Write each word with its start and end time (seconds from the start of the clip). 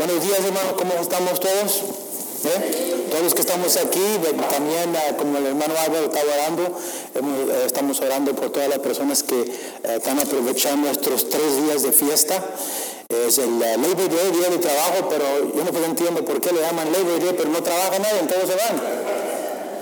Buenos 0.00 0.22
días, 0.22 0.38
hermanos, 0.44 0.74
¿cómo 0.78 0.94
estamos 0.94 1.40
todos? 1.40 1.82
¿Eh? 2.44 3.06
Todos 3.10 3.24
los 3.24 3.34
que 3.34 3.40
estamos 3.40 3.76
aquí, 3.78 4.00
también 4.48 4.94
ah, 4.94 5.16
como 5.16 5.38
el 5.38 5.46
hermano 5.46 5.74
Álvaro 5.76 6.04
está 6.04 6.20
orando, 6.22 6.62
eh, 7.16 7.62
estamos 7.66 8.00
orando 8.00 8.32
por 8.32 8.50
todas 8.50 8.68
las 8.68 8.78
personas 8.78 9.24
que 9.24 9.40
eh, 9.40 9.48
están 9.96 10.20
aprovechando 10.20 10.88
estos 10.88 11.28
tres 11.28 11.64
días 11.64 11.82
de 11.82 11.90
fiesta. 11.90 12.40
Es 13.08 13.38
el 13.38 13.58
Labor 13.58 13.96
Day, 13.96 14.30
día 14.38 14.50
de 14.50 14.58
trabajo, 14.58 15.08
pero 15.10 15.52
yo 15.52 15.64
no 15.64 15.86
entiendo 15.86 16.24
por 16.24 16.40
qué 16.40 16.52
le 16.52 16.60
llaman 16.60 16.92
Labor 16.92 17.18
Day, 17.18 17.34
pero 17.36 17.48
no 17.48 17.60
trabaja 17.60 17.98
nadie, 17.98 18.20
todos 18.32 18.48
se 18.48 18.54
van. 18.54 18.80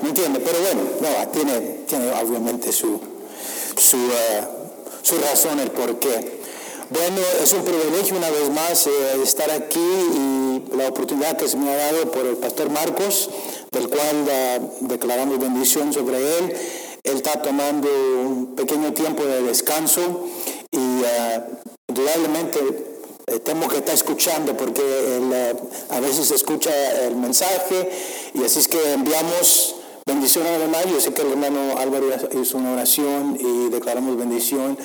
No 0.01 0.09
entiendo, 0.09 0.41
pero 0.43 0.59
bueno, 0.61 0.81
no, 0.99 1.29
tiene, 1.29 1.61
tiene 1.87 2.11
obviamente 2.13 2.73
su, 2.73 2.99
su, 3.77 3.99
su 5.03 5.19
razón 5.19 5.61
el 5.61 5.71
por 5.73 5.99
qué. 5.99 6.37
Bueno, 6.89 7.17
es 7.43 7.53
un 7.53 7.65
privilegio 7.65 8.17
una 8.17 8.31
vez 8.31 8.49
más 8.51 8.87
eh, 8.87 8.91
estar 9.21 9.51
aquí 9.51 9.81
y 9.81 10.77
la 10.77 10.87
oportunidad 10.89 11.37
que 11.37 11.49
se 11.49 11.57
me 11.57 11.69
ha 11.69 11.77
dado 11.77 12.13
por 12.13 12.25
el 12.25 12.37
pastor 12.37 12.71
Marcos, 12.71 13.29
del 13.73 13.89
cual 13.89 14.25
declaramos 14.83 15.41
bendición 15.41 15.93
sobre 15.93 16.19
él. 16.19 16.57
Él 17.03 17.17
está 17.17 17.43
tomando 17.43 17.89
un 17.89 18.55
pequeño 18.55 18.93
tiempo 18.93 19.25
de 19.25 19.43
descanso 19.43 20.29
y 20.71 21.03
indudablemente 21.89 22.61
eh, 23.27 23.41
temo 23.41 23.67
que 23.67 23.79
está 23.79 23.93
escuchando 23.93 24.57
porque 24.57 24.83
él, 25.17 25.57
a 25.91 25.99
veces 25.99 26.31
escucha 26.31 26.71
el 27.05 27.17
mensaje 27.17 27.91
y 28.33 28.45
así 28.45 28.61
es 28.61 28.69
que 28.69 28.93
enviamos 28.93 29.75
bendición 30.07 30.47
a 30.47 30.51
hermano. 30.55 30.87
Yo 30.93 31.01
sé 31.01 31.13
que 31.13 31.23
el 31.23 31.33
hermano 31.33 31.79
Álvaro 31.79 32.07
hizo 32.41 32.59
una 32.59 32.75
oración 32.75 33.37
y 33.41 33.71
declaramos 33.71 34.17
bendición 34.17 34.79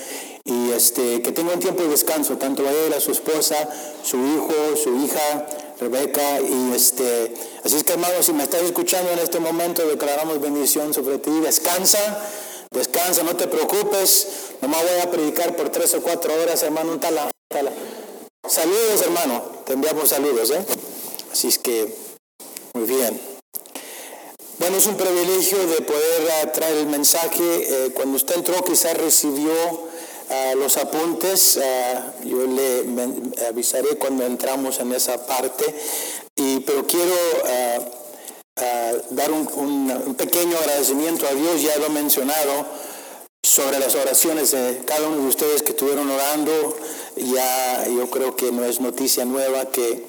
y 0.44 0.72
este, 0.72 1.22
que 1.22 1.32
tenga 1.32 1.54
un 1.54 1.60
tiempo 1.60 1.84
de 1.84 1.90
descanso, 1.90 2.38
tanto 2.38 2.66
a 2.68 2.72
él, 2.72 2.94
a 2.94 3.00
su 3.00 3.12
esposa, 3.12 3.56
su 4.04 4.18
hijo, 4.18 4.76
su 4.82 4.96
hija, 5.04 5.48
Rebeca, 5.80 6.40
y 6.42 6.74
este, 6.76 7.34
así 7.64 7.78
es 7.78 7.84
que 7.84 7.94
hermano, 7.94 8.22
si 8.22 8.34
me 8.34 8.44
estás 8.44 8.62
escuchando 8.62 9.12
en 9.12 9.20
este 9.20 9.40
momento, 9.40 9.88
declaramos 9.88 10.40
bendición 10.40 10.94
sobre 10.94 11.18
ti, 11.18 11.32
descansa, 11.42 12.00
descansa, 12.72 13.24
no 13.24 13.36
te 13.36 13.48
preocupes, 13.48 14.28
nomás 14.62 14.82
voy 14.84 15.02
a 15.02 15.12
predicar 15.12 15.56
por 15.56 15.70
tres 15.70 15.94
o 15.96 16.02
cuatro 16.02 16.34
horas, 16.42 16.62
hermano, 16.64 17.00
tala, 17.00 17.32
tala. 17.48 17.72
Saludos, 18.48 19.02
hermano, 19.04 19.44
te 19.66 19.74
enviamos 19.74 20.10
saludos, 20.10 20.52
¿eh? 20.52 20.66
Así 21.32 21.48
es 21.48 21.58
que, 21.58 21.96
muy 22.74 22.86
bien. 22.86 23.20
Bueno, 24.60 24.78
es 24.78 24.86
un 24.86 24.96
privilegio 24.96 25.58
de 25.58 25.82
poder 25.82 26.52
traer 26.54 26.78
el 26.78 26.86
mensaje. 26.86 27.42
Eh, 27.42 27.92
cuando 27.96 28.18
usted 28.18 28.36
entró, 28.36 28.64
quizás 28.64 28.96
recibió 28.96 29.52
los 30.56 30.78
apuntes, 30.78 31.60
yo 32.24 32.46
le 32.46 32.86
avisaré 33.48 33.98
cuando 33.98 34.26
entramos 34.26 34.80
en 34.80 34.94
esa 34.94 35.26
parte, 35.26 35.66
y, 36.36 36.60
pero 36.62 36.86
quiero 36.88 37.16
dar 39.12 39.32
un, 39.32 40.16
pequeño 40.18 40.58
agradecimiento 40.58 41.28
a 41.28 41.34
Dios, 41.34 41.62
ya 41.62 41.78
lo 41.78 41.88
he 41.88 41.90
mencionado, 41.90 42.66
sobre 43.44 43.80
las 43.80 43.96
oraciones 43.96 44.52
de 44.52 44.82
cada 44.86 45.08
uno 45.08 45.24
de 45.24 45.28
ustedes 45.28 45.64
que 45.64 45.72
estuvieron 45.72 46.10
orando. 46.10 46.76
Ya 47.16 47.86
yo 47.88 48.10
creo 48.10 48.36
que 48.36 48.52
no 48.52 48.64
es 48.64 48.80
noticia 48.80 49.26
nueva 49.26 49.66
que 49.72 50.06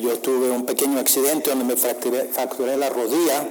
yo 0.00 0.18
tuve 0.18 0.50
un 0.50 0.66
pequeño 0.66 0.98
accidente 0.98 1.50
donde 1.50 1.64
me 1.64 1.76
fracturé, 1.76 2.24
fracturé 2.24 2.76
la 2.76 2.88
rodilla 2.88 3.48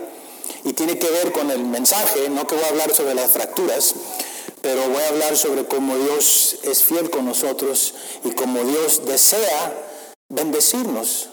y 0.63 0.73
tiene 0.73 0.99
que 0.99 1.09
ver 1.09 1.31
con 1.31 1.49
el 1.51 1.63
mensaje, 1.63 2.29
no 2.29 2.45
que 2.45 2.55
voy 2.55 2.63
a 2.65 2.69
hablar 2.69 2.91
sobre 2.91 3.15
las 3.15 3.31
fracturas, 3.31 3.95
pero 4.61 4.87
voy 4.89 5.03
a 5.03 5.09
hablar 5.09 5.37
sobre 5.37 5.65
cómo 5.65 5.95
Dios 5.97 6.57
es 6.63 6.83
fiel 6.83 7.09
con 7.09 7.25
nosotros 7.25 7.93
y 8.23 8.31
cómo 8.31 8.63
Dios 8.63 9.05
desea 9.05 9.73
bendecirnos. 10.29 11.29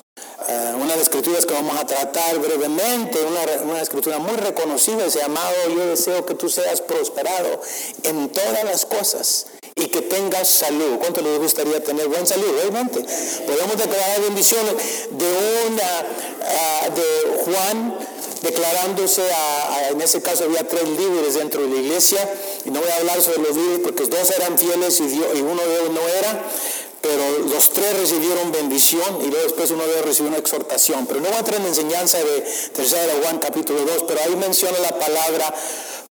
Eh, 0.49 0.73
una 0.77 0.93
de 0.93 0.97
las 0.97 1.09
escrituras 1.09 1.45
que 1.45 1.55
vamos 1.55 1.77
a 1.77 1.85
tratar 1.85 2.39
brevemente, 2.39 3.19
una, 3.65 3.81
escritura 3.83 4.19
muy 4.19 4.37
reconocida, 4.37 5.11
se 5.11 5.19
llamado 5.19 5.55
Yo 5.69 5.87
deseo 5.87 6.25
que 6.25 6.35
tú 6.35 6.49
seas 6.49 6.81
prosperado 6.81 7.61
en 8.05 8.29
todas 8.29 8.65
las 8.65 8.87
cosas 8.87 9.47
y 9.75 9.87
que 9.89 10.03
tengas 10.03 10.49
salud. 10.49 10.99
¿Cuánto 10.99 11.21
les 11.21 11.39
gustaría 11.39 11.83
tener 11.83 12.09
buen 12.09 12.27
salud? 12.27 12.47
Realmente. 12.63 13.01
Podemos 13.47 13.77
declarar 13.77 14.21
bendiciones 14.23 14.75
de 15.11 15.27
una, 15.69 16.07
ah, 16.43 16.89
de 16.95 17.39
Juan 17.45 17.99
declarándose, 18.43 19.23
a, 19.33 19.89
en 19.91 20.01
ese 20.01 20.23
caso 20.23 20.45
había 20.45 20.67
tres 20.67 20.89
líderes 20.89 21.35
dentro 21.35 21.63
de 21.63 21.69
la 21.69 21.81
iglesia, 21.81 22.19
y 22.67 22.71
no 22.71 22.81
voy 22.81 22.91
a 22.91 22.97
hablar 22.97 23.23
sobre 23.23 23.39
los 23.39 23.57
líderes 23.57 23.81
porque 23.81 24.05
dos 24.07 24.31
eran 24.33 24.59
fieles 24.59 25.01
y, 25.01 25.05
y 25.05 25.41
uno 25.41 25.63
de 25.63 25.75
ellos 25.77 25.91
no 25.93 26.09
era, 26.09 26.45
pero 27.01 27.39
los 27.51 27.71
tres 27.71 27.99
recibieron 27.99 28.51
bendición 28.51 29.19
y 29.23 29.27
luego 29.29 29.45
después 29.45 29.71
uno 29.71 29.85
de 29.85 29.93
ellos 29.93 30.07
recibió 30.07 30.31
una 30.31 30.39
exhortación. 30.39 31.07
Pero 31.07 31.21
no 31.21 31.29
voy 31.29 31.37
a 31.37 31.39
entrar 31.39 31.61
en 31.61 31.67
enseñanza 31.67 32.19
de 32.19 32.41
tercera 32.73 33.07
de 33.07 33.23
Juan 33.23 33.39
capítulo 33.39 33.81
2, 33.83 34.05
pero 34.09 34.21
ahí 34.23 34.35
menciona 34.35 34.79
la 34.81 34.99
palabra 34.99 35.55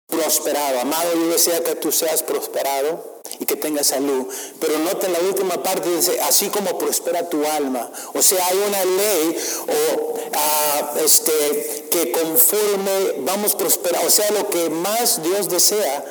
prosperado. 0.07 0.79
Amado, 0.81 1.13
yo 1.15 1.27
deseo 1.29 1.63
que 1.63 1.75
tú 1.75 1.91
seas 1.91 2.21
prosperado 2.21 3.21
y 3.39 3.45
que 3.45 3.55
tenga 3.55 3.83
salud. 3.83 4.27
Pero 4.59 4.77
noten 4.79 5.11
la 5.13 5.19
última 5.19 5.63
parte, 5.63 5.89
dice, 5.89 6.19
así 6.21 6.49
como 6.49 6.77
prospera 6.77 7.27
tu 7.29 7.43
alma. 7.45 7.89
O 8.13 8.21
sea, 8.21 8.45
hay 8.45 8.57
una 8.67 8.85
ley 8.85 9.37
o, 9.67 10.13
ah, 10.35 10.93
este, 11.03 11.87
que 11.91 12.11
conforme 12.11 13.15
vamos 13.19 13.55
a 13.55 13.57
prosperar, 13.57 14.05
o 14.05 14.09
sea, 14.09 14.29
lo 14.31 14.49
que 14.49 14.69
más 14.69 15.23
Dios 15.23 15.49
desea 15.49 16.05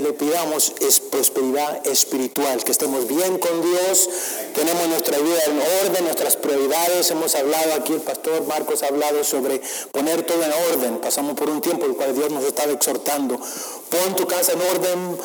le 0.00 0.12
pidamos 0.12 0.72
es 0.80 1.00
prosperidad 1.00 1.86
espiritual, 1.86 2.62
que 2.64 2.72
estemos 2.72 3.06
bien 3.06 3.38
con 3.38 3.62
Dios, 3.62 4.08
tenemos 4.54 4.88
nuestra 4.88 5.18
vida 5.18 5.40
en 5.46 5.60
orden, 5.86 6.04
nuestras 6.04 6.36
prioridades, 6.36 7.10
hemos 7.10 7.34
hablado 7.34 7.74
aquí, 7.74 7.92
el 7.92 8.00
pastor 8.00 8.46
Marcos 8.46 8.82
ha 8.82 8.88
hablado 8.88 9.24
sobre 9.24 9.60
poner 9.92 10.22
todo 10.22 10.42
en 10.42 10.52
orden, 10.72 10.98
pasamos 10.98 11.34
por 11.34 11.50
un 11.50 11.60
tiempo 11.60 11.84
en 11.84 11.92
el 11.92 11.96
cual 11.96 12.14
Dios 12.14 12.30
nos 12.30 12.44
estaba 12.44 12.72
exhortando, 12.72 13.36
pon 13.36 14.16
tu 14.16 14.26
casa 14.26 14.52
en 14.52 14.60
orden, 14.62 15.18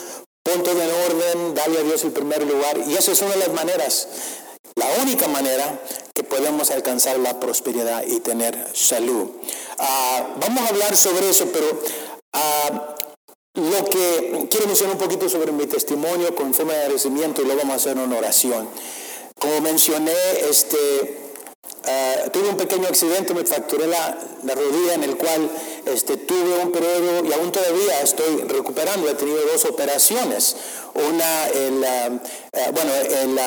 Punto 0.44 0.72
en 0.72 0.78
orden, 0.80 1.56
dale 1.56 1.80
a 1.80 1.84
Dios 1.84 2.04
el 2.04 2.12
primer 2.12 2.46
lugar. 2.46 2.78
Y 2.86 2.96
eso 2.96 3.14
es 3.14 3.22
una 3.22 3.32
de 3.32 3.38
las 3.38 3.54
maneras, 3.54 4.10
la 4.76 5.02
única 5.02 5.30
manera 5.30 5.80
que 6.14 6.26
podemos 6.26 6.70
alcanzar 6.70 7.18
la 7.18 7.40
prosperidad 7.40 8.04
y 8.06 8.20
tener 8.20 8.68
salud. 8.74 9.30
Ah, 9.80 10.36
vamos 10.42 10.66
a 10.66 10.68
hablar 10.68 10.98
sobre 10.98 11.30
eso, 11.30 11.48
pero 11.54 11.82
ah, 12.34 12.93
lo 13.56 13.86
que 13.86 14.48
quiero 14.50 14.68
mencionar 14.68 14.96
un 14.96 15.02
poquito 15.02 15.30
sobre 15.30 15.52
mi 15.52 15.68
testimonio 15.68 16.36
con 16.36 16.54
forma 16.54 16.74
de 16.74 16.80
agradecimiento 16.80 17.42
y 17.42 17.46
luego 17.46 17.62
vamos 17.62 17.74
a 17.74 17.78
hacer 17.78 17.98
una 17.98 18.18
oración. 18.18 18.68
Como 19.40 19.62
mencioné, 19.62 20.14
este, 20.50 21.24
Ah, 21.86 22.30
tuve 22.32 22.48
un 22.48 22.56
pequeño 22.56 22.88
accidente, 22.88 23.34
me 23.34 23.44
fracturé 23.44 23.88
la, 23.88 24.18
rodilla 24.56 24.94
en 24.94 25.04
el 25.04 25.18
cual 25.18 25.50
este, 25.86 26.16
tuve 26.16 26.64
un 26.64 26.72
periodo 26.72 27.26
y 27.26 27.34
aún 27.34 27.52
todavía 27.52 28.02
estoy 28.02 28.42
recuperando. 28.48 29.10
He 29.10 29.16
tenido 29.16 29.42
dos 29.52 29.66
operaciones. 29.66 30.56
Una, 30.94 31.50
en 31.50 31.84
ah, 31.84 32.72
bueno, 32.72 32.92
en 32.96 33.38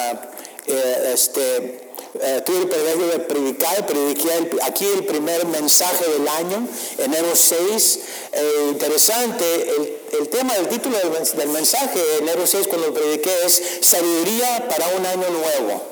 eh, 0.66 1.12
este, 1.14 1.85
eh, 2.22 2.42
tuve 2.44 2.62
el 2.62 2.68
privilegio 2.68 3.06
de 3.08 3.18
predicar, 3.20 3.86
prediqué 3.86 4.30
aquí 4.62 4.86
el 4.86 5.04
primer 5.04 5.46
mensaje 5.46 6.08
del 6.10 6.28
año, 6.28 6.68
enero 6.98 7.34
6. 7.34 8.00
Eh, 8.32 8.68
interesante, 8.70 9.70
el, 10.18 10.28
tema 10.28 10.54
del 10.54 10.68
título 10.68 10.98
del, 10.98 11.36
del 11.36 11.48
mensaje, 11.50 12.00
enero 12.18 12.46
6, 12.46 12.66
cuando 12.68 12.92
prediqué, 12.92 13.30
es 13.44 13.62
Sabiduría 13.80 14.68
para 14.68 14.88
un 14.88 15.06
año 15.06 15.30
nuevo. 15.30 15.82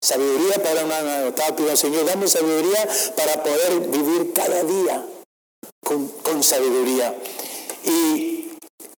Sabiduría 0.00 0.62
para 0.62 0.84
una 0.84 1.28
estaba 1.28 1.56
pidiendo, 1.56 1.76
Señor, 1.76 2.04
dame 2.04 2.28
sabiduría 2.28 2.86
para 3.16 3.42
poder 3.42 3.80
vivir 3.88 4.34
cada 4.34 4.62
día 4.62 5.02
con, 5.84 6.42
sabiduría. 6.42 7.14
Y 7.84 8.50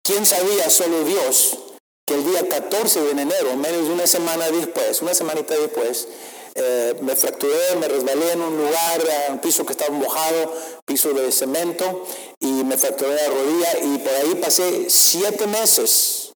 quién 0.03 0.25
sabía, 0.25 0.71
solo 0.71 1.05
Dios, 1.05 1.59
que 2.07 2.15
el 2.15 2.25
día 2.25 2.49
14 2.49 3.01
de 3.03 3.11
enero, 3.11 3.57
menos 3.57 3.87
de 3.87 3.93
una 3.93 4.07
semana 4.07 4.51
después, 4.51 5.03
una 5.03 5.15
semanita 5.15 5.55
después, 5.55 6.09
eh, 6.55 6.95
me 7.01 7.17
fracturé, 7.17 7.77
me 7.81 7.89
resbalé 7.89 8.33
en 8.33 8.41
un 8.41 8.57
lugar, 8.57 9.03
un 9.31 9.39
piso 9.41 9.65
que 9.67 9.73
estaba 9.73 9.91
mojado, 9.91 10.55
piso 10.85 11.13
de 11.13 11.31
cemento, 11.33 12.07
y 12.41 12.65
me 12.65 12.77
fracturé 12.77 13.15
la 13.15 13.27
rodilla 13.29 13.79
y 13.83 13.99
por 13.99 14.15
ahí 14.15 14.35
pasé 14.37 14.89
siete 14.89 15.47
meses 15.47 16.33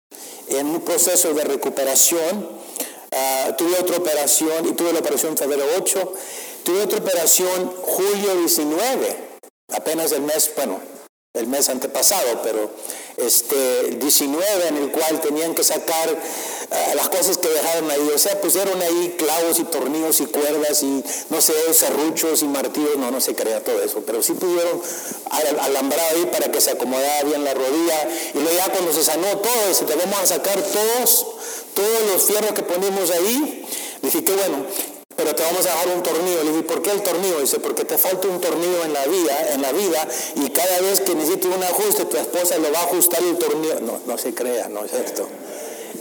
en 0.49 0.67
un 0.67 0.81
proceso 0.81 1.35
de 1.35 1.45
recuperación 1.45 2.59
Ah, 3.11 3.55
tuve 3.57 3.79
otra 3.79 3.97
operación 3.97 4.69
y 4.69 4.73
tuve 4.73 4.93
la 4.93 5.01
operación 5.01 5.37
febrero 5.37 5.65
8. 5.79 6.13
Tuve 6.65 6.83
otra 6.83 6.99
operación 6.99 7.73
julio 7.83 8.35
19, 8.37 9.17
apenas 9.75 10.13
el 10.13 10.23
mes, 10.23 10.51
bueno, 10.55 10.81
el 11.35 11.47
mes 11.47 11.71
antepasado, 11.71 12.43
pero 12.43 12.71
este 13.21 13.97
19 13.99 14.69
en 14.69 14.77
el 14.77 14.91
cual 14.91 15.21
tenían 15.21 15.55
que 15.55 15.65
sacar 15.65 16.17
ah, 16.71 16.95
las 16.95 17.09
cosas 17.09 17.39
que 17.39 17.49
dejaron 17.49 17.91
ahí, 17.91 18.11
o 18.15 18.19
sea, 18.19 18.41
pusieron 18.41 18.81
ahí 18.81 19.17
clavos 19.19 19.59
y 19.59 19.65
tornillos 19.65 20.21
y 20.21 20.27
cuerdas 20.27 20.83
y 20.83 21.05
no 21.31 21.41
sé, 21.41 21.53
serruchos 21.73 22.43
y 22.43 22.47
martillos, 22.47 22.97
no, 22.97 23.11
no 23.11 23.21
se 23.21 23.35
crea 23.35 23.63
todo 23.63 23.83
eso, 23.83 24.03
pero 24.07 24.23
sí 24.23 24.33
pudieron 24.33 24.81
alambrar 25.61 26.15
ahí 26.15 26.27
para 26.27 26.51
que 26.51 26.61
se 26.61 26.73
acomodara 26.73 27.25
bien 27.25 27.45
la 27.45 27.55
rodilla. 27.55 28.09
Y 28.35 28.39
luego 28.39 28.57
ya 28.57 28.73
cuando 28.73 28.93
se 28.93 29.05
sanó 29.05 29.39
todo, 29.39 29.75
se 29.75 29.85
te 29.85 29.95
vamos 29.95 30.19
a 30.21 30.27
sacar 30.27 30.61
todos 30.63 31.27
todos 31.79 32.11
los 32.13 32.23
fierros 32.25 32.53
que 32.53 32.63
ponemos 32.63 33.11
ahí. 33.11 33.65
Dije, 34.03 34.25
que 34.25 34.33
bueno, 34.33 34.67
pero 35.19 35.35
te 35.35 35.43
vamos 35.43 35.67
a 35.67 35.71
dejar 35.71 35.89
un 35.89 36.03
tornillo. 36.05 36.45
Le 36.45 36.51
dije, 36.53 36.63
¿por 36.63 36.81
qué 36.81 36.93
el 36.93 37.03
tornillo? 37.03 37.41
Dice, 37.41 37.59
porque 37.59 37.85
te 37.85 37.99
falta 37.99 38.29
un 38.29 38.41
tornillo 38.41 38.85
en 38.85 38.93
la 38.93 39.05
vida, 39.07 39.53
en 39.53 39.63
la 39.63 39.73
vida, 39.73 40.07
y 40.37 40.49
cada 40.51 40.79
vez 40.79 41.01
que 41.01 41.13
necesites 41.17 41.51
un 41.53 41.61
ajuste, 41.61 42.05
tu 42.05 42.17
esposa 42.17 42.57
lo 42.59 42.71
va 42.71 42.79
a 42.79 42.85
ajustar 42.85 43.21
el 43.25 43.37
tornillo. 43.37 43.81
No, 43.81 44.01
no 44.07 44.17
se 44.17 44.33
crea, 44.33 44.69
no 44.69 44.85
es 44.85 44.93
esto. 44.93 45.29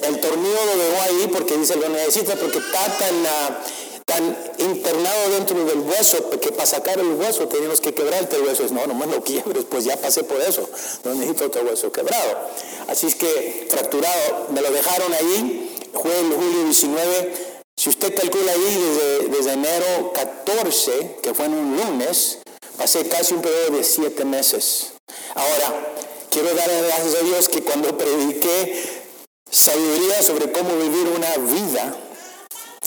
El 0.04 0.20
tornillo 0.20 0.60
lo 0.66 0.84
dejó 0.84 1.02
ahí 1.02 1.30
porque 1.34 1.58
dice, 1.58 1.78
lo 1.78 1.90
necesita 1.90 2.36
porque 2.36 2.60
está 2.60 2.86
tan, 3.00 3.26
ah, 3.26 3.64
tan 4.06 4.38
internado 4.60 5.30
dentro 5.32 5.66
del 5.66 5.80
hueso 5.80 6.30
que 6.40 6.52
para 6.52 6.68
sacar 6.68 7.00
el 7.00 7.14
hueso 7.14 7.48
tenemos 7.48 7.82
que 7.82 7.96
quebrarte 7.96 8.36
el 8.36 8.44
hueso. 8.44 8.66
No, 8.70 8.86
no 8.86 8.94
me 8.94 9.08
lo 9.08 9.24
quiebres, 9.24 9.66
pues 9.68 9.84
ya 9.84 9.98
pasé 9.98 10.26
por 10.26 10.40
eso. 10.42 10.70
No 11.04 11.16
necesito 11.16 11.46
otro 11.46 11.64
hueso 11.64 11.92
quebrado. 11.92 12.38
Así 12.88 13.08
es 13.08 13.16
que 13.16 13.66
fracturado, 13.68 14.46
me 14.50 14.62
lo 14.62 14.70
dejaron 14.70 15.12
ahí, 15.12 15.76
fue 15.92 16.20
el 16.20 16.34
julio 16.34 16.66
19 16.66 17.47
si 17.78 17.90
usted 17.90 18.14
calcula 18.16 18.52
ahí 18.52 19.28
desde, 19.30 19.54
enero 19.54 20.12
14, 20.14 21.20
que 21.22 21.34
fue 21.36 21.46
en 21.46 21.54
un 21.54 21.78
lunes, 21.78 22.40
pasé 22.76 23.08
casi 23.08 23.36
un 23.36 23.42
periodo 23.42 23.78
de 23.78 23.84
siete 23.84 24.26
meses. 24.26 24.94
Ahora, 25.36 25.94
quiero 26.32 26.54
dar 26.56 26.68
gracias 26.68 27.16
a 27.22 27.24
Dios 27.24 27.48
que 27.48 27.62
cuando 27.62 27.96
prediqué 27.98 28.84
sabiduría 29.50 30.24
sobre 30.24 30.52
cómo 30.52 30.76
vivir 30.76 31.08
una 31.16 31.38
vida, 31.38 31.96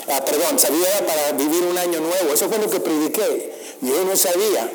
ah, 0.09 0.25
perdón, 0.25 0.59
sabiduría 0.59 1.07
para 1.07 1.33
vivir 1.33 1.63
un 1.63 1.79
año 1.79 2.01
nuevo, 2.01 2.35
eso 2.35 2.49
fue 2.49 2.59
lo 2.59 2.69
que 2.69 2.81
prediqué. 2.81 3.55
Yo 3.83 4.05
no 4.05 4.17
sabía 4.17 4.71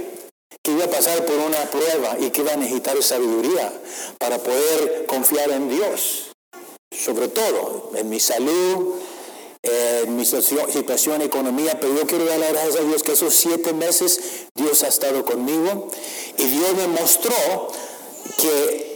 que 0.63 0.71
iba 0.71 0.85
a 0.85 0.89
pasar 0.89 1.25
por 1.25 1.35
una 1.35 1.69
prueba 1.69 2.17
y 2.19 2.29
que 2.29 2.41
iba 2.41 2.53
a 2.53 2.57
necesitar 2.57 3.01
sabiduría 3.03 3.71
para 4.17 4.37
poder 4.37 5.05
confiar 5.07 5.51
en 5.51 5.69
Dios, 5.69 6.31
sobre 6.91 7.27
todo 7.27 7.91
en 7.95 8.09
mi 8.09 8.21
salud, 8.21 8.95
en 9.65 10.15
mi 10.15 10.25
situación, 10.25 11.21
economía, 11.21 11.79
pero 11.79 11.95
yo 11.95 12.05
quiero 12.07 12.25
dar 12.25 12.39
las 12.39 12.51
gracias 12.51 12.75
a 12.77 12.83
Dios 12.83 13.03
que 13.03 13.13
esos 13.13 13.33
siete 13.33 13.73
meses 13.73 14.19
Dios 14.55 14.83
ha 14.83 14.87
estado 14.87 15.25
conmigo. 15.25 15.89
Y 16.37 16.43
Dios 16.43 16.75
me 16.75 16.87
mostró 16.87 17.35
que 18.39 18.95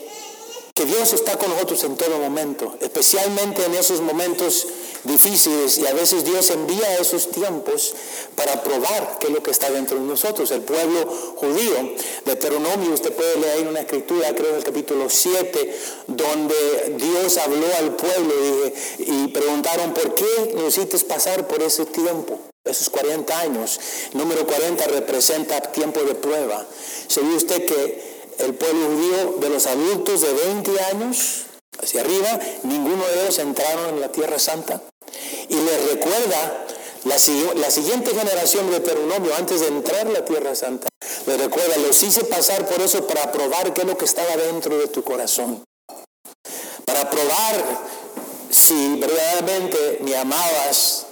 que 0.80 0.86
Dios 0.86 1.12
está 1.12 1.38
con 1.38 1.50
nosotros 1.50 1.84
en 1.84 1.98
todo 1.98 2.20
momento, 2.20 2.78
especialmente 2.80 3.66
en 3.66 3.74
esos 3.74 4.00
momentos 4.00 4.66
difíciles 5.04 5.78
y 5.78 5.88
a 5.88 5.94
veces 5.94 6.24
Dios 6.24 6.50
envía 6.50 6.98
esos 6.98 7.30
tiempos 7.32 7.94
para 8.36 8.64
probar 8.64 9.18
qué 9.20 9.28
es 9.28 9.34
lo 9.34 9.44
que 9.44 9.52
está 9.52 9.70
dentro 9.70 9.98
de 9.98 10.06
nosotros. 10.06 10.52
El 10.52 10.62
pueblo 10.62 11.06
judío 11.36 11.74
de 11.76 11.96
Deuteronomio, 12.26 12.94
usted 12.94 13.14
puede 13.14 13.38
leer 13.38 13.68
una 13.68 13.82
escritura, 13.82 14.34
creo 14.36 14.50
en 14.50 14.56
el 14.56 14.64
capítulo 14.64 15.10
7, 15.10 15.78
donde 16.08 16.96
Dios 16.98 17.38
habló 17.38 17.68
al 17.78 17.96
pueblo 17.96 18.34
y, 18.98 19.28
preguntaron, 19.28 19.94
¿por 19.94 20.16
qué 20.16 20.54
necesitas 20.56 21.04
pasar 21.04 21.48
por 21.48 21.62
ese 21.62 21.86
tiempo? 21.86 22.40
Esos 22.66 22.90
40 22.90 23.40
años. 23.40 23.80
número 24.14 24.46
40 24.46 24.86
representa 24.88 25.62
tiempo 25.62 26.02
de 26.02 26.16
prueba. 26.16 26.66
¿Sabía 27.08 27.36
usted 27.36 27.66
que 27.66 28.20
el 28.40 28.54
pueblo 28.54 28.88
judío 28.88 29.38
de 29.40 29.50
los 29.50 29.66
adultos 29.68 30.22
de 30.22 30.34
20 30.34 30.80
años 30.82 31.46
hacia 31.82 32.02
arriba, 32.02 32.40
ninguno 32.64 33.06
de 33.06 33.22
ellos 33.24 33.40
entraron 33.40 33.96
en 33.96 34.02
la 34.02 34.12
tierra 34.12 34.40
santa. 34.40 34.82
Y 35.50 35.56
les 35.56 35.92
recuerda 35.92 36.66
la, 37.06 37.16
la, 37.56 37.72
siguiente 37.72 38.14
generación 38.14 38.68
de 38.68 38.80
Deuteronomio, 38.80 39.34
antes 39.36 39.62
de 39.62 39.68
entrar 39.68 40.08
en 40.08 40.14
la 40.14 40.26
tierra 40.26 40.56
santa, 40.56 40.88
les 41.26 41.40
recuerda, 41.40 41.78
los 41.78 42.02
hice 42.04 42.24
pasar 42.26 42.68
por 42.68 42.82
eso 42.82 43.08
para 43.08 43.32
probar 43.32 43.74
qué 43.74 43.82
es 43.82 43.88
lo 43.88 43.98
que 43.98 44.06
estaba 44.06 44.36
dentro 44.38 44.78
de 44.78 44.88
tu 44.88 45.04
corazón. 45.04 45.64
Para 46.86 47.10
probar 47.10 47.64
si 48.50 48.96
verdaderamente 48.98 50.00
me 50.02 50.16
amabas 50.16 51.06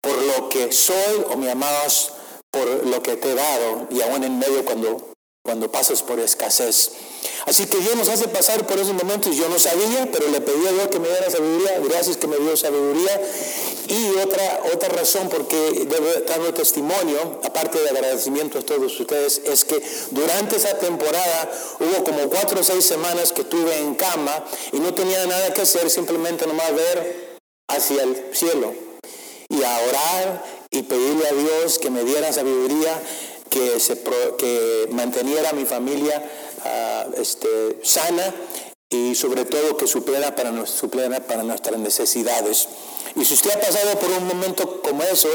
por 0.00 0.16
lo 0.22 0.48
que 0.48 0.72
soy 0.72 1.24
o 1.30 1.36
me 1.36 1.50
amabas 1.50 2.12
por 2.50 2.86
lo 2.86 3.02
que 3.02 3.16
te 3.16 3.32
he 3.32 3.34
dado 3.34 3.88
y 3.90 4.00
aún 4.02 4.22
en 4.22 4.38
medio 4.38 4.64
cuando 4.64 5.14
cuando 5.44 5.70
pasas 5.70 6.02
por 6.02 6.18
escasez. 6.20 6.92
Así 7.44 7.66
que 7.66 7.76
Dios 7.76 7.94
nos 7.96 8.08
hace 8.08 8.28
pasar 8.28 8.66
por 8.66 8.78
esos 8.78 8.94
momentos. 8.94 9.36
Yo 9.36 9.46
no 9.50 9.58
sabía, 9.58 10.08
pero 10.10 10.28
le 10.28 10.40
pedí 10.40 10.66
a 10.66 10.72
Dios 10.72 10.88
que 10.88 10.98
me 10.98 11.08
diera 11.08 11.30
sabiduría. 11.30 11.80
Gracias 11.80 12.16
que 12.16 12.26
me 12.26 12.38
dio 12.38 12.56
sabiduría. 12.56 13.20
Y 13.88 14.16
otra, 14.16 14.62
otra 14.72 14.88
razón 14.90 15.28
porque 15.28 15.86
debo 15.88 16.06
dar 16.26 16.52
testimonio, 16.52 17.40
aparte 17.44 17.80
de 17.80 17.90
agradecimiento 17.90 18.58
a 18.58 18.62
todos 18.62 18.98
ustedes, 18.98 19.42
es 19.44 19.64
que 19.64 19.82
durante 20.10 20.56
esa 20.56 20.78
temporada 20.78 21.50
hubo 21.80 22.04
como 22.04 22.28
cuatro 22.30 22.60
o 22.60 22.64
seis 22.64 22.84
semanas 22.84 23.32
que 23.32 23.42
estuve 23.42 23.76
en 23.78 23.94
cama 23.94 24.44
y 24.72 24.80
no 24.80 24.94
tenía 24.94 25.26
nada 25.26 25.52
que 25.52 25.62
hacer, 25.62 25.90
simplemente 25.90 26.46
nomás 26.46 26.74
ver 26.74 27.38
hacia 27.68 28.02
el 28.02 28.16
cielo 28.32 28.72
y 29.48 29.62
a 29.62 29.78
orar 29.88 30.44
y 30.70 30.82
pedirle 30.82 31.28
a 31.28 31.32
Dios 31.32 31.78
que 31.78 31.90
me 31.90 32.04
diera 32.04 32.32
sabiduría 32.32 33.00
que, 33.50 33.78
se, 33.78 34.02
que 34.38 34.88
manteniera 34.90 35.50
a 35.50 35.52
mi 35.52 35.64
familia 35.64 36.22
ah, 36.64 37.06
este, 37.16 37.78
sana 37.82 38.34
y 38.90 39.14
sobre 39.14 39.44
todo 39.44 39.76
que 39.76 39.86
supliera 39.86 40.34
para, 40.34 40.52
para 41.26 41.42
nuestras 41.42 41.78
necesidades. 41.78 42.68
Y 43.16 43.24
si 43.24 43.34
usted 43.34 43.50
ha 43.52 43.60
pasado 43.60 43.98
por 43.98 44.10
un 44.10 44.26
momento 44.26 44.82
como 44.82 45.02
eso, 45.04 45.28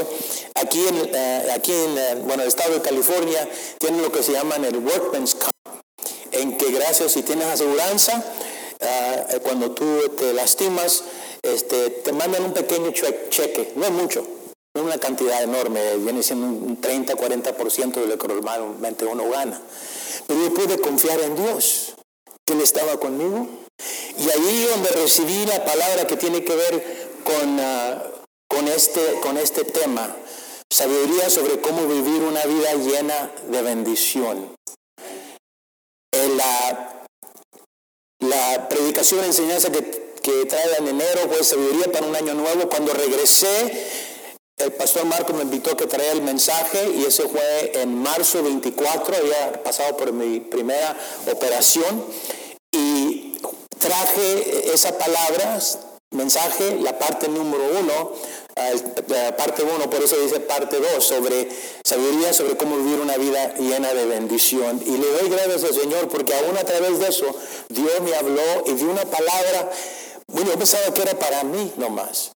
aquí 0.54 0.86
en, 0.86 1.14
ah, 1.14 1.42
aquí 1.54 1.72
en 1.72 1.98
ah, 1.98 2.14
bueno, 2.24 2.42
el 2.42 2.48
estado 2.48 2.74
de 2.74 2.82
California 2.82 3.48
tienen 3.78 4.02
lo 4.02 4.12
que 4.12 4.22
se 4.22 4.32
llama 4.32 4.56
el 4.56 4.76
Workman's 4.76 5.34
Comp, 5.34 5.84
en 6.32 6.58
que 6.58 6.70
gracias 6.72 7.12
si 7.12 7.22
tienes 7.22 7.46
aseguranza, 7.46 8.22
cuando 9.42 9.72
tú 9.72 9.84
te 10.18 10.32
lastimas, 10.32 11.04
este, 11.42 11.90
te 11.90 12.12
mandan 12.12 12.44
un 12.44 12.52
pequeño 12.52 12.92
cheque, 12.92 13.72
no 13.76 13.84
es 13.86 13.92
mucho, 13.92 14.26
no 14.74 14.82
una 14.82 14.98
cantidad 14.98 15.42
enorme, 15.42 15.96
viene 15.96 16.22
siendo 16.22 16.46
un 16.46 16.80
30, 16.80 17.14
40% 17.14 17.94
de 17.94 18.06
lo 18.06 18.18
que 18.18 18.28
normalmente 18.28 19.04
uno 19.04 19.28
gana. 19.28 19.60
Pero 20.26 20.42
yo 20.42 20.54
pude 20.54 20.78
confiar 20.78 21.20
en 21.20 21.36
Dios, 21.36 21.94
que 22.46 22.52
Él 22.54 22.60
estaba 22.60 22.98
conmigo. 22.98 23.48
Y 24.18 24.28
ahí 24.28 24.66
donde 24.70 24.90
recibí 24.90 25.46
la 25.46 25.64
palabra 25.64 26.06
que 26.06 26.16
tiene 26.16 26.44
que 26.44 26.54
ver 26.54 26.99
con, 27.24 27.60
ah, 27.60 28.02
con, 28.48 28.68
este, 28.68 29.20
con 29.22 29.36
este 29.36 29.64
tema, 29.64 30.14
sabiduría 30.70 31.30
sobre 31.30 31.60
cómo 31.60 31.86
vivir 31.86 32.22
una 32.22 32.44
vida 32.44 32.74
llena 32.74 33.30
de 33.48 33.62
bendición. 33.62 34.54
En 36.12 36.36
la, 36.36 37.06
la 38.20 38.68
predicación, 38.68 39.24
enseñanza 39.24 39.70
que, 39.70 40.14
que 40.22 40.44
trae 40.46 40.76
en 40.78 40.88
enero 40.88 41.28
fue 41.28 41.42
sabiduría 41.44 41.90
para 41.92 42.06
un 42.06 42.16
año 42.16 42.34
nuevo. 42.34 42.68
Cuando 42.68 42.92
regresé, 42.92 43.88
el 44.58 44.72
pastor 44.72 45.06
Marco 45.06 45.32
me 45.32 45.42
invitó 45.42 45.72
a 45.72 45.76
que 45.76 45.86
traiga 45.86 46.12
el 46.12 46.22
mensaje 46.22 46.92
y 46.94 47.04
ese 47.04 47.28
fue 47.28 47.72
en 47.80 47.94
marzo 47.94 48.42
24, 48.42 49.16
había 49.16 49.62
pasado 49.62 49.96
por 49.96 50.12
mi 50.12 50.40
primera 50.40 50.96
operación 51.32 52.04
y 52.70 53.38
traje 53.78 54.72
esa 54.72 54.98
palabra, 54.98 55.58
mensaje, 56.10 56.78
la 56.80 56.98
parte 56.98 57.28
número 57.28 57.62
uno, 57.80 58.12
la 59.08 59.36
parte 59.36 59.62
uno, 59.62 59.88
por 59.88 60.02
eso 60.02 60.16
dice 60.20 60.40
parte 60.40 60.78
dos, 60.78 61.04
sobre 61.04 61.48
sabiduría, 61.84 62.32
sobre 62.32 62.56
cómo 62.56 62.76
vivir 62.76 63.00
una 63.00 63.16
vida 63.16 63.54
llena 63.54 63.94
de 63.94 64.06
bendición. 64.06 64.82
Y 64.84 64.96
le 64.96 65.06
doy 65.06 65.28
gracias 65.28 65.64
al 65.64 65.74
Señor 65.74 66.08
porque 66.08 66.34
aún 66.34 66.56
a 66.56 66.64
través 66.64 66.98
de 66.98 67.08
eso 67.08 67.26
Dios 67.68 68.00
me 68.02 68.14
habló 68.14 68.64
y 68.66 68.72
dio 68.72 68.90
una 68.90 69.04
palabra, 69.04 69.70
bueno, 70.26 70.50
yo 70.50 70.58
pensaba 70.58 70.92
que 70.92 71.02
era 71.02 71.18
para 71.18 71.44
mí 71.44 71.72
nomás 71.76 72.32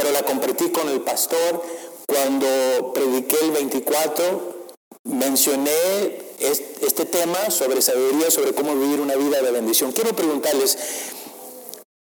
pero 0.00 0.12
la 0.12 0.22
compartí 0.22 0.70
con 0.70 0.88
el 0.88 1.02
pastor. 1.02 1.62
Cuando 2.06 2.92
prediqué 2.94 3.36
el 3.42 3.50
24, 3.52 4.70
mencioné 5.04 6.22
este 6.40 7.04
tema 7.04 7.50
sobre 7.50 7.82
sabiduría, 7.82 8.30
sobre 8.30 8.54
cómo 8.54 8.74
vivir 8.74 9.00
una 9.00 9.14
vida 9.14 9.42
de 9.42 9.50
bendición. 9.50 9.92
Quiero 9.92 10.14
preguntarles, 10.16 10.78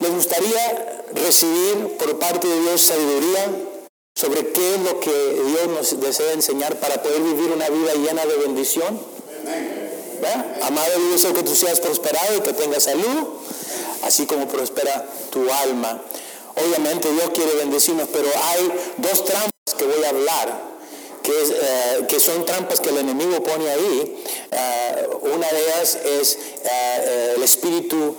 ¿les 0.01 0.11
gustaría 0.11 1.03
recibir 1.13 1.95
por 1.97 2.17
parte 2.19 2.47
de 2.47 2.61
Dios 2.61 2.81
sabiduría 2.81 3.51
sobre 4.15 4.51
qué 4.51 4.75
es 4.75 4.81
lo 4.81 4.99
que 4.99 5.11
Dios 5.11 5.67
nos 5.69 5.99
desea 6.01 6.33
enseñar 6.33 6.75
para 6.79 7.01
poder 7.01 7.21
vivir 7.21 7.51
una 7.51 7.69
vida 7.69 7.93
llena 7.93 8.25
de 8.25 8.37
bendición? 8.37 8.99
Amado 10.61 10.91
Dios, 11.09 11.25
que 11.33 11.43
tú 11.43 11.55
seas 11.55 11.79
prosperado 11.79 12.37
y 12.37 12.41
que 12.41 12.53
tengas 12.53 12.83
salud, 12.83 13.27
así 14.03 14.25
como 14.25 14.47
prospera 14.47 15.05
tu 15.31 15.49
alma. 15.51 16.01
Obviamente 16.55 17.11
Dios 17.11 17.31
quiere 17.33 17.55
bendecirnos, 17.55 18.07
pero 18.11 18.27
hay 18.43 18.71
dos 18.97 19.25
trampas 19.25 19.51
que 19.77 19.85
voy 19.85 20.03
a 20.03 20.09
hablar, 20.09 20.70
que, 21.21 21.31
eh, 21.31 22.05
que 22.07 22.19
son 22.19 22.45
trampas 22.45 22.79
que 22.79 22.89
el 22.89 22.97
enemigo 22.97 23.41
pone 23.43 23.69
ahí. 23.69 24.23
Eh, 24.51 25.07
una 25.21 25.47
de 25.47 25.61
ellas 25.61 25.97
es 26.03 26.37
eh, 26.63 27.33
el, 27.35 27.43
espíritu, 27.43 28.15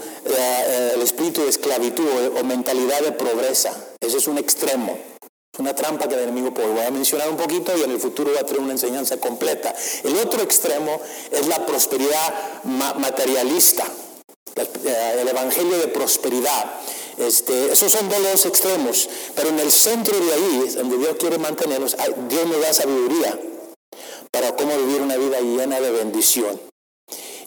el 0.95 1.03
espíritu 1.03 1.43
de 1.43 1.49
esclavitud 1.49 2.07
o, 2.39 2.45
mentalidad 2.45 3.01
de 3.01 3.13
pobreza. 3.13 3.75
Ese 4.01 4.19
es 4.19 4.29
un 4.29 4.39
extremo. 4.39 4.99
Es 5.53 5.61
una 5.61 5.75
trampa 5.75 6.09
que 6.09 6.15
el 6.15 6.23
enemigo 6.23 6.55
pone. 6.55 6.69
Voy 6.69 6.85
a 6.85 6.91
mencionar 6.91 7.29
un 7.29 7.37
poquito 7.37 7.77
y 7.77 7.83
en 7.83 7.91
el 7.91 8.01
futuro 8.01 8.31
voy 8.31 8.39
a 8.39 8.47
traer 8.47 8.61
una 8.61 8.73
enseñanza 8.73 9.19
completa. 9.19 9.75
El 10.03 10.17
otro 10.17 10.43
extremo 10.43 11.01
es 11.31 11.47
la 11.47 11.67
prosperidad 11.67 12.63
materialista, 12.65 13.85
el 14.55 15.29
evangelio 15.29 15.79
de 15.79 15.89
prosperidad 15.89 16.81
Este, 17.19 17.73
esos 17.73 17.93
son 17.93 18.09
dos 18.09 18.47
extremos, 18.47 19.09
pero 19.35 19.51
en 19.51 19.59
el 19.59 19.71
centro 19.71 20.19
de 20.19 20.33
ahí, 20.33 20.75
donde 20.77 20.99
Dios 20.99 21.17
quiere 21.19 21.39
mantenernos, 21.39 21.97
Dios 22.29 22.47
nos 22.47 22.61
da 22.61 22.73
sabiduría 22.73 23.39
para 24.31 24.57
cómo 24.57 24.77
vivir 24.79 25.03
una 25.03 25.17
vida 25.17 25.41
llena 25.41 25.81
de 25.81 25.91
bendición. 25.91 26.61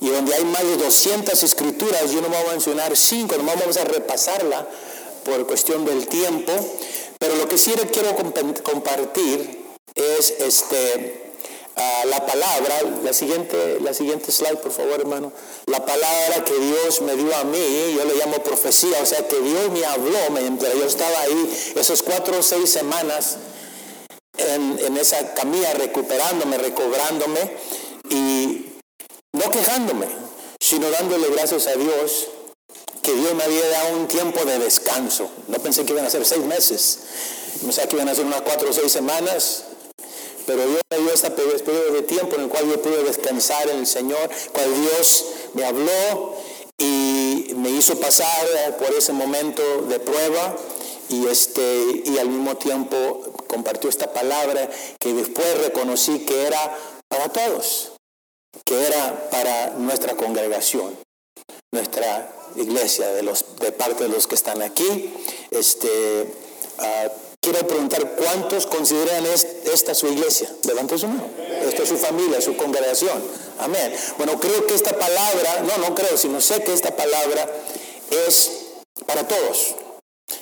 Y 0.02 0.10
donde 0.10 0.36
hay 0.36 0.44
más 0.46 0.64
de 0.64 0.78
200 0.78 1.42
escrituras, 1.42 2.12
yo 2.12 2.22
no 2.22 2.28
voy 2.28 2.38
a 2.48 2.52
mencionar 2.52 2.96
cinco, 2.96 3.36
no 3.38 3.44
vamos 3.44 3.78
a 3.78 3.86
repasarla 3.86 4.68
por 5.24 5.48
cuestión 5.48 5.86
del 5.86 6.08
tiempo, 6.08 6.52
pero 7.18 7.36
lo 7.36 7.48
que 7.48 7.58
sí 7.58 7.74
quiero 7.92 8.16
compartir 8.64 9.66
es 9.96 10.32
este, 10.40 11.25
la 11.76 12.26
palabra, 12.26 12.82
la 13.04 13.14
siguiente, 13.14 13.80
la 13.82 13.94
siguiente 13.94 14.32
slide, 14.32 14.58
por 14.58 14.72
favor, 14.72 15.00
hermano. 15.00 15.32
La 15.66 15.86
palabra 15.86 16.44
que 16.46 16.54
Dios 16.54 17.02
me 17.02 17.16
dio 17.16 17.36
a 17.36 17.44
mí, 17.44 17.96
yo 17.96 18.06
le 18.06 18.16
llamo 18.16 18.42
profecía, 18.44 18.98
o 19.02 19.06
sea 19.06 19.28
que 19.28 19.40
Dios 19.42 19.72
me 19.72 19.86
habló 19.86 20.20
mientras 20.32 20.74
yo 20.74 20.86
estaba 20.86 21.20
ahí 21.22 21.74
esas 21.76 22.02
cuatro 22.02 22.40
o 22.40 22.44
seis 22.44 22.70
semanas 22.70 23.38
en, 24.38 24.80
en 24.80 24.98
esa 24.98 25.34
camilla 25.34 25.74
recuperándome, 25.74 26.58
recobrándome 26.58 27.58
y 28.10 28.66
no 29.34 29.52
quejándome, 29.52 30.08
sino 30.60 30.90
dándole 30.92 31.28
gracias 31.30 31.68
a 31.68 31.74
Dios 31.74 32.28
que 33.02 33.14
Dios 33.14 33.34
me 33.36 33.44
había 33.44 33.68
dado 33.68 33.98
un 33.98 34.08
tiempo 34.08 34.46
de 34.46 34.60
descanso. 34.60 35.30
No 35.48 35.60
pensé 35.60 35.86
que 35.86 35.94
iban 35.94 36.06
a 36.06 36.10
ser 36.10 36.26
seis 36.26 36.44
meses, 36.44 37.00
pensé 37.62 37.88
que 37.88 37.96
iban 37.98 38.10
a 38.10 38.16
ser 38.16 38.26
unas 38.26 38.42
cuatro 38.42 38.70
o 38.70 38.74
seis 38.74 38.92
semanas, 38.92 39.66
pero 40.46 40.66
Dios 40.68 40.82
me 40.90 40.98
dio 40.98 41.14
este 41.14 41.32
periodo 41.32 41.94
de 41.94 42.02
tiempo 42.04 42.36
en 42.36 42.44
el 42.44 42.50
cual 42.50 42.70
yo 42.70 42.82
pude 42.82 43.04
descansar 43.04 43.70
en 43.70 43.80
el 43.80 43.88
Señor, 43.88 44.30
cual 44.52 44.74
Dios 44.82 45.26
me 45.54 45.66
habló 45.66 46.36
y 46.78 47.54
me 47.56 47.70
hizo 47.70 48.00
pasar 48.00 48.78
por 48.78 48.94
ese 48.94 49.14
momento 49.14 49.62
de 49.88 50.00
prueba 50.00 50.56
y, 51.10 51.28
este, 51.28 52.02
y 52.06 52.18
al 52.18 52.30
mismo 52.30 52.58
tiempo 52.58 53.34
compartió 53.48 53.90
esta 53.90 54.12
palabra 54.12 54.70
que 55.00 55.14
después 55.14 55.58
reconocí 55.64 56.20
que 56.20 56.48
era 56.48 56.78
para 57.08 57.30
todos, 57.30 57.92
que 58.66 58.88
era 58.88 59.30
para 59.30 59.72
nuestra 59.78 60.16
congregación, 60.16 60.98
nuestra 61.72 62.32
iglesia, 62.56 63.08
de, 63.10 63.24
los, 63.24 63.58
de 63.60 63.72
parte 63.72 64.04
de 64.04 64.10
los 64.10 64.28
que 64.28 64.36
están 64.36 64.62
aquí. 64.62 65.14
Este, 65.52 66.34
uh, 66.80 67.25
Quiero 67.46 67.68
preguntar, 67.68 68.16
¿cuántos 68.16 68.66
consideran 68.66 69.24
esta 69.72 69.94
su 69.94 70.08
iglesia? 70.08 70.50
Levante 70.64 70.98
su 70.98 71.08
mano. 71.08 71.30
Esta 71.38 71.84
es 71.84 71.90
su 71.90 71.96
familia, 71.96 72.42
su 72.42 72.58
congregación. 72.58 73.24
Amén. 73.60 73.94
Bueno, 74.18 74.40
creo 74.40 74.66
que 74.66 74.74
esta 74.74 74.98
palabra, 74.98 75.62
no, 75.62 75.88
no 75.88 75.94
creo, 75.94 76.18
sino 76.18 76.42
sé 76.42 76.64
que 76.64 76.74
esta 76.74 76.96
palabra 76.96 77.48
es 78.10 78.52
para 79.06 79.28
todos, 79.28 79.76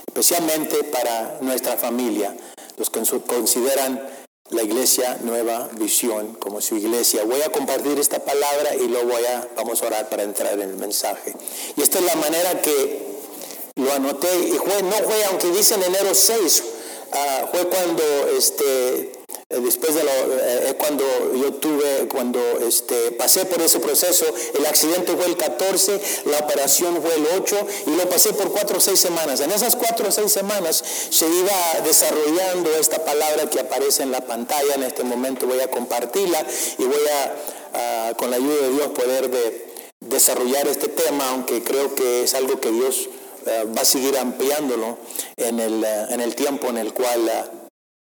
especialmente 0.07 0.81
para 0.86 1.39
nuestra 1.41 1.75
familia, 1.75 2.38
los 2.77 2.89
que 2.89 3.01
consideran 3.27 4.10
la 4.51 4.63
iglesia 4.63 5.17
Nueva 5.24 5.67
Visión 5.74 6.36
como 6.36 6.62
su 6.62 6.77
iglesia. 6.77 7.25
Voy 7.25 7.41
a 7.41 7.51
compartir 7.51 8.00
esta 8.00 8.19
palabra 8.19 8.75
y 8.75 8.88
luego 8.88 9.10
voy 9.10 9.24
vamos 9.57 9.83
a 9.83 9.88
orar 9.88 10.07
para 10.07 10.24
entrar 10.24 10.53
en 10.53 10.69
el 10.69 10.77
mensaje. 10.77 11.36
Y 11.75 11.81
esta 11.81 12.00
es 12.00 12.05
la 12.05 12.15
manera 12.15 12.62
que 12.62 13.12
lo 13.75 13.91
anoté, 13.91 14.33
y 14.48 14.53
fue, 14.53 14.83
no 14.83 14.95
fue, 14.95 15.25
aunque 15.25 15.48
dice 15.51 15.75
en 15.75 15.83
enero 15.83 16.15
6, 16.15 16.63
Ah, 17.15 17.48
fue 17.51 17.67
cuando 17.70 18.03
este 18.36 19.24
eh, 19.53 19.60
después 19.60 19.93
de 19.93 20.03
lo, 20.03 20.12
eh, 20.12 20.75
cuando 20.77 21.03
yo 21.36 21.53
tuve, 21.53 22.08
cuando 22.10 22.39
este, 22.65 23.12
pasé 23.12 23.46
por 23.46 23.62
ese 23.62 23.79
proceso, 23.79 24.25
el 24.58 24.65
accidente 24.65 25.15
fue 25.15 25.25
el 25.25 25.38
14, 25.38 26.00
la 26.25 26.39
operación 26.39 27.00
fue 27.01 27.13
el 27.15 27.27
8 27.41 27.67
y 27.88 27.91
lo 27.91 28.10
pasé 28.10 28.34
por 28.34 28.51
cuatro 28.51 28.77
o 28.77 28.82
seis 28.82 29.00
semanas. 29.00 29.41
En 29.41 29.51
esas 29.51 29.75
cuatro 29.75 30.08
o 30.08 30.12
seis 30.12 30.32
semanas 30.32 30.84
se 31.10 31.27
iba 31.27 31.82
desarrollando 31.86 32.74
esta 32.75 33.05
palabra 33.05 33.50
que 33.50 33.60
aparece 33.60 34.03
en 34.03 34.12
la 34.12 34.22
pantalla. 34.22 34.74
En 34.75 34.84
este 34.84 35.03
momento 35.03 35.46
voy 35.46 35.60
a 35.60 35.70
compartirla 35.70 36.43
y 36.77 36.84
voy 36.86 37.05
a, 37.74 38.13
con 38.15 38.32
la 38.32 38.38
ayuda 38.38 38.55
de 38.55 38.70
Dios, 38.72 38.88
poder 38.89 39.29
de, 39.29 39.74
desarrollar 40.00 40.67
este 40.67 40.88
tema, 40.88 41.29
aunque 41.29 41.63
creo 41.63 41.96
que 41.96 42.24
es 42.24 42.34
algo 42.34 42.60
que 42.60 42.72
Dios 42.72 43.08
eh, 43.08 43.23
va 43.45 43.81
a 43.81 43.85
seguir 43.85 44.17
ampliándolo 44.17 44.97
en 45.38 45.59
el, 45.59 45.83
eh, 45.83 46.05
en 46.09 46.21
el 46.21 46.35
tiempo 46.35 46.67
en 46.67 46.77
el 46.77 46.93
cual, 46.93 47.27
eh, 47.27 47.43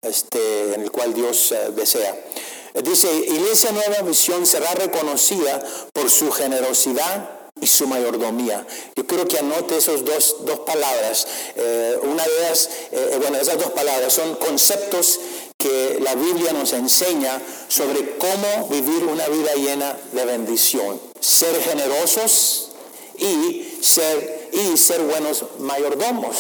este, 0.03 0.75
en 0.75 0.83
el 0.83 0.91
cual 0.91 1.15
Dios 1.15 1.55
desea. 1.75 2.15
Dice, 2.85 3.09
Iglesia 3.11 3.73
Nueva 3.73 4.03
Misión 4.03 4.47
será 4.47 4.73
reconocida 4.75 5.63
por 5.95 6.11
su 6.11 6.31
generosidad 6.31 7.31
y 7.59 7.67
su 7.67 7.87
mayordomía. 7.87 8.67
Yo 8.95 9.07
quiero 9.07 9.27
que 9.27 9.39
anote 9.39 9.79
esas 9.79 10.05
dos, 10.05 10.37
dos 10.41 10.61
palabras. 10.61 11.27
una 12.03 12.23
de 12.23 12.31
ellas, 12.39 12.69
bueno, 13.19 13.39
esas 13.39 13.57
dos 13.57 13.71
palabras 13.71 14.13
son 14.13 14.35
conceptos 14.35 15.21
que 15.57 15.99
la 16.03 16.15
Biblia 16.15 16.53
nos 16.53 16.75
enseña 16.75 17.41
sobre 17.69 18.19
cómo 18.19 18.69
vivir 18.69 19.05
una 19.05 19.27
vida 19.29 19.55
llena 19.55 19.97
de 20.13 20.25
bendición. 20.27 21.01
Ser 21.19 21.59
generosos 21.63 22.73
y 23.19 23.79
ser 23.81 24.36
y 24.53 24.77
ser 24.77 25.01
buenos 25.03 25.45
mayordomos. 25.59 26.37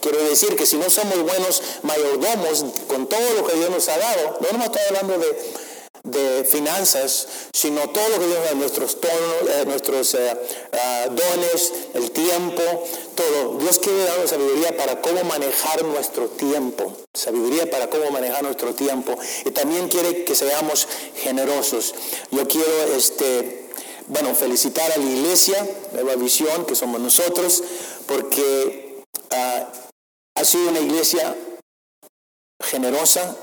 Quiero 0.00 0.18
decir 0.24 0.56
que 0.56 0.64
si 0.64 0.76
no 0.76 0.88
somos 0.88 1.22
buenos 1.22 1.62
mayordomos 1.82 2.64
con 2.88 3.06
todo 3.06 3.34
lo 3.36 3.46
que 3.46 3.54
Dios 3.56 3.70
nos 3.70 3.88
ha 3.88 3.98
dado, 3.98 4.38
no 4.40 4.58
nos 4.58 4.66
estoy 4.66 4.82
hablando 4.88 5.18
de, 5.18 6.44
finanzas, 6.50 7.28
sino 7.52 7.90
todo 7.90 8.08
lo 8.08 8.18
que 8.18 8.26
Dios 8.26 8.38
da, 8.42 8.54
nuestros, 8.54 8.96
eh, 9.02 9.64
nuestros 9.66 10.14
eh, 10.14 10.36
ah, 10.72 11.06
dones, 11.10 11.72
el 11.92 12.10
tiempo, 12.10 12.62
todo. 13.14 13.58
Dios 13.58 13.78
quiere 13.78 14.04
darnos 14.04 14.30
sabiduría 14.30 14.74
para 14.78 15.02
cómo 15.02 15.22
manejar 15.24 15.84
nuestro 15.84 16.28
tiempo, 16.28 16.96
sabiduría 17.12 17.70
para 17.70 17.90
cómo 17.90 18.10
manejar 18.10 18.42
nuestro 18.42 18.74
tiempo. 18.74 19.14
Y 19.44 19.50
también 19.50 19.88
quiere 19.88 20.24
que 20.24 20.34
seamos 20.34 20.88
generosos. 21.16 21.94
Yo 22.30 22.48
quiero 22.48 22.94
este, 22.96 23.59
bueno, 24.10 24.34
felicitar 24.34 24.90
a 24.90 24.96
la 24.96 25.04
iglesia, 25.04 25.66
Nueva 25.92 26.16
Visión, 26.16 26.66
que 26.66 26.74
somos 26.74 27.00
nosotros, 27.00 27.62
porque 28.06 29.04
ah, 29.30 29.68
ha 30.34 30.44
sido 30.44 30.70
una 30.70 30.80
iglesia 30.80 31.36
generosa 32.60 33.36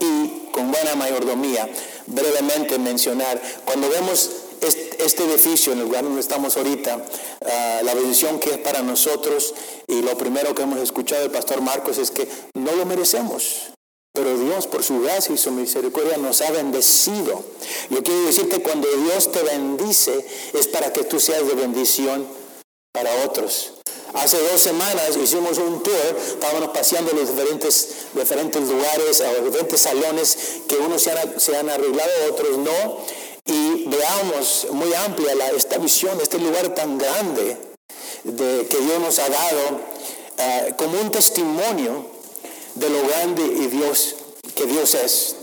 y 0.00 0.50
con 0.52 0.72
buena 0.72 0.96
mayordomía. 0.96 1.68
Brevemente 2.06 2.78
mencionar, 2.80 3.40
cuando 3.64 3.88
vemos 3.88 4.30
este, 4.60 5.24
edificio 5.24 5.72
en 5.72 5.78
el 5.78 5.84
lugar 5.84 6.02
donde 6.02 6.20
estamos 6.20 6.56
ahorita, 6.56 7.04
ah, 7.46 7.80
la 7.84 7.94
bendición 7.94 8.40
que 8.40 8.50
es 8.50 8.58
para 8.58 8.82
nosotros 8.82 9.54
y 9.86 10.02
lo 10.02 10.18
primero 10.18 10.56
que 10.56 10.62
hemos 10.62 10.80
escuchado 10.80 11.22
del 11.22 11.30
pastor 11.30 11.60
Marcos 11.60 11.98
es 11.98 12.10
que 12.10 12.28
no 12.54 12.72
lo 12.72 12.84
merecemos. 12.84 13.70
Pero 14.12 14.36
Dios, 14.36 14.66
por 14.66 14.82
su 14.82 15.00
gracia 15.02 15.34
y 15.34 15.38
su 15.38 15.52
misericordia, 15.52 16.16
nos 16.16 16.40
ha 16.40 16.50
bendecido. 16.50 17.44
Yo 17.90 18.02
quiero 18.02 18.26
decir 18.26 18.48
que 18.48 18.60
cuando 18.60 18.88
Dios 18.88 19.30
te 19.30 19.42
bendice, 19.42 20.26
es 20.52 20.66
para 20.66 20.92
que 20.92 21.04
tú 21.04 21.20
seas 21.20 21.46
de 21.46 21.54
bendición 21.54 22.26
para 22.92 23.24
otros. 23.24 23.74
Hace 24.12 24.42
dos 24.50 24.60
semanas 24.60 25.16
hicimos 25.16 25.58
un 25.58 25.84
tour, 25.84 26.16
estábamos 26.26 26.70
paseando 26.70 27.12
los 27.12 27.28
diferentes, 27.28 28.06
diferentes 28.12 28.68
lugares, 28.68 29.20
a 29.20 29.32
los 29.34 29.44
diferentes 29.44 29.80
salones, 29.80 30.38
que 30.68 30.76
unos 30.76 31.02
se 31.02 31.12
han, 31.12 31.38
se 31.38 31.56
han 31.56 31.70
arreglado, 31.70 32.10
otros 32.30 32.58
no. 32.58 32.98
Y 33.46 33.84
veamos 33.86 34.66
muy 34.72 34.92
amplia 34.94 35.32
esta 35.56 35.78
visión, 35.78 36.20
este 36.20 36.38
lugar 36.38 36.74
tan 36.74 36.98
grande 36.98 37.56
de, 38.24 38.66
que 38.66 38.78
Dios 38.78 38.98
nos 39.00 39.18
ha 39.20 39.28
dado, 39.28 39.80
eh, 40.38 40.74
como 40.76 41.00
un 41.00 41.12
testimonio 41.12 42.19
de 42.74 42.90
lo 42.90 43.06
grande 43.06 43.42
y 43.42 43.66
Dios 43.66 44.16
que 44.54 44.66
Dios 44.66 44.94
es. 44.94 45.36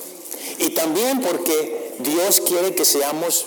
Y 0.60 0.70
también 0.72 1.22
porque 1.22 1.96
Dios 2.00 2.42
quiere 2.42 2.74
que 2.74 2.86
seamos 2.86 3.46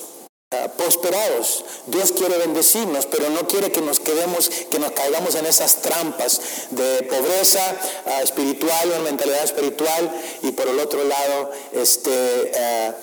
ah, 0.53 0.69
prosperados. 0.77 1.65
Dios 1.87 2.13
quiere 2.13 2.39
bendecirnos, 2.39 3.07
pero 3.07 3.31
no 3.31 3.47
quiere 3.47 3.73
que 3.73 3.81
nos 3.81 4.01
quedemos, 4.01 4.49
que 4.71 4.79
nos 4.79 4.93
caigamos 4.93 5.35
en 5.35 5.47
esas 5.47 5.83
trampas 5.83 6.41
de 6.71 7.03
pobreza 7.05 7.61
uh, 8.07 8.23
espiritual 8.23 8.93
o 8.93 9.03
mentalidad 9.03 9.45
espiritual 9.45 10.11
y 10.43 10.53
por 10.53 10.69
el 10.69 10.79
otro 10.79 11.03
lado 11.05 11.51
este, 11.73 12.53
ah, 12.59 12.95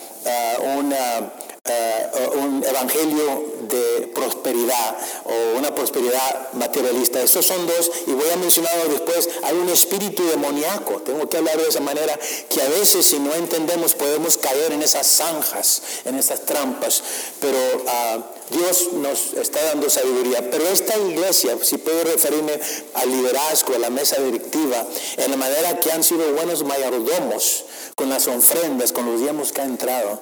una 0.78 1.34
eh, 1.74 2.30
un 2.36 2.64
evangelio 2.64 3.58
de 3.68 4.08
prosperidad 4.14 4.98
o 5.26 5.58
una 5.58 5.74
prosperidad 5.74 6.54
materialista. 6.54 7.22
Esos 7.22 7.46
son 7.46 7.66
dos, 7.68 7.92
y 8.06 8.12
voy 8.12 8.30
a 8.30 8.38
mencionarlo 8.38 8.86
después, 8.90 9.30
hay 9.44 9.56
un 9.56 9.70
espíritu 9.70 10.24
demoníaco, 10.28 11.02
tengo 11.02 11.28
que 11.30 11.38
hablar 11.38 11.58
de 11.58 11.68
esa 11.68 11.80
manera, 11.80 12.18
que 12.50 12.62
a 12.62 12.70
veces 12.70 13.06
si 13.06 13.20
no 13.20 13.34
entendemos 13.34 13.94
podemos 13.96 14.38
caer 14.38 14.72
en 14.72 14.82
esas 14.82 15.08
zanjas, 15.08 15.82
en 16.06 16.16
esas 16.16 16.46
trampas, 16.46 17.04
pero 17.40 17.58
uh, 17.58 18.24
Dios 18.50 18.94
nos 18.94 19.34
está 19.34 19.62
dando 19.66 19.90
sabiduría. 19.90 20.50
Pero 20.50 20.68
esta 20.68 20.98
iglesia, 20.98 21.58
si 21.62 21.78
puedo 21.78 22.04
referirme 22.04 22.60
al 22.94 23.12
liderazgo, 23.12 23.76
a 23.76 23.80
la 23.80 23.90
mesa 23.90 24.22
directiva, 24.22 24.86
en 25.18 25.32
la 25.32 25.38
manera 25.38 25.80
que 25.80 25.92
han 25.92 26.04
sido 26.04 26.32
buenos 26.34 26.64
mayordomos, 26.64 27.66
con 27.96 28.10
las 28.10 28.28
ofrendas, 28.28 28.92
con 28.92 29.06
los 29.06 29.20
diezmos 29.20 29.52
que 29.52 29.62
ha 29.62 29.66
entrado, 29.66 30.22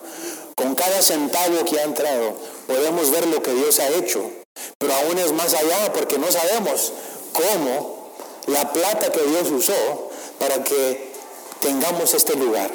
con 0.55 0.73
cada 0.75 1.01
centavo 1.01 1.65
que 1.65 1.79
ha 1.79 1.83
entrado, 1.83 2.35
podemos 2.65 3.11
ver 3.11 3.27
lo 3.27 3.43
que 3.43 3.53
Dios 3.53 3.79
ha 3.79 3.89
hecho. 3.89 4.31
Pero 4.77 4.93
aún 4.93 5.17
es 5.17 5.31
más 5.33 5.53
allá 5.53 5.91
porque 5.93 6.17
no 6.17 6.31
sabemos 6.31 6.93
cómo 7.33 8.11
la 8.47 8.71
plata 8.71 9.11
que 9.11 9.21
Dios 9.21 9.51
usó 9.51 10.09
para 10.39 10.63
que 10.63 11.11
tengamos 11.61 12.13
este 12.13 12.35
lugar 12.35 12.71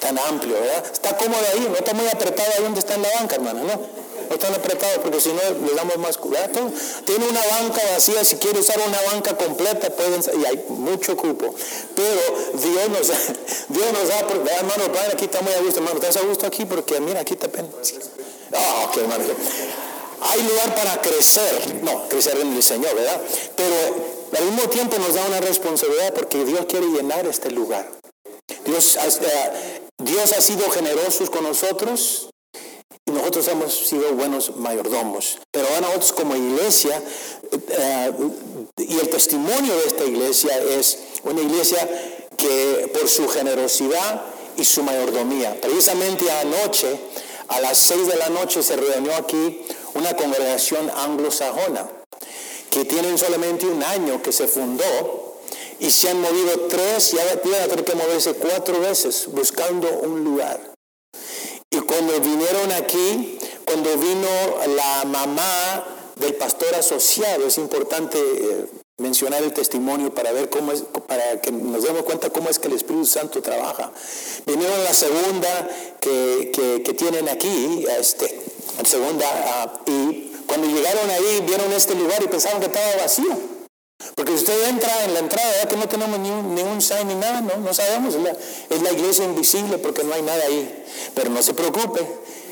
tan 0.00 0.18
amplio, 0.18 0.54
¿verdad? 0.54 0.84
Está 0.90 1.16
cómodo 1.16 1.40
ahí, 1.52 1.66
no 1.68 1.76
está 1.76 1.92
muy 1.94 2.08
apretado 2.08 2.50
ahí 2.56 2.62
donde 2.62 2.80
está 2.80 2.94
en 2.94 3.02
la 3.02 3.10
banca, 3.18 3.36
hermano, 3.36 3.64
¿no? 3.64 3.99
Están 4.30 4.54
apretados 4.54 4.98
porque 5.02 5.20
si 5.20 5.30
no 5.30 5.40
le 5.66 5.74
damos 5.74 5.98
más 5.98 6.16
cuidado. 6.16 6.70
Tiene 7.04 7.28
una 7.28 7.40
banca 7.40 7.82
vacía, 7.92 8.24
si 8.24 8.36
quiere 8.36 8.60
usar 8.60 8.78
una 8.86 9.00
banca 9.12 9.36
completa, 9.36 9.90
pueden, 9.90 10.22
y 10.40 10.46
hay 10.46 10.64
mucho 10.68 11.16
cupo. 11.16 11.52
Pero 11.96 12.20
Dios 12.54 12.88
nos, 12.90 13.08
Dios 13.68 13.92
nos 13.92 14.08
da, 14.08 14.20
hermano, 14.20 14.84
aquí 15.12 15.24
está 15.24 15.40
muy 15.42 15.52
a 15.52 15.60
gusto, 15.60 15.80
hermano, 15.80 15.98
¿estás 15.98 16.16
a 16.16 16.26
gusto 16.26 16.46
aquí? 16.46 16.64
Porque 16.64 17.00
mira, 17.00 17.20
aquí 17.20 17.34
está 17.34 17.48
pena. 17.48 17.68
Ah, 18.52 18.86
ok, 18.88 18.96
hermano. 18.98 19.24
Hay 20.22 20.42
lugar 20.42 20.74
para 20.76 21.00
crecer, 21.00 21.82
no, 21.82 22.08
crecer 22.08 22.38
en 22.38 22.54
el 22.54 22.62
Señor, 22.62 22.94
¿verdad? 22.94 23.20
Pero 23.56 23.74
al 24.38 24.44
mismo 24.44 24.68
tiempo 24.70 24.96
nos 24.98 25.14
da 25.14 25.24
una 25.26 25.40
responsabilidad 25.40 26.14
porque 26.14 26.44
Dios 26.44 26.66
quiere 26.66 26.86
llenar 26.86 27.26
este 27.26 27.50
lugar. 27.50 27.90
Dios, 28.64 28.96
eh, 28.96 29.80
Dios 29.98 30.32
ha 30.32 30.40
sido 30.40 30.70
generoso 30.70 31.28
con 31.30 31.42
nosotros 31.44 32.29
nosotros 33.12 33.48
hemos 33.48 33.74
sido 33.74 34.12
buenos 34.12 34.56
mayordomos. 34.56 35.38
Pero 35.50 35.66
ahora 35.68 35.80
nosotros 35.80 36.12
como 36.12 36.36
iglesia, 36.36 37.02
eh, 37.52 38.12
y 38.78 38.98
el 38.98 39.08
testimonio 39.08 39.76
de 39.76 39.86
esta 39.86 40.04
iglesia 40.04 40.58
es 40.58 40.98
una 41.24 41.40
iglesia 41.40 41.88
que 42.36 42.90
por 42.92 43.08
su 43.08 43.28
generosidad 43.28 44.22
y 44.56 44.64
su 44.64 44.82
mayordomía, 44.82 45.60
precisamente 45.60 46.30
anoche, 46.30 46.98
a 47.48 47.60
las 47.60 47.78
seis 47.78 48.06
de 48.06 48.16
la 48.16 48.28
noche 48.28 48.62
se 48.62 48.76
reunió 48.76 49.14
aquí 49.16 49.62
una 49.94 50.14
congregación 50.14 50.90
anglosajona 50.90 51.88
que 52.70 52.84
tienen 52.84 53.18
solamente 53.18 53.66
un 53.66 53.82
año 53.82 54.22
que 54.22 54.32
se 54.32 54.46
fundó 54.46 55.40
y 55.80 55.90
se 55.90 56.10
han 56.10 56.20
movido 56.20 56.68
tres, 56.68 57.12
ya 57.12 57.24
van 57.24 57.62
a 57.62 57.66
tener 57.68 57.84
que 57.84 57.94
moverse 57.94 58.34
cuatro 58.34 58.80
veces 58.80 59.26
buscando 59.32 59.88
un 60.02 60.22
lugar. 60.22 60.60
Y 61.72 61.78
cuando 61.78 62.20
vinieron 62.20 62.72
aquí, 62.72 63.38
cuando 63.64 63.96
vino 63.96 64.28
la 64.74 65.04
mamá 65.04 65.84
del 66.16 66.34
pastor 66.34 66.74
asociado, 66.74 67.46
es 67.46 67.58
importante 67.58 68.18
eh, 68.18 68.66
mencionar 68.98 69.44
el 69.44 69.52
testimonio 69.52 70.12
para 70.12 70.32
ver 70.32 70.50
cómo 70.50 70.72
es, 70.72 70.82
para 71.06 71.40
que 71.40 71.52
nos 71.52 71.84
demos 71.84 72.02
cuenta 72.02 72.30
cómo 72.30 72.48
es 72.48 72.58
que 72.58 72.66
el 72.66 72.74
Espíritu 72.74 73.06
Santo 73.06 73.40
trabaja. 73.40 73.92
Vinieron 74.46 74.82
la 74.82 74.92
segunda 74.92 75.68
que, 76.00 76.50
que, 76.84 76.94
tienen 76.94 77.28
aquí, 77.28 77.86
este, 78.00 78.42
la 78.76 78.84
segunda, 78.84 79.26
ah, 79.30 79.72
y 79.86 80.32
cuando 80.48 80.66
llegaron 80.66 81.08
ahí 81.08 81.44
vieron 81.46 81.72
este 81.72 81.94
lugar 81.94 82.20
y 82.20 82.26
pensaban 82.26 82.58
que 82.58 82.66
estaba 82.66 82.96
vacío. 82.96 83.59
Porque 84.14 84.32
usted 84.32 84.68
entra 84.68 85.04
en 85.04 85.14
la 85.14 85.20
entrada, 85.20 85.50
ya 85.62 85.68
que 85.68 85.76
no 85.76 85.88
tenemos 85.88 86.18
ni 86.18 86.30
un, 86.30 86.54
ni 86.54 86.62
un 86.62 86.80
sign 86.80 87.08
ni 87.08 87.14
nada, 87.14 87.40
no, 87.40 87.56
no 87.56 87.74
sabemos. 87.74 88.14
Es 88.14 88.22
la, 88.22 88.30
es 88.30 88.82
la 88.82 88.92
iglesia 88.92 89.24
invisible 89.24 89.78
porque 89.78 90.04
no 90.04 90.14
hay 90.14 90.22
nada 90.22 90.44
ahí. 90.44 90.84
Pero 91.14 91.30
no 91.30 91.42
se 91.42 91.54
preocupe, 91.54 92.00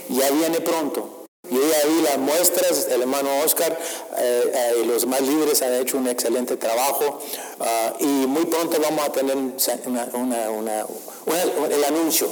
ya 0.09 0.31
viene 0.31 0.61
pronto. 0.61 1.19
Yo 1.50 1.61
ya 1.61 1.88
vi 1.88 2.02
las 2.02 2.19
muestras, 2.19 2.88
el 2.90 3.02
hermano 3.02 3.31
Oscar 3.43 3.78
eh, 4.19 4.52
eh, 4.55 4.73
y 4.83 4.87
los 4.87 5.07
más 5.07 5.23
libres 5.23 5.62
han 5.62 5.73
hecho 5.75 5.97
un 5.97 6.07
excelente 6.07 6.57
trabajo 6.57 7.21
ah, 7.61 7.95
y 8.00 8.05
muy 8.05 8.45
pronto 8.47 8.78
vamos 8.81 9.07
a 9.07 9.12
tener 9.12 9.37
el 9.37 11.85
anuncio. 11.85 12.28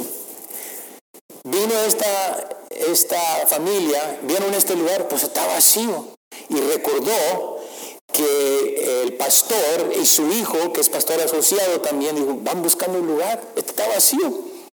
Vino 1.44 1.75
esta, 1.87 2.49
esta 2.70 3.46
familia, 3.46 4.18
vieron 4.23 4.52
este 4.52 4.76
lugar, 4.76 5.08
pues 5.08 5.23
está 5.23 5.46
vacío 5.46 6.08
y 6.49 6.61
recordó 6.61 7.55
que 8.16 9.02
el 9.02 9.14
pastor 9.14 9.92
y 10.00 10.06
su 10.06 10.30
hijo, 10.32 10.73
que 10.73 10.80
es 10.80 10.88
pastor 10.88 11.20
asociado 11.20 11.80
también, 11.80 12.16
dijo, 12.16 12.38
van 12.40 12.62
buscando 12.62 12.99
un 12.99 13.06
lugar, 13.06 13.42
está 13.56 13.87
vacío, 13.88 14.32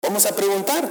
vamos 0.03 0.27
a 0.27 0.35
preguntar. 0.35 0.91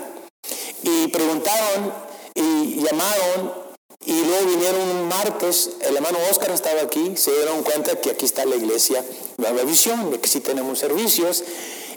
Y 0.83 1.07
preguntaron 1.07 1.91
y 2.35 2.83
llamaron 2.83 3.65
y 4.05 4.23
luego 4.23 4.45
vinieron 4.45 4.81
un 4.81 5.07
martes, 5.07 5.71
el 5.81 5.95
hermano 5.95 6.19
Oscar 6.29 6.51
estaba 6.51 6.81
aquí, 6.81 7.17
se 7.17 7.31
dieron 7.31 7.63
cuenta 7.63 7.99
que 7.99 8.11
aquí 8.11 8.25
está 8.25 8.45
la 8.45 8.55
iglesia 8.55 9.03
Nueva 9.37 9.63
Visión, 9.63 10.11
de 10.11 10.19
que 10.19 10.27
sí 10.27 10.41
tenemos 10.41 10.77
servicios, 10.77 11.43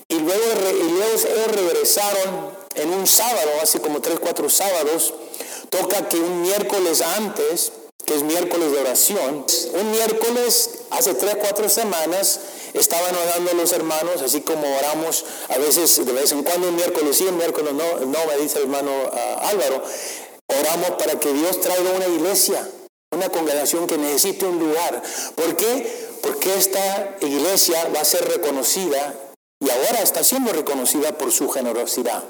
y 0.08 0.18
luego, 0.18 0.42
y 0.70 0.90
luego 0.90 1.52
regresaron 1.52 2.50
en 2.76 2.90
un 2.90 3.06
sábado, 3.06 3.50
hace 3.62 3.80
como 3.80 4.00
tres, 4.00 4.18
cuatro 4.20 4.48
sábados, 4.48 5.12
toca 5.68 6.08
que 6.08 6.18
un 6.18 6.40
miércoles 6.40 7.02
antes, 7.02 7.72
que 8.08 8.16
es 8.16 8.22
miércoles 8.22 8.72
de 8.72 8.78
oración, 8.80 9.46
un 9.74 9.90
miércoles, 9.90 10.70
hace 10.90 11.14
tres, 11.14 11.36
cuatro 11.36 11.68
semanas, 11.68 12.40
estaban 12.72 13.14
orando 13.14 13.52
los 13.54 13.72
hermanos, 13.72 14.22
así 14.22 14.40
como 14.40 14.76
oramos 14.78 15.24
a 15.48 15.58
veces, 15.58 16.04
de 16.04 16.12
vez 16.12 16.32
en 16.32 16.42
cuando, 16.42 16.68
un 16.68 16.76
miércoles 16.76 17.16
sí, 17.16 17.24
un 17.24 17.36
miércoles 17.36 17.74
no, 17.74 18.06
no 18.06 18.18
me 18.26 18.42
dice 18.42 18.58
el 18.58 18.64
hermano 18.64 18.90
ah, 19.12 19.48
Álvaro, 19.50 19.82
Oramos 20.48 20.90
para 20.98 21.20
que 21.20 21.30
Dios 21.32 21.60
traiga 21.60 21.92
una 21.92 22.06
iglesia, 22.06 22.66
una 23.10 23.28
congregación 23.28 23.86
que 23.86 23.98
necesite 23.98 24.46
un 24.46 24.58
lugar. 24.58 25.02
¿Por 25.34 25.56
qué? 25.56 26.08
Porque 26.22 26.54
esta 26.54 27.16
iglesia 27.20 27.86
va 27.94 28.00
a 28.00 28.04
ser 28.04 28.26
reconocida 28.26 29.14
y 29.60 29.68
ahora 29.68 30.00
está 30.02 30.24
siendo 30.24 30.52
reconocida 30.52 31.18
por 31.18 31.32
su 31.32 31.50
generosidad. 31.50 32.24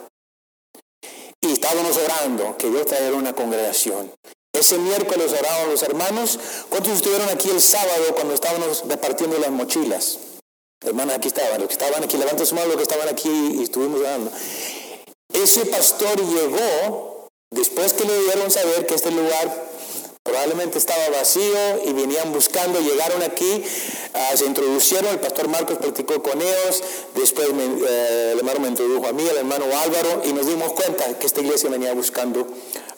Y 1.41 1.53
estábamos 1.53 1.97
orando 1.97 2.57
que 2.57 2.69
Dios 2.69 2.87
traiga 2.87 3.17
una 3.17 3.35
congregación. 3.35 4.13
Ese 4.59 4.79
miércoles 4.79 5.33
oraban 5.33 5.71
los 5.71 5.83
hermanos. 5.83 6.39
¿Cuántos 6.69 6.95
estuvieron 6.95 7.29
aquí 7.29 7.49
el 7.51 7.61
sábado 7.61 8.15
cuando 8.15 8.35
estábamos 8.35 8.85
repartiendo 8.89 9.39
las 9.39 9.51
mochilas? 9.51 10.19
Hermanos, 10.85 11.17
aquí 11.17 11.29
estaban. 11.29 11.61
Los 11.61 11.69
que 11.69 11.75
estaban 11.75 12.03
aquí, 12.03 12.17
levanten 12.17 12.47
su 12.47 12.55
mano 12.55 12.69
los 12.69 12.77
que 12.77 12.83
estaban 12.83 13.09
aquí 13.09 13.31
y 13.59 13.63
estuvimos 13.63 14.01
orando. 14.01 14.31
Ese 15.33 15.67
pastor 15.67 16.17
llegó 16.19 17.19
Después 17.51 17.95
que 17.95 18.05
le 18.05 18.23
dieron 18.25 18.51
saber 18.51 18.87
que 18.87 18.95
este 18.95 19.11
lugar 19.11 19.69
probablemente 20.29 20.77
estaba 20.77 21.09
vacío 21.09 21.83
y 21.87 21.93
venían 21.95 22.33
buscando, 22.33 22.79
llegaron 22.81 23.23
aquí, 23.23 23.65
ah, 24.13 24.37
se 24.37 24.45
introducieron, 24.45 25.11
el 25.11 25.21
pastor 25.21 25.49
Marcos 25.49 25.79
platicó 25.79 26.23
con 26.23 26.41
ellos, 26.41 26.83
después 27.15 27.49
eh, 27.49 28.31
el 28.33 28.39
hermano 28.39 28.61
me 28.61 28.69
introdujo 28.69 29.07
a 29.07 29.13
mí, 29.13 29.27
el 29.27 29.39
hermano 29.39 29.65
Álvaro, 29.65 30.23
y 30.25 30.33
nos 30.35 30.47
dimos 30.47 30.73
cuenta 30.75 31.19
que 31.19 31.27
esta 31.27 31.41
iglesia 31.41 31.71
venía 31.71 31.95
buscando 31.95 32.47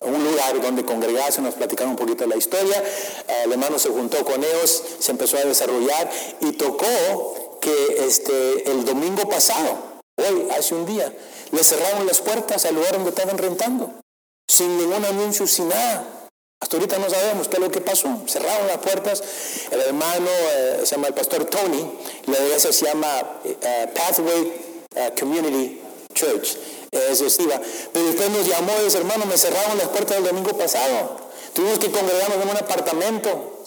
un 0.00 0.24
lugar 0.24 0.60
donde 0.60 0.84
congregarse, 0.84 1.40
nos 1.40 1.54
platicaron 1.54 1.92
un 1.92 1.96
poquito 1.96 2.26
la 2.26 2.36
historia, 2.36 2.82
ah, 3.28 3.44
el 3.44 3.52
hermano 3.52 3.78
se 3.78 3.90
juntó 3.90 4.24
con 4.24 4.42
ellos, 4.42 4.82
se 4.98 5.12
empezó 5.12 5.36
a 5.36 5.42
desarrollar 5.42 6.10
y 6.40 6.52
tocó 6.52 7.58
que 7.60 8.04
este, 8.06 8.70
el 8.70 8.84
domingo 8.84 9.28
pasado, 9.28 9.78
hoy, 10.16 10.48
hace 10.58 10.74
un 10.74 10.84
día, 10.84 11.14
le 11.52 11.62
cerraron 11.62 12.06
las 12.06 12.20
puertas 12.20 12.64
al 12.64 12.74
lugar 12.74 12.92
donde 12.92 13.10
estaban 13.10 13.38
rentando 13.38 14.00
sin 14.48 14.76
ningún 14.76 15.04
anuncio, 15.04 15.46
sin 15.46 15.68
nada. 15.68 16.19
Hasta 16.62 16.76
ahorita 16.76 16.98
no 16.98 17.08
sabemos 17.08 17.48
qué 17.48 17.56
es 17.56 17.60
lo 17.60 17.70
que 17.70 17.80
pasó. 17.80 18.08
Cerraron 18.26 18.66
las 18.66 18.78
puertas. 18.78 19.22
El 19.70 19.80
hermano 19.80 20.28
eh, 20.28 20.80
se 20.84 20.94
llama 20.94 21.08
el 21.08 21.14
pastor 21.14 21.46
Tony. 21.46 21.90
La 22.26 22.38
iglesia 22.38 22.70
se 22.72 22.84
llama 22.84 23.40
eh, 23.44 23.88
Pathway 23.94 24.52
eh, 24.94 25.12
Community 25.18 25.80
Church. 26.12 26.58
Es 26.90 27.20
decir, 27.20 27.48
pero 27.92 28.06
después 28.06 28.30
nos 28.30 28.46
llamó 28.46 28.72
y 28.80 28.84
dice, 28.84 28.98
hermano, 28.98 29.24
me 29.24 29.38
cerraron 29.38 29.78
las 29.78 29.88
puertas 29.88 30.18
el 30.18 30.24
domingo 30.24 30.50
pasado. 30.58 31.30
Tuvimos 31.54 31.78
que 31.78 31.90
congregarnos 31.90 32.42
en 32.42 32.50
un 32.50 32.56
apartamento. 32.56 33.62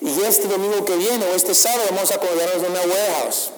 Y 0.00 0.22
este 0.22 0.48
domingo 0.48 0.84
que 0.84 0.96
viene, 0.96 1.26
o 1.26 1.34
este 1.34 1.54
sábado, 1.54 1.82
vamos 1.90 2.10
a 2.12 2.18
congregarnos 2.18 2.64
en 2.64 2.70
una 2.70 2.80
warehouse. 2.80 3.50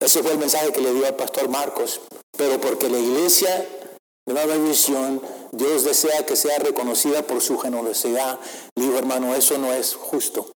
Ese 0.00 0.22
fue 0.22 0.32
el 0.32 0.38
mensaje 0.38 0.72
que 0.72 0.80
le 0.80 0.92
dio 0.92 1.06
al 1.06 1.14
pastor 1.14 1.48
Marcos. 1.48 2.00
Pero 2.36 2.60
porque 2.60 2.88
la 2.88 2.98
iglesia 2.98 3.66
Nueva 4.26 4.56
Visión 4.56 5.22
Dios 5.52 5.84
desea 5.84 6.26
que 6.26 6.36
sea 6.36 6.58
reconocida 6.58 7.22
por 7.22 7.40
su 7.40 7.58
generosidad. 7.58 8.38
digo, 8.74 8.98
hermano, 8.98 9.34
eso 9.34 9.56
no 9.58 9.72
es 9.72 9.94
justo. 9.94 10.52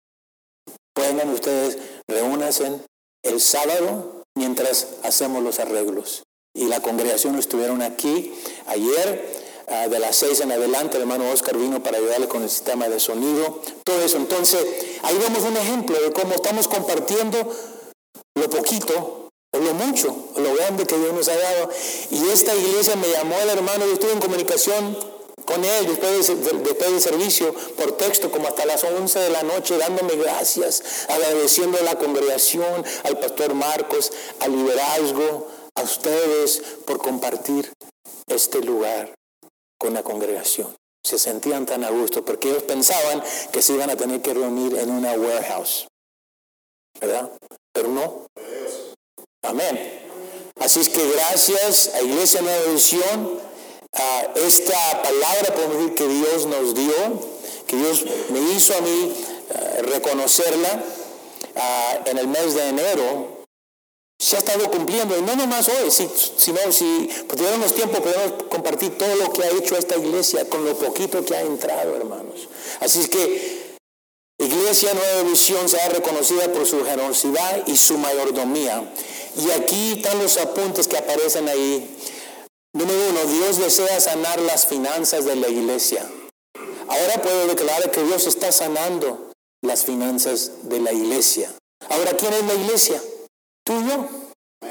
Pueden 0.94 1.30
ustedes, 1.30 1.78
reúnanse 2.08 2.80
el 3.24 3.40
sábado 3.40 4.24
mientras 4.36 4.96
hacemos 5.04 5.44
los 5.44 5.60
arreglos. 5.60 6.24
Y 6.56 6.66
la 6.66 6.82
congregación 6.82 7.38
estuvieron 7.38 7.84
aquí 7.84 8.34
ayer, 8.66 9.28
ah, 9.68 9.88
de 9.88 10.00
las 10.00 10.16
seis 10.16 10.40
en 10.40 10.52
adelante, 10.52 10.96
el 10.96 11.04
hermano 11.04 11.30
Oscar 11.30 11.56
vino 11.58 11.84
para 11.84 11.98
ayudarle 11.98 12.28
con 12.28 12.42
el 12.42 12.50
sistema 12.50 12.88
de 12.88 13.00
sonido, 13.00 13.62
todo 13.84 14.02
eso. 14.02 14.18
Entonces, 14.18 14.66
ahí 15.04 15.18
vemos 15.20 15.44
un 15.44 15.58
ejemplo 15.58 16.02
de 16.02 16.12
cómo 16.12 16.34
estamos 16.34 16.68
compartiendo 16.68 17.38
lo 18.36 18.50
poquito 18.50 19.27
lo 19.62 19.74
mucho, 19.74 20.16
lo 20.36 20.54
grande 20.56 20.86
que 20.86 20.98
Dios 20.98 21.14
nos 21.14 21.28
ha 21.28 21.36
dado. 21.38 21.70
Y 22.12 22.30
esta 22.30 22.56
iglesia 22.56 22.96
me 22.96 23.10
llamó 23.10 23.40
el 23.40 23.50
hermano, 23.50 23.86
yo 23.86 23.94
estuve 23.94 24.14
en 24.14 24.20
comunicación 24.20 24.98
con 25.46 25.64
él 25.64 25.88
después, 25.88 26.28
después 26.28 26.92
del 26.92 27.02
servicio 27.02 27.54
por 27.78 27.94
texto 27.94 28.32
como 28.32 28.48
hasta 28.48 28.66
las 28.66 28.84
11 28.84 29.20
de 29.20 29.30
la 29.30 29.44
noche 29.44 29.78
dándome 29.78 30.16
gracias, 30.16 31.06
agradeciendo 31.08 31.78
a 31.78 31.84
la 31.84 31.98
congregación, 31.98 32.84
al 33.04 33.20
pastor 33.20 33.54
Marcos, 33.54 34.12
al 34.40 34.52
liderazgo, 34.52 35.48
a 35.76 35.84
ustedes 35.84 36.62
por 36.86 36.98
compartir 36.98 37.72
este 38.28 38.62
lugar 38.62 39.14
con 39.80 39.94
la 39.94 40.04
congregación. 40.04 40.76
Se 41.04 41.18
sentían 41.18 41.66
tan 41.66 41.86
a 41.86 41.90
gusto 41.92 42.26
porque 42.26 42.50
ellos 42.50 42.64
pensaban 42.64 43.24
que 43.54 43.62
se 43.62 43.74
iban 43.74 43.90
a 43.90 43.96
tener 43.96 44.22
que 44.22 44.34
reunir 44.34 44.78
en 44.78 44.92
una 44.92 45.14
warehouse. 45.14 45.88
¿Verdad? 47.00 47.32
pero 47.78 47.90
no. 47.90 48.26
Amén. 49.44 50.02
Así 50.60 50.80
es 50.80 50.90
que 50.90 51.08
gracias 51.12 51.92
a 51.94 52.02
Iglesia 52.02 52.42
Nueva 52.42 52.72
Visión, 52.72 53.40
a 53.94 54.28
esta 54.36 55.02
palabra 55.04 55.54
podemos 55.54 55.78
decir 55.78 55.96
que 55.96 56.08
Dios 56.08 56.46
nos 56.48 56.74
dio, 56.74 56.94
que 57.68 57.76
Dios 57.76 58.06
me 58.30 58.40
hizo 58.54 58.76
a 58.76 58.82
mí 58.82 59.14
eh, 59.50 59.82
reconocerla 59.84 60.84
ah, 61.56 62.00
en 62.06 62.18
el 62.18 62.28
mes 62.28 62.56
de 62.56 62.70
enero, 62.70 63.38
se 64.20 64.36
ha 64.36 64.40
estado 64.40 64.70
cumpliendo, 64.72 65.16
y 65.16 65.22
no 65.22 65.36
nomás 65.36 65.70
hoy, 65.70 65.92
sino 65.92 66.72
si 66.72 67.08
tuviéramos 67.30 67.76
tiempo 67.76 68.02
podemos 68.02 68.44
compartir 68.50 68.98
todo 68.98 69.16
lo 69.16 69.32
que 69.32 69.44
ha 69.44 69.52
hecho 69.52 69.78
esta 69.78 69.96
iglesia 69.96 70.50
con 70.50 70.66
lo 70.66 70.76
poquito 70.76 71.24
que 71.24 71.36
ha 71.36 71.42
entrado, 71.42 71.96
hermanos. 71.96 72.48
Así 72.80 73.02
es 73.02 73.10
que 73.10 73.78
Iglesia 74.40 74.94
Nueva 74.94 75.30
Visión 75.30 75.68
se 75.68 75.82
ha 75.82 75.90
reconocida 75.90 76.52
por 76.54 76.66
su 76.66 76.84
generosidad 76.86 77.66
y 77.68 77.76
su 77.76 77.98
mayordomía. 77.98 78.84
Y 79.38 79.52
aquí 79.52 79.94
están 79.98 80.20
los 80.20 80.38
apuntes 80.38 80.88
que 80.88 80.98
aparecen 80.98 81.48
ahí. 81.48 81.98
Número 82.74 83.10
uno, 83.10 83.26
Dios 83.26 83.58
desea 83.58 84.00
sanar 84.00 84.40
las 84.42 84.66
finanzas 84.66 85.26
de 85.26 85.36
la 85.36 85.48
iglesia. 85.48 86.10
Ahora 86.88 87.22
puedo 87.22 87.48
declarar 87.48 87.92
que 87.92 88.04
Dios 88.04 88.28
está 88.28 88.52
sanando 88.52 89.32
las 89.62 89.84
finanzas 89.84 90.70
de 90.70 90.80
la 90.80 90.92
iglesia. 90.92 91.52
Ahora, 91.90 92.16
¿quién 92.18 92.34
es 92.34 92.46
la 92.46 92.54
iglesia? 92.54 93.02
Tú 93.64 93.80
y 93.80 93.90
yo. 93.90 94.08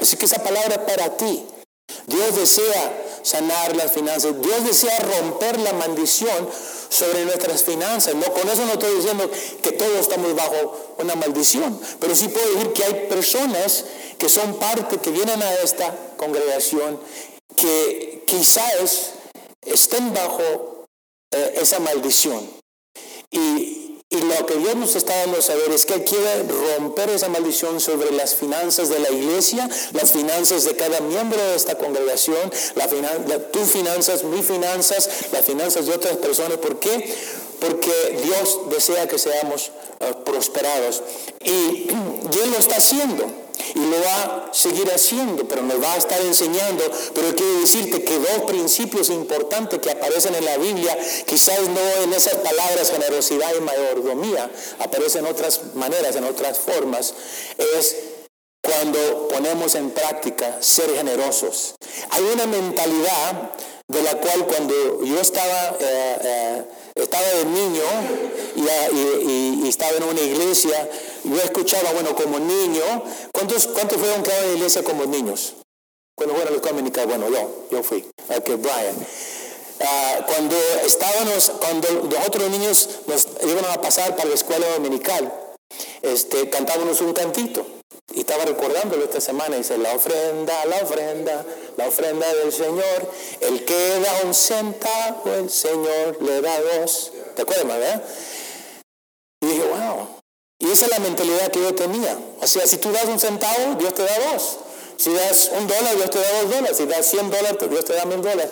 Así 0.01 0.17
que 0.17 0.25
esa 0.25 0.43
palabra 0.43 0.75
es 0.75 0.95
para 0.95 1.15
ti. 1.17 1.45
Dios 2.07 2.35
desea 2.35 3.06
sanar 3.27 3.75
las 3.75 3.91
finanzas. 3.91 4.41
Dios 4.41 4.63
desea 4.63 4.97
romper 4.99 5.59
la 5.59 5.73
maldición 5.73 6.49
sobre 6.89 7.25
nuestras 7.25 7.61
finanzas. 7.61 8.15
No, 8.15 8.31
con 8.31 8.47
eso 8.47 8.65
no 8.65 8.73
estoy 8.73 8.95
diciendo 8.95 9.29
que 9.61 9.71
todos 9.73 9.99
estamos 9.99 10.33
bajo 10.33 10.95
una 10.99 11.15
maldición, 11.15 11.77
pero 11.99 12.15
sí 12.15 12.29
puedo 12.29 12.49
decir 12.53 12.71
que 12.71 12.83
hay 12.85 13.07
personas 13.09 13.83
que 14.17 14.29
son 14.29 14.55
parte, 14.55 14.97
que 14.99 15.11
vienen 15.11 15.41
a 15.43 15.53
esta 15.55 15.93
congregación, 16.15 16.99
que 17.57 18.23
quizás 18.25 19.11
estén 19.61 20.13
bajo 20.13 20.85
eh, 21.31 21.59
esa 21.61 21.79
maldición. 21.79 22.49
Y, 23.29 23.86
y 24.09 24.21
lo 24.21 24.45
que 24.45 24.55
Dios 24.55 24.75
nos 24.75 24.95
está 24.95 25.13
dando 25.17 25.37
a 25.37 25.41
saber 25.41 25.69
es 25.71 25.85
que 25.85 25.95
Él 25.95 26.05
quiere 26.05 26.43
romper 26.43 27.09
esa 27.09 27.27
maldición 27.27 27.81
sobre 27.81 28.11
las 28.11 28.35
finanzas 28.35 28.87
de 28.87 28.99
la 28.99 29.11
iglesia, 29.11 29.69
las 29.91 30.11
finanzas 30.11 30.63
de 30.63 30.77
cada 30.77 31.01
miembro 31.01 31.37
de 31.37 31.55
esta 31.55 31.77
congregación, 31.77 32.49
la, 32.75 32.87
tus 33.51 33.69
finanzas, 33.69 34.23
mis 34.23 34.45
finanzas, 34.45 35.09
las 35.33 35.45
finanzas 35.45 35.87
de 35.87 35.93
otras 35.93 36.15
personas. 36.17 36.57
¿Por 36.57 36.79
qué? 36.79 37.13
Porque 37.59 38.21
Dios 38.23 38.69
desea 38.69 39.09
que 39.09 39.19
seamos 39.19 39.71
eh, 39.99 40.13
prosperados. 40.23 41.03
Y, 41.43 41.51
y 41.51 42.39
Él 42.43 42.51
lo 42.51 42.57
está 42.59 42.77
haciendo 42.77 43.46
y 43.75 43.79
lo 43.79 44.01
va 44.01 44.23
a 44.23 44.53
seguir 44.53 44.89
haciendo, 44.91 45.47
pero 45.47 45.61
nos 45.61 45.81
va 45.81 45.93
a 45.93 45.97
estar 45.97 46.19
enseñando. 46.21 46.83
Pero 47.13 47.35
quiero 47.35 47.59
decirte 47.59 48.03
que 48.03 48.17
dos 48.17 48.43
principios 48.47 49.09
importantes 49.09 49.79
que 49.79 49.91
aparecen 49.91 50.35
en 50.35 50.45
la 50.45 50.57
Biblia, 50.57 50.97
quizás 51.25 51.61
no 51.61 52.03
en 52.03 52.13
esas 52.13 52.35
palabras 52.35 52.91
generosidad 52.91 53.51
y 53.55 53.61
mayordomía, 53.61 54.49
aparecen 54.79 55.25
en 55.25 55.31
otras 55.31 55.75
maneras, 55.75 56.15
en 56.15 56.23
otras 56.23 56.57
formas, 56.59 57.13
es 57.57 57.95
cuando 58.61 59.27
ponemos 59.29 59.75
en 59.75 59.91
práctica 59.91 60.57
ser 60.61 60.93
generosos. 60.95 61.75
Hay 62.09 62.23
una 62.33 62.45
mentalidad 62.45 63.51
de 63.87 64.01
la 64.01 64.17
cual 64.17 64.45
cuando 64.45 65.03
yo 65.05 65.19
estaba, 65.21 65.77
eh, 65.79 66.17
eh, 66.21 66.63
estaba 66.97 67.25
de 67.25 67.45
niño 67.45 67.83
y, 68.55 69.67
estaba 69.67 69.91
en 69.97 70.03
una 70.03 70.21
iglesia, 70.21 70.89
yo 71.23 71.35
escuchaba, 71.41 71.91
bueno, 71.91 72.15
como 72.15 72.39
niño, 72.39 72.83
¿cuántos, 73.31 73.67
cuántos 73.67 73.99
fueron 73.99 74.23
que 74.23 74.31
en 74.31 74.47
la 74.47 74.53
iglesia 74.57 74.83
como 74.83 75.05
niños? 75.05 75.55
Cuando 76.15 76.35
fueron 76.35 76.53
los 76.53 76.61
dominicanos, 76.61 77.17
bueno, 77.17 77.29
yo, 77.29 77.67
yo 77.69 77.83
fui, 77.83 78.05
que 78.43 78.55
Brian. 78.55 78.95
Ah, 79.79 80.25
cuando 80.25 80.55
estábamos, 80.85 81.51
cuando 81.59 81.87
los 82.09 82.27
otros 82.27 82.49
niños 82.49 82.89
nos 83.05 83.27
iban 83.43 83.65
a 83.65 83.79
pasar 83.79 84.15
para 84.15 84.29
la 84.29 84.35
escuela 84.35 84.67
dominical, 84.73 85.31
este, 86.01 86.49
cantábamos 86.49 87.01
un 87.01 87.13
cantito. 87.13 87.76
Y 88.13 88.21
estaba 88.21 88.45
recordándolo 88.45 89.03
esta 89.03 89.21
semana, 89.21 89.57
dice, 89.57 89.77
la 89.77 89.93
ofrenda, 89.93 90.65
la 90.65 90.77
ofrenda, 90.77 91.45
la 91.75 91.87
ofrenda 91.87 92.33
del 92.35 92.51
Señor, 92.51 93.11
el 93.41 93.65
que 93.65 93.99
da 93.99 94.21
un 94.23 94.33
centavo, 94.33 95.33
el 95.33 95.49
Señor 95.49 96.21
le 96.21 96.41
da 96.41 96.61
dos. 96.61 97.11
¿Te 97.35 97.41
acuerdas, 97.41 97.67
verdad? 97.67 98.03
Y 99.41 99.47
dije, 99.47 99.63
wow. 99.63 100.07
Y 100.59 100.71
esa 100.71 100.85
es 100.85 100.91
la 100.91 100.99
mentalidad 100.99 101.51
que 101.51 101.61
yo 101.61 101.75
tenía. 101.75 102.17
O 102.41 102.47
sea, 102.47 102.65
si 102.65 102.77
tú 102.77 102.91
das 102.91 103.05
un 103.05 103.19
centavo, 103.19 103.75
Dios 103.75 103.93
te 103.93 104.03
da 104.03 104.31
dos. 104.31 104.57
Si 104.97 105.13
das 105.13 105.51
un 105.55 105.67
dólar, 105.67 105.95
Dios 105.95 106.09
te 106.09 106.19
da 106.19 106.41
dos 106.41 106.49
dólares. 106.49 106.77
Si 106.77 106.85
das 106.85 107.05
cien 107.05 107.29
dólares, 107.29 107.57
Dios 107.69 107.85
te 107.85 107.93
da 107.93 108.05
mil 108.05 108.21
dólares. 108.21 108.49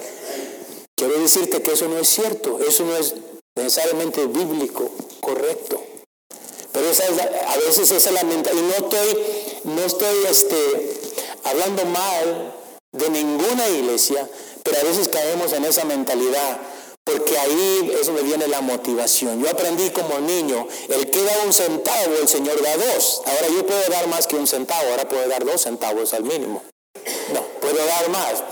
Quiero 0.96 1.20
decirte 1.20 1.62
que 1.64 1.72
eso 1.72 1.88
no 1.88 1.98
es 1.98 2.08
cierto. 2.08 2.60
Eso 2.60 2.84
no 2.84 2.96
es 2.96 3.16
necesariamente 3.56 4.28
bíblico, 4.28 4.92
correcto. 5.22 5.82
Pero 6.76 6.90
esa 6.92 7.06
a 7.06 7.58
veces 7.58 7.90
esa 7.90 8.10
es 8.10 8.14
la 8.14 8.24
mentalidad. 8.24 8.62
Y 8.62 8.68
no 8.68 8.86
estoy, 8.86 9.24
no 9.64 9.82
estoy 9.82 10.26
este, 10.30 11.16
hablando 11.46 11.86
mal 11.86 12.54
de 12.92 13.10
ninguna 13.10 13.70
iglesia, 13.70 14.30
pero 14.62 14.78
a 14.82 14.84
veces 14.84 15.08
caemos 15.08 15.54
en 15.54 15.64
esa 15.64 15.86
mentalidad. 15.86 16.60
Porque 17.06 17.38
ahí 17.38 17.96
es 17.98 18.08
donde 18.08 18.24
viene 18.24 18.48
la 18.48 18.60
motivación. 18.60 19.42
Yo 19.42 19.50
aprendí 19.50 19.90
como 19.92 20.20
niño, 20.20 20.68
el 20.90 21.10
que 21.12 21.24
da 21.24 21.44
un 21.46 21.54
centavo, 21.54 22.16
el 22.20 22.28
Señor 22.28 22.62
da 22.62 22.76
dos. 22.76 23.22
Ahora 23.26 23.48
yo 23.56 23.66
puedo 23.66 23.90
dar 23.90 24.08
más 24.08 24.28
que 24.28 24.36
un 24.36 24.48
centavo, 24.48 24.90
ahora 24.90 25.08
puedo 25.08 25.26
dar 25.30 25.46
dos 25.46 25.62
centavos 25.62 26.14
al 26.14 26.24
mínimo. 26.24 26.62
No, 27.32 27.42
puedo 27.62 27.78
dar 27.86 28.10
más. 28.10 28.44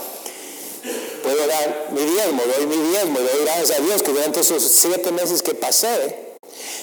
Puedo 1.22 1.46
dar 1.46 1.88
mi 1.90 2.02
diezmo, 2.04 2.42
doy 2.56 2.66
mi 2.66 2.76
diezmo, 2.90 3.18
doy 3.18 3.44
gracias 3.44 3.78
a 3.78 3.82
Dios 3.82 4.02
que 4.02 4.12
durante 4.12 4.40
esos 4.40 4.62
siete 4.62 5.10
meses 5.10 5.42
que 5.42 5.54
pasé, 5.54 6.36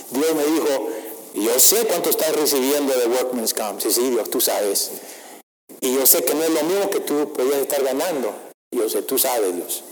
Dios 0.10 0.36
me 0.36 0.44
dijo, 0.44 0.90
yo 1.34 1.60
sé 1.60 1.86
cuánto 1.86 2.10
estás 2.10 2.36
recibiendo 2.36 2.94
de 2.94 3.08
Workman's 3.08 3.54
Comp. 3.54 3.80
Sí, 3.80 3.91
sí, 3.91 4.10
Dios, 4.10 4.30
tú 4.30 4.41
sabes. 4.41 4.91
Y 5.80 5.96
yo 5.96 6.06
sé 6.06 6.24
que 6.24 6.34
no 6.34 6.44
es 6.44 6.50
lo 6.52 6.63
mismo 6.63 6.89
que 6.89 7.00
tú 7.00 7.32
podías 7.34 7.58
estar 7.58 7.84
ganando. 7.84 8.34
Yo 8.72 8.89
sé, 8.89 9.02
tú 9.02 9.17
sabes, 9.17 9.56
Dios. 9.56 9.84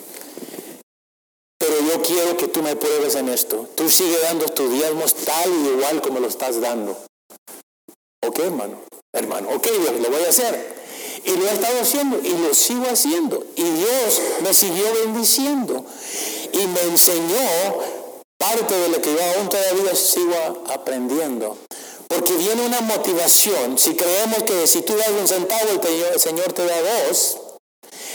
Pero 1.60 1.76
yo 1.82 2.02
quiero 2.02 2.38
que 2.38 2.48
tú 2.48 2.62
me 2.62 2.76
pruebes 2.76 3.16
en 3.16 3.30
esto. 3.30 3.68
Tú 3.76 3.90
sigue 3.90 4.18
dando 4.20 4.46
tus 4.46 4.72
diezmos 4.72 5.14
tal 5.14 5.50
y 5.50 5.68
igual 5.70 6.02
como 6.02 6.20
lo 6.20 6.28
estás 6.28 6.62
dando. 6.62 6.98
¿Ok, 8.26 8.40
hermano? 8.40 8.80
Hermano, 9.14 9.50
ok, 9.50 9.64
Dios, 9.64 10.00
lo 10.02 10.10
voy 10.10 10.24
a 10.24 10.30
hacer. 10.30 10.80
Y 11.26 11.32
lo 11.36 11.48
he 11.48 11.54
estado 11.54 11.82
haciendo 11.82 12.20
y 12.24 12.30
lo 12.30 12.54
sigo 12.54 12.86
haciendo. 12.86 13.46
Y 13.56 13.64
Dios 13.64 14.22
me 14.42 14.54
siguió 14.54 14.86
bendiciendo. 15.04 15.86
Y 16.54 16.68
me 16.68 16.82
enseñó 16.82 17.99
parte 18.40 18.74
de 18.74 18.90
lo 18.90 19.02
que 19.02 19.14
yo 19.14 19.20
aún 19.36 19.50
todavía 19.50 19.94
sigo 19.96 20.64
aprendiendo. 20.74 21.58
Porque 22.08 22.34
viene 22.38 22.66
una 22.66 22.82
motivación. 22.82 23.78
Si 23.78 23.94
creemos 23.94 24.44
que 24.44 24.66
si 24.66 24.82
tú 24.82 24.96
das 24.98 25.10
un 25.10 25.28
centavo, 25.28 25.80
el 26.14 26.20
Señor 26.20 26.52
te 26.54 26.66
da 26.66 26.82
dos. 26.82 27.38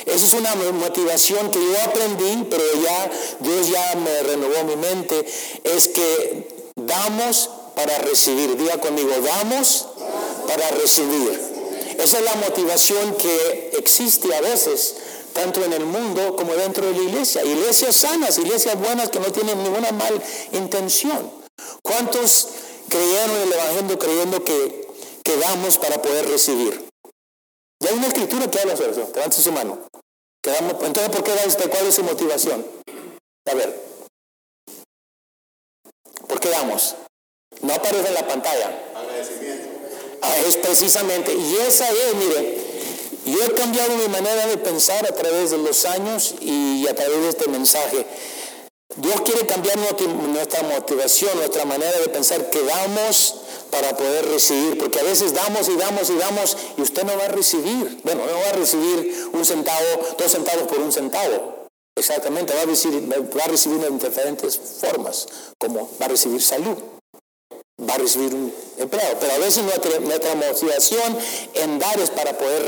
Esa 0.07 0.27
es 0.27 0.35
una 0.35 0.55
motivación 0.73 1.51
que 1.51 1.61
yo 1.61 1.81
aprendí, 1.83 2.47
pero 2.51 2.65
ya 2.83 3.11
Dios 3.41 3.69
ya 3.69 3.95
me 3.97 4.23
renovó 4.25 4.65
mi 4.65 4.77
mente. 4.77 5.25
Es 5.63 5.89
que 5.89 6.73
damos 6.75 7.51
para 7.77 7.99
recibir. 7.99 8.57
Diga 8.57 8.81
conmigo, 8.81 9.11
damos 9.25 9.87
para 10.49 10.71
recibir. 10.73 11.41
Esa 11.99 12.19
es 12.19 12.25
la 12.25 12.35
motivación 12.35 13.15
que 13.15 13.77
existe 13.79 14.35
a 14.35 14.41
veces 14.41 14.97
tanto 15.35 15.63
en 15.63 15.73
el 15.73 15.85
mundo 15.85 16.37
como 16.37 16.55
dentro 16.55 16.87
de 16.87 16.93
la 16.93 17.03
iglesia. 17.03 17.45
Iglesias 17.45 17.97
sanas, 17.97 18.39
iglesias 18.39 18.79
buenas 18.79 19.11
que 19.11 19.21
no 19.21 19.31
tienen 19.31 19.63
ninguna 19.63 19.93
mal 19.93 20.23
intención. 20.53 21.31
¿Cuántos 21.83 22.49
creyeron 22.89 23.37
en 23.37 23.43
el 23.43 23.53
Evangelio 23.53 23.99
creyendo 23.99 24.43
que, 24.43 24.89
que 25.23 25.37
damos 25.37 25.77
para 25.77 26.01
poder 26.01 26.27
recibir? 26.29 26.89
Y 27.81 27.87
hay 27.87 27.95
una 27.95 28.07
escritura 28.07 28.51
que 28.51 28.61
habla 28.61 28.77
sobre 28.77 28.93
eso. 28.93 29.11
Levante 29.15 29.37
su 29.37 29.53
mano. 29.53 29.79
entonces, 30.43 31.11
¿por 31.11 31.25
qué 31.25 31.35
da 31.35 31.47
usted? 31.47 31.69
¿Cuál 31.69 31.87
es 31.87 31.95
su 31.95 32.05
motivación? 32.05 32.65
A 33.51 33.55
ver. 33.55 33.85
¿Por 36.27 36.41
qué 36.41 36.49
damos? 36.49 36.95
No 37.61 37.75
aparece 37.75 38.09
en 38.09 38.15
la 38.15 38.27
pantalla. 38.27 38.83
Ah, 40.23 40.39
es 40.39 40.57
precisamente, 40.57 41.35
y 41.35 41.57
esa 41.57 41.87
es, 41.91 42.15
mire, 42.15 42.64
yo 43.25 43.43
he 43.45 43.53
cambiado 43.53 43.97
mi 43.97 44.09
manera 44.09 44.47
de 44.47 44.59
pensar 44.59 45.05
a 45.07 45.15
través 45.15 45.51
de 45.51 45.59
los 45.59 45.85
años 45.87 46.35
y 46.41 46.87
a 46.89 46.95
través 46.95 47.23
de 47.23 47.29
este 47.29 47.49
mensaje. 47.49 48.07
Dios 48.97 49.23
quiere 49.23 49.47
cambiar 49.47 49.77
nuestra 49.79 50.63
motivación, 50.63 51.37
nuestra 51.39 51.65
manera 51.65 51.99
de 51.99 52.09
pensar 52.09 52.49
que 52.51 52.63
damos 52.63 53.37
para 53.71 53.97
poder 53.97 54.27
recibir, 54.27 54.79
porque 54.79 55.01
a 55.01 55.03
veces 55.03 55.35
damos 55.35 55.69
y 55.69 55.77
damos 55.77 56.11
y 56.11 56.17
damos 56.17 56.57
y 56.77 56.83
usted 56.83 57.03
no 57.03 57.17
va 57.19 57.25
a 57.25 57.29
recibir, 57.29 58.01
bueno, 58.05 58.25
no 58.25 58.33
va 58.33 58.51
a 58.51 58.53
recibir 58.53 59.29
un 59.33 59.45
centavo, 59.45 60.15
dos 60.17 60.31
centavos 60.31 60.69
por 60.69 60.79
un 60.79 60.93
centavo. 60.93 61.67
Exactamente, 61.97 62.55
va 62.55 62.63
a 62.63 62.67
recibir, 62.67 63.11
va 63.11 63.45
a 63.45 63.49
recibir 63.49 63.85
en 63.85 63.99
diferentes 63.99 64.61
formas, 64.81 65.27
como 65.59 65.89
va 66.01 66.07
a 66.07 66.09
recibir 66.09 66.41
salud, 66.41 66.77
va 67.81 67.95
a 67.95 67.99
recibir 67.99 68.35
un 68.35 68.55
empleado. 68.79 69.17
Pero 69.21 69.33
a 69.33 69.39
veces 69.39 69.65
nuestra, 69.65 70.35
motivación 70.35 71.19
en 71.55 71.79
dar 71.79 71.99
es 71.99 72.11
para 72.11 72.37
poder 72.37 72.63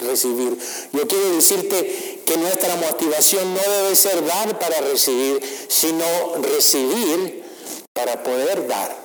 recibir. 0.00 0.58
Yo 0.92 1.06
quiero 1.06 1.34
decirte 1.34 2.22
que 2.24 2.36
nuestra 2.36 2.76
motivación 2.76 3.54
no 3.54 3.60
debe 3.60 3.94
ser 3.94 4.24
dar 4.24 4.58
para 4.58 4.80
recibir, 4.80 5.40
sino 5.68 6.04
recibir 6.42 7.44
para 7.92 8.22
poder 8.22 8.66
dar. 8.66 8.96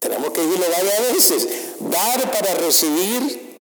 Tenemos 0.00 0.30
que 0.32 0.40
decirlo 0.40 0.66
varias 0.70 1.12
veces. 1.12 1.48
Dar 1.80 2.30
para 2.32 2.54
recibir 2.54 3.58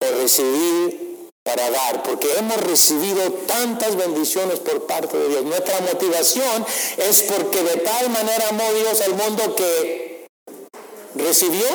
o 0.00 0.20
recibir 0.20 1.13
para 1.44 1.70
dar, 1.70 2.02
porque 2.02 2.32
hemos 2.38 2.56
recibido 2.62 3.30
tantas 3.46 3.96
bendiciones 3.96 4.60
por 4.60 4.86
parte 4.86 5.16
de 5.16 5.28
Dios. 5.28 5.44
Nuestra 5.44 5.78
motivación 5.80 6.66
es 6.96 7.22
porque 7.22 7.62
de 7.62 7.76
tal 7.76 8.08
manera 8.08 8.48
amó 8.48 8.64
Dios 8.72 9.00
al 9.02 9.14
mundo 9.14 9.54
que 9.54 10.26
recibió, 11.14 11.66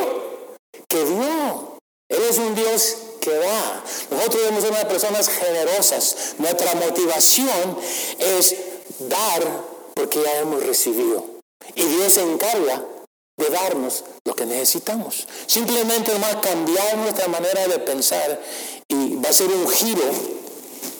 que 0.87 1.05
dio. 1.05 1.77
Él 2.09 2.23
es 2.27 2.39
un 2.39 2.55
Dios 2.55 2.97
que 3.21 3.31
da. 3.31 3.83
Nosotros 4.09 4.41
debemos 4.41 4.63
ser 4.63 4.71
unas 4.71 4.85
personas 4.85 5.29
generosas. 5.29 6.33
Nuestra 6.39 6.73
motivación 6.73 7.77
es 8.17 8.55
dar 8.97 9.43
porque 9.93 10.23
ya 10.23 10.39
hemos 10.39 10.65
recibido. 10.65 11.23
Y 11.75 11.85
Dios 11.85 12.13
se 12.13 12.21
encarga 12.23 12.83
de 13.37 13.49
darnos 13.49 14.03
lo 14.25 14.35
que 14.35 14.47
necesitamos. 14.47 15.27
Simplemente 15.45 16.11
nomás 16.11 16.37
cambiar 16.37 16.97
nuestra 16.97 17.27
manera 17.27 17.67
de 17.67 17.79
pensar 17.79 18.41
y 18.89 19.15
va 19.17 19.29
a 19.29 19.33
ser 19.33 19.47
un 19.47 19.67
giro 19.69 20.03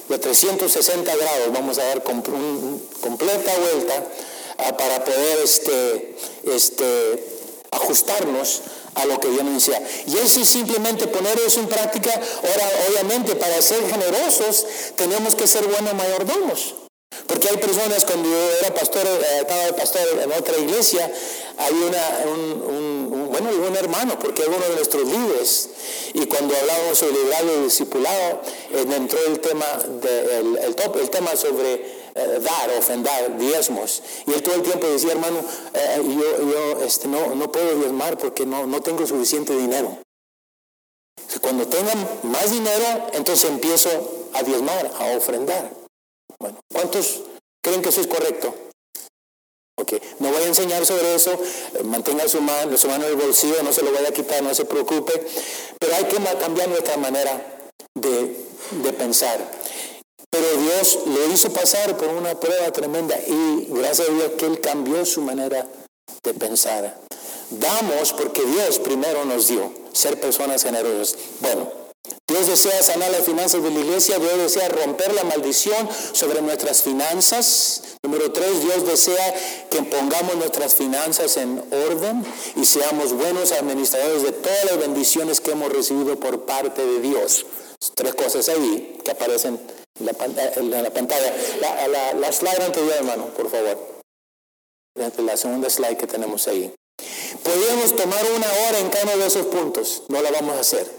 de 0.08 0.18
360 0.18 1.16
grados, 1.16 1.54
vamos 1.54 1.78
a 1.80 1.86
dar 1.86 2.04
completa 2.04 3.52
vuelta 3.58 4.08
ah, 4.58 4.78
para 4.78 5.04
poder 5.04 5.40
este, 5.44 6.16
este, 6.44 7.24
ajustarnos 7.72 8.62
a 8.96 9.06
lo 9.06 9.20
que 9.20 9.30
Dios 9.30 9.44
nos 9.44 9.54
decía. 9.54 9.82
Y 10.08 10.18
eso 10.18 10.42
es 10.42 10.50
simplemente 10.50 11.08
poner 11.08 11.40
eso 11.46 11.60
en 11.60 11.68
práctica. 11.68 12.12
Ahora, 12.14 12.70
obviamente, 12.90 13.36
para 13.36 13.62
ser 13.62 13.88
generosos 13.90 14.66
tenemos 14.96 15.36
que 15.36 15.48
ser 15.48 15.66
buenos 15.68 15.94
mayordomos. 15.94 16.76
Porque 17.28 17.50
hay 17.50 17.58
personas, 17.58 18.06
cuando 18.06 18.30
yo 18.30 18.52
era 18.60 18.74
pastor, 18.74 19.06
eh, 19.06 19.40
estaba 19.42 19.66
de 19.66 19.74
pastor 19.74 20.02
en 20.24 20.32
otra 20.32 20.58
iglesia, 20.58 21.12
hay 21.58 21.74
una, 21.74 22.32
un, 22.32 23.29
bueno, 23.42 23.68
un 23.68 23.76
hermano, 23.76 24.18
porque 24.20 24.42
es 24.44 24.48
uno 24.48 24.60
de 24.60 24.76
nuestros 24.76 25.04
líderes, 25.06 25.70
y 26.14 26.26
cuando 26.26 26.56
hablábamos 26.56 26.98
sobre 26.98 27.14
liderazgo 27.14 27.54
y 27.60 27.64
discipulado, 27.64 28.42
eh, 28.72 28.86
entró 28.96 29.20
el 29.28 29.40
tema, 29.40 29.66
de, 30.02 30.40
el, 30.66 31.10
tema 31.10 31.36
sobre 31.36 31.74
eh, 32.16 32.40
dar, 32.42 32.78
ofender, 32.78 33.38
diezmos. 33.38 34.02
Y 34.28 34.34
él 34.34 34.44
todo 34.44 34.56
el 34.56 34.64
tiempo 34.64 34.88
decía, 34.88 35.12
hermano, 35.12 35.42
yo, 35.98 36.52
yo 36.52 36.84
este, 36.84 37.08
no, 37.08 37.36
no 37.36 37.52
puedo 37.52 37.76
diezmar 37.76 38.18
porque 38.18 38.46
no, 38.46 38.66
no 38.68 38.82
tengo 38.82 39.06
suficiente 39.06 39.56
dinero. 39.56 39.98
Cuando 41.42 41.68
tengan 41.68 41.98
más 42.24 42.52
dinero, 42.52 43.08
entonces 43.14 43.50
empiezo 43.50 43.90
a 44.34 44.44
diezmar, 44.44 44.92
a 45.00 45.18
ofrendar. 45.18 45.72
Bueno, 46.40 46.60
¿cuántos 46.72 47.22
creen 47.62 47.82
que 47.82 47.90
eso 47.90 48.02
es 48.02 48.08
correcto? 48.08 48.54
Ok, 49.80 49.94
no 50.20 50.30
voy 50.30 50.44
a 50.44 50.48
enseñar 50.48 50.86
sobre 50.86 51.16
eso, 51.16 51.32
eh, 51.32 51.84
mantenga 51.84 52.28
su 52.28 52.42
mano, 52.42 52.78
su 52.78 52.90
mano 52.90 53.06
en 53.06 53.12
el 53.12 53.16
bolsillo, 53.16 53.64
no 53.64 53.72
se 53.72 53.82
lo 53.82 53.92
voy 53.92 54.06
a 54.06 54.12
quitar, 54.12 54.44
no 54.44 54.54
se 54.54 54.66
preocupe, 54.66 55.26
pero 55.80 55.96
hay 55.96 56.04
que 56.04 56.18
cambiar 56.38 56.68
nuestra 56.68 56.98
manera 56.98 57.62
de, 57.96 58.36
de 58.84 58.94
pensar. 58.94 59.40
Pero 60.30 60.48
Dios 60.62 61.00
lo 61.06 61.34
hizo 61.34 61.50
pasar 61.54 61.96
por 61.96 62.10
una 62.10 62.38
prueba 62.38 62.70
tremenda 62.72 63.18
y 63.26 63.68
gracias 63.70 64.10
a 64.10 64.12
Dios 64.12 64.32
que 64.38 64.48
Él 64.48 64.60
cambió 64.60 65.06
su 65.06 65.22
manera 65.22 65.66
de 66.24 66.34
pensar. 66.34 67.00
Damos 67.50 68.14
porque 68.14 68.42
Dios 68.42 68.80
primero 68.80 69.24
nos 69.24 69.48
dio, 69.48 69.72
ser 69.94 70.20
personas 70.20 70.62
generosas. 70.62 71.18
Bueno, 71.40 71.72
Dios 72.28 72.48
desea 72.48 72.84
sanar 72.84 73.10
las 73.12 73.24
finanzas 73.24 73.64
de 73.64 73.72
la 73.72 73.80
iglesia, 73.80 74.20
Dios 74.20 74.38
desea 74.38 74.70
romper 74.70 75.14
la 75.14 75.24
maldición 75.24 75.90
sobre 76.14 76.42
nuestras 76.42 76.84
finanzas. 76.84 77.82
Número 78.04 78.32
tres, 78.32 78.62
Dios 78.62 78.86
desea 78.86 79.34
que 79.70 79.82
pongamos 79.84 80.36
nuestras 80.36 80.76
finanzas 80.76 81.38
en 81.38 81.64
orden 81.90 82.24
y 82.56 82.66
seamos 82.66 83.14
buenos 83.14 83.52
administradores 83.52 84.24
de 84.24 84.32
todas 84.32 84.66
las 84.66 84.80
bendiciones 84.80 85.42
que 85.42 85.52
hemos 85.52 85.72
recibido 85.74 86.20
por 86.20 86.46
parte 86.46 86.86
de 86.86 87.00
Dios. 87.02 87.46
Tres 87.96 88.14
cosas 88.14 88.48
ahí 88.50 89.00
que 89.04 89.12
aparecen 89.12 89.60
en 90.00 90.06
la, 90.06 90.14
pantalla. 90.14 91.34
La, 91.62 92.14
la, 92.14 92.32
slide 92.32 92.62
anterior, 92.62 92.94
hermano, 92.94 93.26
por 93.36 93.50
favor. 93.50 94.02
La 94.96 95.38
segunda 95.38 95.70
slide 95.70 95.98
que 95.98 96.08
tenemos 96.08 96.48
ahí. 96.48 96.74
Podríamos 97.44 97.96
tomar 97.96 98.24
una 98.36 98.48
hora 98.48 98.80
en 98.80 98.90
cada 98.90 99.14
uno 99.14 99.18
de 99.18 99.28
esos 99.28 99.46
puntos, 99.48 100.04
no 100.10 100.22
la 100.22 100.32
vamos 100.32 100.56
a 100.56 100.60
hacer. 100.60 100.99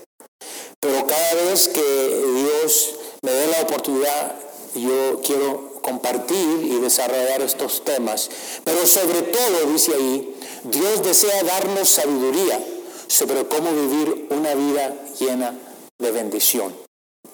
Pero 0.80 1.06
cada 1.06 1.34
vez 1.34 1.68
que 1.68 1.80
Dios 1.82 2.94
me 3.20 3.30
dé 3.30 3.48
la 3.48 3.60
oportunidad, 3.60 4.34
yo 4.74 5.20
quiero 5.22 5.74
compartir 5.82 6.62
y 6.62 6.80
desarrollar 6.80 7.42
estos 7.42 7.84
temas. 7.84 8.30
Pero 8.64 8.86
sobre 8.86 9.20
todo, 9.22 9.72
dice 9.72 9.94
ahí, 9.94 10.34
Dios 10.64 11.02
desea 11.02 11.42
darnos 11.42 11.86
sabiduría 11.86 12.64
sobre 13.08 13.44
cómo 13.46 13.72
vivir 13.72 14.28
una 14.30 14.54
vida 14.54 14.96
llena 15.18 15.54
de 15.98 16.12
bendición. 16.12 16.74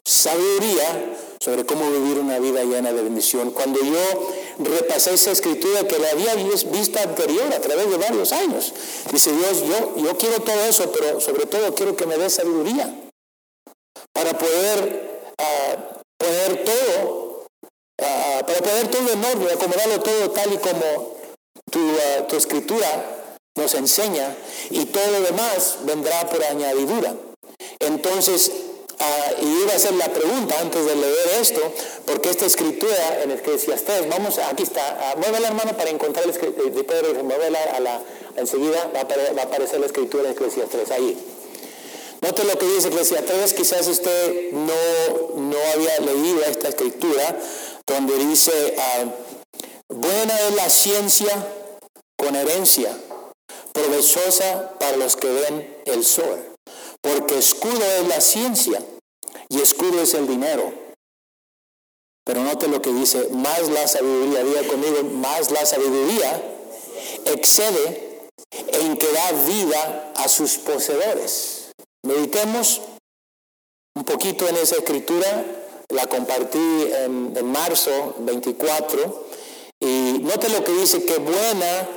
Sabiduría 0.05 1.17
sobre 1.39 1.65
cómo 1.65 1.89
vivir 1.89 2.19
una 2.19 2.41
vida 2.41 2.65
llena 2.65 2.93
de 2.93 3.03
bendición. 3.03 3.53
Cuando 3.53 3.79
yo 3.79 4.33
repasé 4.59 5.15
esa 5.15 5.31
escritura 5.31 5.87
que 5.87 6.01
la 6.01 6.11
había 6.11 6.35
visto 6.35 6.99
anterior 6.99 7.53
a 7.53 7.61
través 7.61 7.89
de 7.91 7.97
varios 7.97 8.33
años, 8.33 8.73
dice 9.13 9.31
Dios, 9.31 9.63
yo, 9.69 10.03
yo 10.03 10.19
quiero 10.19 10.41
todo 10.41 10.65
eso, 10.65 10.91
pero 10.91 11.21
sobre 11.21 11.47
todo 11.47 11.73
quiero 11.77 11.95
que 11.95 12.07
me 12.07 12.17
dé 12.17 12.29
sabiduría 12.29 13.06
para 14.17 14.33
poder 14.33 15.21
uh, 15.39 16.01
poner 16.17 16.65
todo, 16.65 17.45
uh, 18.01 18.47
para 18.47 18.59
poder 18.61 18.89
todo 18.89 19.13
en 19.13 19.23
orden, 19.23 19.49
acomodarlo 19.53 20.01
todo 20.01 20.31
tal 20.31 20.55
y 20.55 20.57
como 20.57 21.17
tu, 21.71 21.81
uh, 21.81 22.27
tu 22.27 22.37
escritura 22.37 22.89
nos 23.57 23.75
enseña 23.75 24.35
y 24.71 24.87
todo 24.87 25.07
lo 25.11 25.21
demás 25.21 25.81
vendrá 25.83 26.27
por 26.31 26.43
añadidura. 26.43 27.15
Entonces, 27.79 28.53
y 29.43 29.63
iba 29.63 29.73
a 29.73 29.77
hacer 29.77 29.93
la 29.95 30.09
pregunta 30.09 30.59
antes 30.61 30.87
de 30.87 30.97
leer 30.97 31.29
esto, 31.41 31.61
porque 32.07 32.31
esta 32.31 32.47
escritura 32.47 33.23
en 33.23 33.31
decías, 33.51 33.85
vamos, 34.09 34.39
aquí 34.39 34.63
está, 34.63 35.15
mueve 35.19 35.41
la 35.41 35.49
hermano 35.49 35.77
para 35.77 35.91
encontrar 35.91 36.25
el 36.25 36.31
escritura, 36.31 37.23
muévela 37.23 37.63
a 37.75 37.81
la, 37.81 38.01
enseguida 38.37 38.91
va 38.95 39.01
a, 39.01 39.45
aparecer 39.45 39.81
la 39.81 39.87
escritura 39.87 40.31
en 40.31 40.35
3, 40.35 40.91
ahí. 40.93 41.36
Note 42.21 42.45
lo 42.45 42.59
que 42.59 42.67
dice 42.67 42.91
3, 42.91 43.53
quizás 43.55 43.87
usted 43.89 44.53
no, 44.53 44.73
no 45.37 45.57
había 45.75 45.99
leído 46.01 46.43
esta 46.45 46.69
escritura, 46.69 47.39
donde 47.87 48.17
dice, 48.19 48.75
ah, 48.79 49.05
buena 49.89 50.39
es 50.49 50.55
la 50.55 50.71
ciencia 50.71 51.47
con 52.17 52.35
herencia, 52.35 52.97
provechosa 53.73 54.79
para 54.79 54.97
los 54.97 55.17
que 55.17 55.29
ven 55.29 55.83
el 55.85 56.05
sol, 56.05 56.43
porque 57.01 57.39
escudo 57.39 57.85
es 58.01 58.09
la 58.09 58.21
ciencia 58.21 58.83
y 59.49 59.61
escudo 59.61 60.01
es 60.01 60.15
el 60.15 60.27
dinero. 60.27 60.73
Pero 62.25 62.43
note 62.43 62.67
lo 62.67 62.83
que 62.83 62.93
dice, 62.93 63.29
más 63.31 63.69
la 63.69 63.87
sabiduría, 63.87 64.43
diga 64.43 64.67
conmigo, 64.67 65.05
más 65.05 65.53
la 65.53 65.65
sabiduría 65.65 66.43
excede 67.25 68.29
en 68.51 68.97
que 68.97 69.13
da 69.13 69.33
vida 69.47 70.13
a 70.17 70.29
sus 70.29 70.57
poseedores. 70.59 71.56
Meditemos 72.07 72.83
un 73.97 74.05
poquito 74.05 74.49
en 74.49 74.57
esa 74.57 74.77
escritura, 74.77 75.45
la 75.89 76.07
compartí 76.07 76.59
en, 76.59 77.51
marzo 77.51 78.15
24, 78.19 79.27
y 79.81 80.21
note 80.23 80.49
lo 80.51 80.63
que 80.63 80.73
dice, 80.73 81.05
que 81.05 81.19
buena 81.19 81.89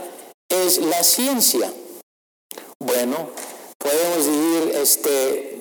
es 0.49 0.79
la 0.79 1.03
ciencia. 1.03 1.71
Bueno, 2.79 3.29
podemos 3.77 4.17
decir, 4.25 4.75
este, 4.81 5.57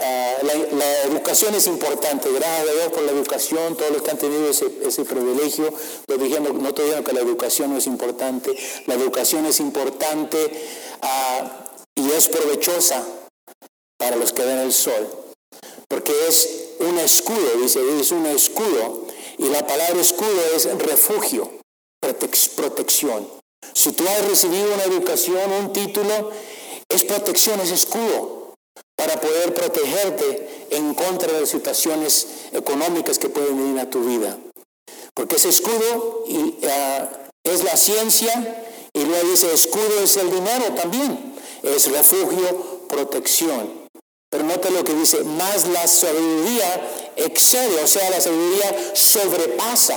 ah, 0.00 0.36
la, 0.44 1.02
educación 1.02 1.56
es 1.56 1.66
importante, 1.66 2.30
gracias 2.30 2.68
a 2.68 2.72
Dios 2.72 2.92
por 2.92 3.02
la 3.02 3.10
educación, 3.10 3.76
todos 3.76 3.90
los 3.90 4.02
que 4.02 4.10
han 4.12 4.18
tenido 4.18 4.48
ese, 4.48 5.04
privilegio, 5.04 5.72
lo 6.06 6.18
dijimos, 6.18 6.54
no 6.54 6.68
estoy 6.68 6.84
diciendo 6.84 7.08
que 7.08 7.16
la 7.16 7.20
educación 7.20 7.72
no 7.72 7.78
es 7.78 7.86
importante, 7.88 8.56
la 8.86 8.94
educación 8.94 9.44
es 9.46 9.58
importante 9.58 10.52
ah, 11.02 11.64
y 11.96 12.12
es 12.12 12.28
provechosa 12.28 13.04
para 13.98 14.16
los 14.16 14.32
que 14.32 14.44
ven 14.44 14.58
el 14.58 14.72
sol. 14.72 15.06
Porque 15.88 16.12
es 16.28 16.48
un 16.80 16.98
escudo, 16.98 17.60
dice, 17.60 17.80
es 18.00 18.12
un 18.12 18.26
escudo. 18.26 19.06
Y 19.38 19.48
la 19.48 19.66
palabra 19.66 20.00
escudo 20.00 20.40
es 20.54 20.64
refugio, 20.78 21.50
protección. 22.56 23.28
Si 23.74 23.92
tú 23.92 24.04
has 24.08 24.28
recibido 24.28 24.72
una 24.74 24.84
educación, 24.84 25.52
un 25.52 25.72
título, 25.72 26.30
es 26.88 27.04
protección, 27.04 27.60
es 27.60 27.70
escudo 27.70 28.54
para 28.96 29.20
poder 29.20 29.54
protegerte 29.54 30.66
en 30.70 30.94
contra 30.94 31.32
de 31.32 31.46
situaciones 31.46 32.26
económicas 32.52 33.18
que 33.18 33.28
pueden 33.28 33.56
venir 33.56 33.80
a 33.80 33.90
tu 33.90 34.02
vida. 34.04 34.38
Porque 35.14 35.36
ese 35.36 35.48
escudo 35.48 36.24
y, 36.26 36.58
ah, 36.66 37.08
es 37.44 37.64
la 37.64 37.76
ciencia 37.76 38.64
y 38.92 39.04
luego 39.04 39.28
dice, 39.28 39.52
escudo 39.52 40.02
es 40.02 40.16
el 40.16 40.30
dinero 40.30 40.74
también, 40.74 41.34
es 41.62 41.90
refugio, 41.90 42.86
protección. 42.88 43.77
Pero 44.30 44.44
nota 44.44 44.70
lo 44.70 44.84
que 44.84 44.94
dice, 44.94 45.24
más 45.24 45.66
la 45.68 45.86
sabiduría 45.86 47.12
excede, 47.16 47.82
o 47.82 47.86
sea, 47.86 48.10
la 48.10 48.20
sabiduría 48.20 48.92
sobrepasa. 48.94 49.96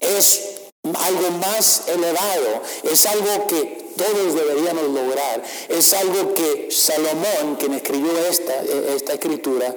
Es 0.00 0.40
algo 0.82 1.30
más 1.32 1.84
elevado, 1.88 2.62
es 2.82 3.06
algo 3.06 3.46
que 3.46 3.92
todos 3.96 4.34
deberíamos 4.34 4.88
lograr, 4.88 5.42
es 5.68 5.92
algo 5.92 6.34
que 6.34 6.68
Salomón, 6.70 7.56
quien 7.56 7.74
escribió 7.74 8.16
esta, 8.26 8.54
esta 8.94 9.12
escritura, 9.12 9.74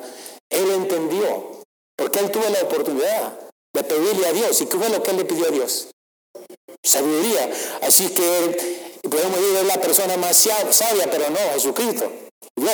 él 0.49 0.71
entendió, 0.71 1.61
porque 1.95 2.19
él 2.19 2.31
tuvo 2.31 2.49
la 2.49 2.61
oportunidad 2.61 3.39
de 3.73 3.83
pedirle 3.83 4.27
a 4.27 4.33
Dios. 4.33 4.61
¿Y 4.61 4.65
qué 4.65 4.77
fue 4.77 4.89
lo 4.89 5.03
que 5.03 5.11
él 5.11 5.17
le 5.17 5.25
pidió 5.25 5.47
a 5.47 5.51
Dios? 5.51 5.89
Sabiduría. 6.83 7.51
Así 7.81 8.09
que 8.09 8.79
podemos 9.09 9.39
decir 9.39 9.57
es 9.57 9.67
la 9.67 9.81
persona 9.81 10.17
más 10.17 10.37
sabia, 10.37 11.09
pero 11.11 11.29
no, 11.29 11.39
Jesucristo. 11.53 12.11
Dios. 12.55 12.71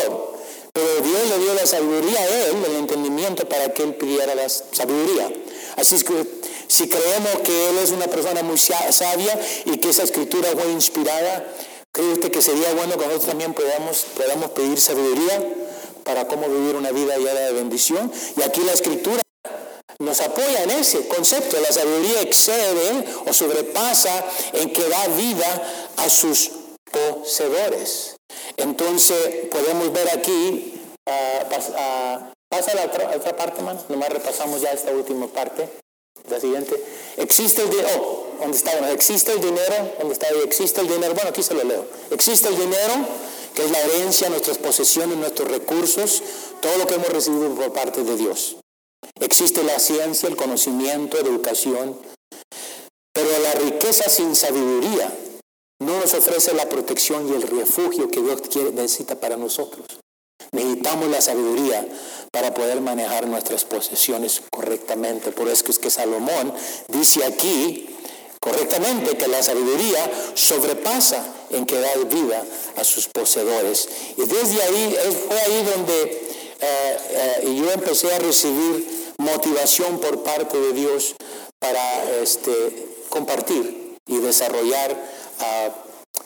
Pero 0.73 1.01
Dios 1.01 1.29
le 1.29 1.43
dio 1.43 1.53
la 1.53 1.65
sabiduría 1.65 2.19
a 2.19 2.27
él, 2.27 2.57
el 2.65 2.75
entendimiento 2.75 3.47
para 3.47 3.73
que 3.73 3.83
él 3.83 3.95
pidiera 3.95 4.35
la 4.35 4.47
sabiduría. 4.47 5.31
Así 5.77 5.95
es 5.95 6.03
que 6.03 6.25
si 6.67 6.87
creemos 6.87 7.39
que 7.43 7.69
él 7.69 7.77
es 7.79 7.89
una 7.91 8.07
persona 8.07 8.43
muy 8.43 8.57
sabia 8.57 9.39
y 9.65 9.77
que 9.77 9.89
esa 9.89 10.03
escritura 10.03 10.49
fue 10.51 10.71
inspirada, 10.71 11.45
¿cree 11.91 12.13
usted 12.13 12.31
que 12.31 12.41
sería 12.41 12.73
bueno 12.73 12.97
que 12.97 13.05
nosotros 13.05 13.25
también 13.25 13.53
podamos, 13.53 14.05
podamos 14.15 14.51
pedir 14.51 14.79
sabiduría 14.79 15.43
para 16.03 16.27
cómo 16.27 16.47
vivir 16.47 16.75
una 16.75 16.91
vida 16.91 17.17
llena 17.17 17.39
de 17.39 17.53
bendición? 17.53 18.11
Y 18.37 18.41
aquí 18.43 18.61
la 18.61 18.73
escritura 18.73 19.23
nos 19.97 20.21
apoya 20.21 20.63
en 20.63 20.71
ese 20.71 21.07
concepto. 21.07 21.59
La 21.59 21.71
sabiduría 21.71 22.21
excede 22.21 23.05
o 23.25 23.33
sobrepasa 23.33 24.25
en 24.53 24.71
que 24.71 24.87
da 24.87 25.07
vida 25.07 25.91
a 25.97 26.09
sus 26.09 26.51
poseedores. 26.91 28.18
Entonces 28.57 29.47
podemos 29.51 29.91
ver 29.93 30.09
aquí, 30.09 30.73
uh, 31.07 31.49
pasa 31.49 32.71
a 32.71 32.75
la 32.75 32.85
otra, 32.85 33.35
parte, 33.35 33.61
más, 33.61 33.89
nomás 33.89 34.09
repasamos 34.09 34.61
ya 34.61 34.71
esta 34.71 34.91
última 34.91 35.27
parte, 35.27 35.69
la 36.29 36.39
siguiente. 36.39 36.75
Existe 37.17 37.61
el 37.61 37.69
dinero, 37.69 37.89
oh, 38.01 38.27
¿dónde 38.39 38.57
está? 38.57 38.91
Existe 38.91 39.31
el 39.31 39.41
dinero, 39.41 39.93
¿dónde 39.99 40.13
está? 40.13 40.27
Existe 40.43 40.81
el 40.81 40.87
dinero, 40.87 41.13
bueno, 41.13 41.29
aquí 41.29 41.43
se 41.43 41.53
lo 41.53 41.63
leo. 41.63 41.85
Existe 42.11 42.49
el 42.49 42.57
dinero, 42.57 42.93
que 43.53 43.65
es 43.65 43.71
la 43.71 43.79
herencia, 43.81 44.29
nuestras 44.29 44.57
posesiones, 44.57 45.17
nuestros 45.17 45.49
recursos, 45.49 46.21
todo 46.61 46.77
lo 46.77 46.87
que 46.87 46.95
hemos 46.95 47.09
recibido 47.09 47.53
por 47.55 47.73
parte 47.73 48.03
de 48.03 48.15
Dios. 48.17 48.57
Existe 49.19 49.63
la 49.63 49.79
ciencia, 49.79 50.27
el 50.27 50.35
conocimiento, 50.35 51.17
la 51.21 51.29
educación, 51.29 51.97
pero 53.13 53.29
la 53.39 53.53
riqueza 53.53 54.09
sin 54.09 54.35
sabiduría 54.35 55.11
no 55.79 55.99
nos 55.99 56.13
ofrece 56.13 56.53
la 56.53 56.67
protección 56.67 57.29
y 57.29 57.35
el 57.35 57.43
refugio 57.43 58.09
que 58.09 58.21
Dios 58.21 58.41
quiere, 58.49 58.71
necesita 58.71 59.19
para 59.19 59.37
nosotros. 59.37 59.85
Necesitamos 60.51 61.09
la 61.09 61.21
sabiduría 61.21 61.87
para 62.31 62.53
poder 62.53 62.81
manejar 62.81 63.27
nuestras 63.27 63.65
posesiones 63.65 64.41
correctamente. 64.51 65.31
Por 65.31 65.47
eso 65.47 65.65
es 65.69 65.79
que 65.79 65.89
Salomón 65.89 66.53
dice 66.87 67.23
aquí 67.23 67.87
correctamente 68.39 69.17
que 69.17 69.27
la 69.27 69.43
sabiduría 69.43 70.09
sobrepasa 70.33 71.23
en 71.51 71.65
que 71.65 71.79
da 71.79 71.95
vida 72.09 72.43
a 72.77 72.83
sus 72.83 73.07
poseedores. 73.07 73.89
Y 74.17 74.21
desde 74.21 74.61
ahí, 74.63 74.97
fue 75.27 75.39
ahí 75.39 75.63
donde 75.75 76.29
eh, 76.61 76.97
eh, 77.41 77.55
yo 77.55 77.71
empecé 77.71 78.13
a 78.13 78.19
recibir 78.19 79.13
motivación 79.17 79.99
por 79.99 80.23
parte 80.23 80.59
de 80.59 80.73
Dios 80.73 81.15
para 81.59 82.21
este, 82.21 82.87
compartir 83.09 83.97
y 84.07 84.17
desarrollar 84.17 85.18
ah, 85.39 85.69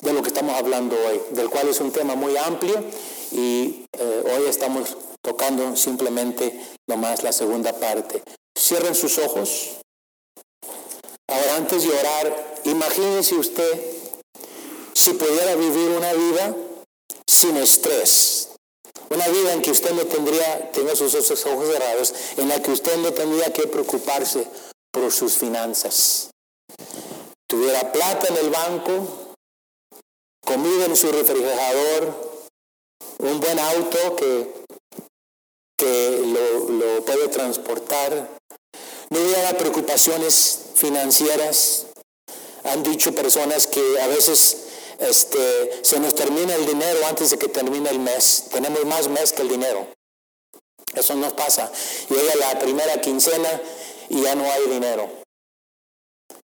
de 0.01 0.13
lo 0.13 0.21
que 0.21 0.29
estamos 0.29 0.55
hablando 0.55 0.95
hoy, 0.95 1.21
del 1.31 1.49
cual 1.49 1.67
es 1.69 1.79
un 1.79 1.91
tema 1.91 2.15
muy 2.15 2.35
amplio 2.37 2.83
y 3.31 3.85
eh, 3.93 4.23
hoy 4.25 4.47
estamos 4.47 4.97
tocando 5.21 5.75
simplemente 5.75 6.59
nomás 6.87 7.23
la 7.23 7.31
segunda 7.31 7.73
parte. 7.73 8.21
Cierren 8.57 8.95
sus 8.95 9.17
ojos. 9.17 9.77
Ahora 11.27 11.55
antes 11.55 11.83
de 11.83 11.89
orar, 11.89 12.61
imagínese 12.65 13.35
usted 13.35 13.81
si 14.93 15.13
pudiera 15.13 15.55
vivir 15.55 15.89
una 15.89 16.13
vida 16.13 16.55
sin 17.25 17.57
estrés, 17.57 18.49
una 19.09 19.27
vida 19.27 19.53
en 19.53 19.61
que 19.61 19.71
usted 19.71 19.91
no 19.91 20.05
tendría, 20.05 20.71
tenga 20.71 20.95
sus 20.95 21.13
ojos 21.15 21.67
cerrados, 21.71 22.13
en 22.37 22.49
la 22.49 22.61
que 22.61 22.71
usted 22.71 22.97
no 22.97 23.11
tendría 23.13 23.51
que 23.53 23.67
preocuparse 23.67 24.47
por 24.91 25.11
sus 25.11 25.33
finanzas. 25.33 26.32
Tuviera 27.53 27.91
plata 27.91 28.29
en 28.29 28.37
el 28.37 28.49
banco, 28.49 29.35
comida 30.43 30.85
en 30.85 30.97
su 30.97 31.11
refrigerador, 31.11 32.41
un 33.19 33.39
buen 33.39 33.59
auto 33.59 34.15
que, 34.15 34.65
que 35.77 36.19
lo, 36.25 36.69
lo 36.71 37.05
puede 37.05 37.27
transportar. 37.27 38.27
No 39.11 39.19
hubiera 39.19 39.55
preocupaciones 39.55 40.71
financieras. 40.73 41.85
Han 42.63 42.81
dicho 42.81 43.13
personas 43.13 43.67
que 43.67 44.01
a 44.01 44.07
veces 44.07 44.57
este, 44.97 45.79
se 45.83 45.99
nos 45.99 46.15
termina 46.15 46.55
el 46.55 46.65
dinero 46.65 47.05
antes 47.05 47.29
de 47.29 47.37
que 47.37 47.49
termine 47.49 47.87
el 47.91 47.99
mes. 47.99 48.45
Tenemos 48.51 48.83
más 48.85 49.09
mes 49.09 49.31
que 49.31 49.43
el 49.43 49.49
dinero. 49.49 49.85
Eso 50.95 51.13
nos 51.13 51.33
pasa. 51.33 51.71
Llega 52.09 52.33
la 52.33 52.57
primera 52.57 52.99
quincena 52.99 53.61
y 54.09 54.23
ya 54.23 54.33
no 54.33 54.51
hay 54.51 54.69
dinero. 54.69 55.22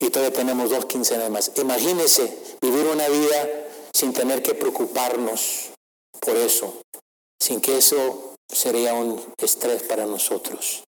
Y 0.06 0.12
todavía 0.12 0.38
tenemos 0.38 0.70
dos 0.70 0.86
quincenas 0.86 1.32
más. 1.32 1.52
Imagínese 1.56 2.32
vivir 2.62 2.86
una 2.86 3.10
vida 3.10 3.50
sin 3.92 4.14
tener 4.14 4.44
que 4.44 4.54
preocuparnos 4.54 5.72
por 6.20 6.38
eso, 6.38 6.76
sin 7.42 7.60
que 7.60 7.80
eso 7.80 8.36
sería 8.48 8.94
un 8.94 9.20
estrés 9.38 9.82
para 9.82 10.06
nosotros. 10.06 10.84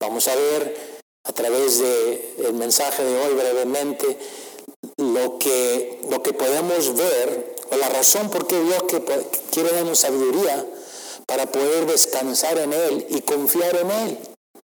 Vamos 0.00 0.28
a 0.28 0.34
ver 0.34 1.02
a 1.24 1.32
través 1.34 1.78
del 1.78 2.54
mensaje 2.54 3.04
de 3.04 3.20
hoy 3.20 3.34
brevemente 3.34 4.18
lo 4.96 5.38
que, 5.38 6.00
lo 6.10 6.22
que 6.22 6.32
podemos 6.32 6.94
ver, 6.94 7.56
o 7.70 7.76
la 7.76 7.90
razón 7.90 8.30
por 8.30 8.46
qué 8.46 8.58
Dios 8.62 8.82
que, 8.84 9.02
quiere 9.50 9.72
darnos 9.72 9.98
sabiduría 9.98 10.64
para 11.26 11.52
poder 11.52 11.84
descansar 11.84 12.56
en 12.56 12.72
Él 12.72 13.06
y 13.10 13.20
confiar 13.20 13.76
en 13.76 13.90
Él, 13.90 14.18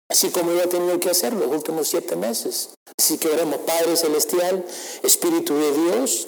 así 0.09 0.31
como 0.31 0.53
yo 0.53 0.63
he 0.63 0.67
tenido 0.67 0.99
que 0.99 1.11
hacer 1.11 1.33
los 1.33 1.49
últimos 1.49 1.87
siete 1.87 2.15
meses. 2.15 2.74
Así 2.97 3.17
que 3.17 3.27
veremos, 3.27 3.59
Padre 3.59 3.97
Celestial, 3.97 4.65
Espíritu 5.03 5.55
de 5.55 5.71
Dios, 5.73 6.27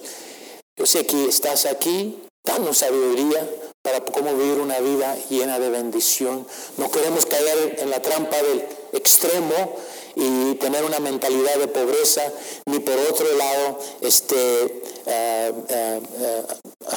yo 0.75 0.85
sé 0.85 1.05
que 1.05 1.25
estás 1.25 1.65
aquí, 1.65 2.19
danos 2.43 2.79
sabiduría 2.79 3.49
para 3.81 4.01
cómo 4.01 4.35
vivir 4.35 4.59
una 4.59 4.79
vida 4.79 5.17
llena 5.29 5.59
de 5.59 5.69
bendición. 5.69 6.45
No 6.75 6.91
queremos 6.91 7.25
caer 7.25 7.77
en 7.79 7.89
la 7.89 8.01
trampa 8.01 8.35
del 8.35 8.65
extremo 8.91 9.77
y 10.15 10.55
tener 10.55 10.83
una 10.83 10.99
mentalidad 10.99 11.55
de 11.57 11.67
pobreza, 11.67 12.21
ni 12.65 12.79
por 12.79 12.97
otro 12.97 13.31
lado 13.37 13.79
este, 14.01 14.81
eh, 15.05 15.53
eh, 15.69 16.01
eh, 16.19 16.43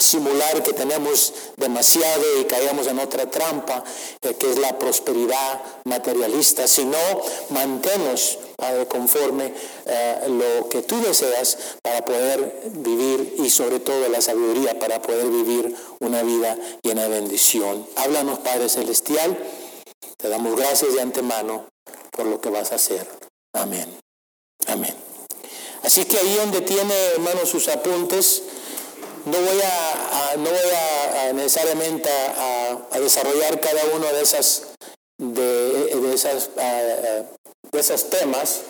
simular 0.00 0.62
que 0.62 0.72
tenemos 0.72 1.33
demasiado 1.56 2.24
y 2.40 2.44
caemos 2.44 2.87
en 2.87 2.98
otra 2.98 3.30
trampa, 3.30 3.85
que 4.20 4.50
es 4.50 4.59
la 4.59 4.78
prosperidad 4.78 5.61
materialista, 5.85 6.66
sino 6.66 6.96
mantenos 7.50 8.38
conforme 8.88 9.53
lo 10.29 10.68
que 10.68 10.83
tú 10.83 11.01
deseas 11.03 11.59
para 11.83 12.05
poder 12.05 12.62
vivir 12.75 13.35
y 13.38 13.51
sobre 13.51 13.81
todo 13.81 14.09
la 14.09 14.20
sabiduría 14.20 14.79
para 14.79 15.01
poder 15.01 15.27
vivir 15.29 15.75
una 16.01 16.23
vida 16.23 16.57
llena 16.83 17.05
de 17.05 17.09
bendición. 17.09 17.87
Háblanos, 17.96 18.40
Padre 18.40 18.68
Celestial. 18.68 19.37
Te 20.16 20.29
damos 20.29 20.57
gracias 20.57 20.94
de 20.94 21.01
antemano 21.01 21.66
por 22.11 22.27
lo 22.27 22.40
que 22.40 22.51
vas 22.51 22.73
a 22.73 22.77
hacer. 22.77 23.07
Amén. 23.53 23.88
Amén. 24.66 24.94
Así 25.83 26.05
que 26.05 26.18
ahí 26.18 26.35
donde 26.37 26.61
tiene, 26.61 26.94
hermano, 27.14 27.46
sus 27.46 27.68
apuntes, 27.68 28.42
no 29.25 29.38
voy 29.38 29.61
a, 29.62 30.37
no 30.37 30.51
voy 30.51 30.70
a, 30.75 31.33
necesariamente 31.33 32.11
a, 32.11 32.98
desarrollar 33.00 33.61
cada 33.61 33.83
uno 33.94 34.06
de 34.13 34.21
esas 34.21 34.69
de, 35.19 36.13
esas 36.15 36.50
de 37.73 37.81
esos 37.81 38.10
temas 38.10 38.62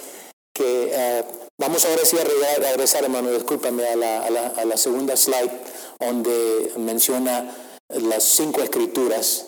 que 0.55 1.25
vamos 1.59 1.85
ahora 1.85 2.05
sí 2.05 2.17
a 2.19 2.25
regresar, 2.59 3.05
hermano, 3.05 3.31
discúlpame 3.31 3.87
a 3.87 3.97
la, 3.97 4.27
a 4.57 4.65
la 4.65 4.77
segunda 4.77 5.17
slide 5.17 5.53
donde 5.99 6.73
menciona 6.77 7.55
las 7.89 8.25
cinco 8.25 8.63
escrituras 8.63 9.47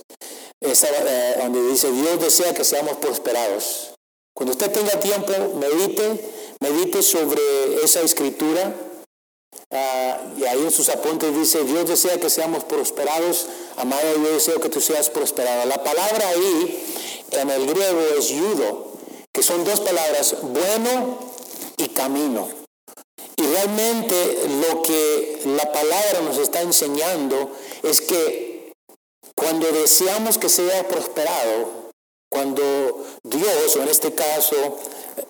esa, 0.62 0.88
eh, 0.88 1.36
donde 1.38 1.62
dice, 1.70 1.90
Dios 1.90 2.20
desea 2.20 2.54
que 2.54 2.64
seamos 2.64 2.96
prosperados. 2.96 3.94
Cuando 4.34 4.52
usted 4.52 4.70
tenga 4.70 4.98
tiempo, 5.00 5.32
medite, 5.56 6.30
medite 6.60 7.02
sobre 7.02 7.40
esa 7.82 8.00
escritura. 8.00 8.74
Ah, 9.70 10.20
y 10.36 10.44
ahí 10.44 10.62
en 10.62 10.70
sus 10.70 10.88
apuntes 10.88 11.34
dice, 11.34 11.64
Dios 11.64 11.88
desea 11.88 12.18
que 12.18 12.30
seamos 12.30 12.64
prosperados. 12.64 13.46
Amado, 13.76 14.02
yo 14.16 14.34
deseo 14.34 14.60
que 14.60 14.68
tú 14.68 14.80
seas 14.80 15.10
prosperado. 15.10 15.66
La 15.66 15.82
palabra 15.82 16.28
ahí 16.28 16.84
en 17.32 17.50
el 17.50 17.66
griego 17.66 18.00
es 18.16 18.28
yudo, 18.28 18.91
que 19.32 19.42
son 19.42 19.64
dos 19.64 19.80
palabras, 19.80 20.36
bueno 20.42 21.18
y 21.76 21.88
camino. 21.88 22.48
Y 23.36 23.46
Realmente 23.46 24.48
lo 24.62 24.82
que 24.82 25.40
la 25.56 25.72
palabra 25.72 26.20
nos 26.22 26.38
está 26.38 26.60
enseñando 26.60 27.50
es 27.82 28.00
que 28.00 28.72
cuando 29.34 29.70
deseamos 29.72 30.38
que 30.38 30.48
sea 30.48 30.86
prosperado, 30.88 31.90
cuando 32.30 33.04
Dios, 33.24 33.76
o 33.76 33.82
en 33.82 33.88
este 33.88 34.14
caso 34.14 34.78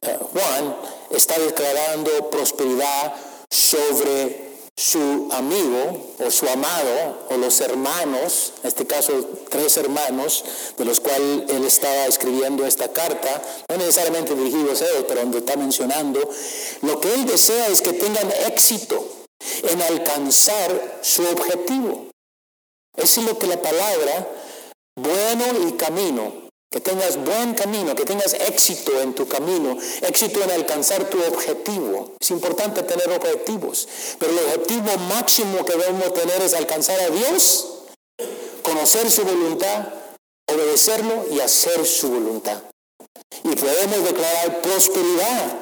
eh, 0.02 0.18
Juan, 0.32 0.76
está 1.10 1.38
declarando 1.38 2.30
prosperidad 2.30 3.14
sobre 3.50 4.51
su 4.76 5.28
amigo 5.32 6.14
o 6.18 6.30
su 6.30 6.48
amado 6.48 7.26
o 7.30 7.36
los 7.36 7.60
hermanos, 7.60 8.54
en 8.62 8.68
este 8.68 8.86
caso 8.86 9.12
tres 9.48 9.76
hermanos, 9.76 10.44
de 10.76 10.84
los 10.84 11.00
cuales 11.00 11.50
él 11.50 11.64
estaba 11.64 12.06
escribiendo 12.06 12.66
esta 12.66 12.92
carta, 12.92 13.42
no 13.68 13.76
necesariamente 13.76 14.34
dirigidos 14.34 14.82
a 14.82 14.86
ellos, 14.86 15.04
pero 15.06 15.20
donde 15.20 15.38
está 15.38 15.56
mencionando, 15.56 16.20
lo 16.82 17.00
que 17.00 17.14
él 17.14 17.26
desea 17.26 17.68
es 17.68 17.80
que 17.80 17.92
tengan 17.92 18.30
éxito 18.46 19.04
en 19.68 19.82
alcanzar 19.82 21.00
su 21.02 21.22
objetivo. 21.26 22.08
Es 22.96 23.16
lo 23.18 23.38
que 23.38 23.46
la 23.46 23.60
palabra 23.60 24.28
bueno 24.96 25.44
y 25.68 25.72
camino 25.72 26.41
que 26.72 26.80
tengas 26.80 27.22
buen 27.22 27.52
camino, 27.52 27.94
que 27.94 28.06
tengas 28.06 28.32
éxito 28.32 28.98
en 29.02 29.14
tu 29.14 29.28
camino, 29.28 29.76
éxito 30.00 30.42
en 30.42 30.50
alcanzar 30.50 31.04
tu 31.10 31.22
objetivo. 31.22 32.16
Es 32.18 32.30
importante 32.30 32.82
tener 32.82 33.10
objetivos, 33.10 33.86
pero 34.18 34.32
el 34.32 34.38
objetivo 34.38 34.96
máximo 35.10 35.66
que 35.66 35.76
debemos 35.76 36.14
tener 36.14 36.40
es 36.40 36.54
alcanzar 36.54 36.98
a 36.98 37.10
Dios, 37.10 37.68
conocer 38.62 39.10
su 39.10 39.22
voluntad, 39.22 39.88
obedecerlo 40.46 41.26
y 41.30 41.40
hacer 41.40 41.84
su 41.84 42.08
voluntad. 42.08 42.62
Y 43.44 43.54
podemos 43.54 44.04
declarar 44.04 44.62
prosperidad 44.62 45.58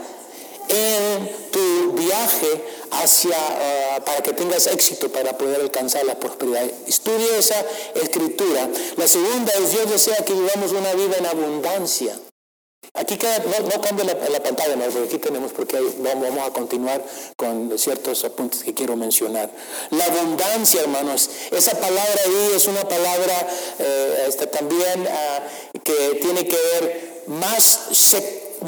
en 0.70 1.50
tu 1.50 1.92
viaje 1.92 2.64
hacia, 2.90 3.36
ah, 3.36 4.00
para 4.04 4.22
que 4.22 4.32
tengas 4.32 4.66
éxito 4.66 5.10
para 5.10 5.36
poder 5.36 5.60
alcanzar 5.60 6.04
la 6.04 6.18
prosperidad. 6.18 6.64
Estudia 6.86 7.36
esa 7.38 7.64
escritura. 7.94 8.68
La 8.96 9.08
segunda 9.08 9.52
es 9.52 9.72
Dios 9.72 9.90
desea 9.90 10.24
que 10.24 10.34
vivamos 10.34 10.72
una 10.72 10.92
vida 10.94 11.16
en 11.18 11.26
abundancia. 11.26 12.14
Aquí 12.94 13.16
queda, 13.16 13.38
no, 13.38 13.68
no 13.68 14.04
la, 14.04 14.42
pantalla, 14.42 14.74
¿no? 14.74 14.84
aquí 15.04 15.18
tenemos, 15.18 15.52
porque 15.52 15.78
vamos, 15.98 16.44
a 16.44 16.50
continuar 16.50 17.04
con 17.36 17.78
ciertos 17.78 18.24
apuntes 18.24 18.64
que 18.64 18.74
quiero 18.74 18.96
mencionar. 18.96 19.48
La 19.90 20.06
abundancia, 20.06 20.80
hermanos, 20.80 21.30
esa 21.52 21.78
palabra 21.78 22.20
ahí 22.26 22.52
es 22.56 22.66
una 22.66 22.88
palabra 22.88 23.48
eh, 23.78 24.24
este, 24.28 24.48
también 24.48 25.06
ah, 25.08 25.40
que 25.84 26.18
tiene 26.20 26.48
que 26.48 26.56
ver 26.56 27.24
más, 27.28 27.78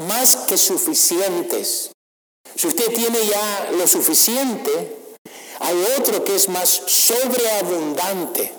más 0.07 0.35
que 0.47 0.57
suficientes. 0.57 1.92
Si 2.55 2.67
usted 2.67 2.93
tiene 2.93 3.25
ya 3.25 3.71
lo 3.77 3.87
suficiente, 3.87 4.97
hay 5.59 5.85
otro 5.97 6.23
que 6.23 6.35
es 6.35 6.49
más 6.49 6.69
sobreabundante, 6.69 8.53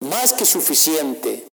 más 0.00 0.32
que 0.32 0.44
suficiente, 0.44 1.46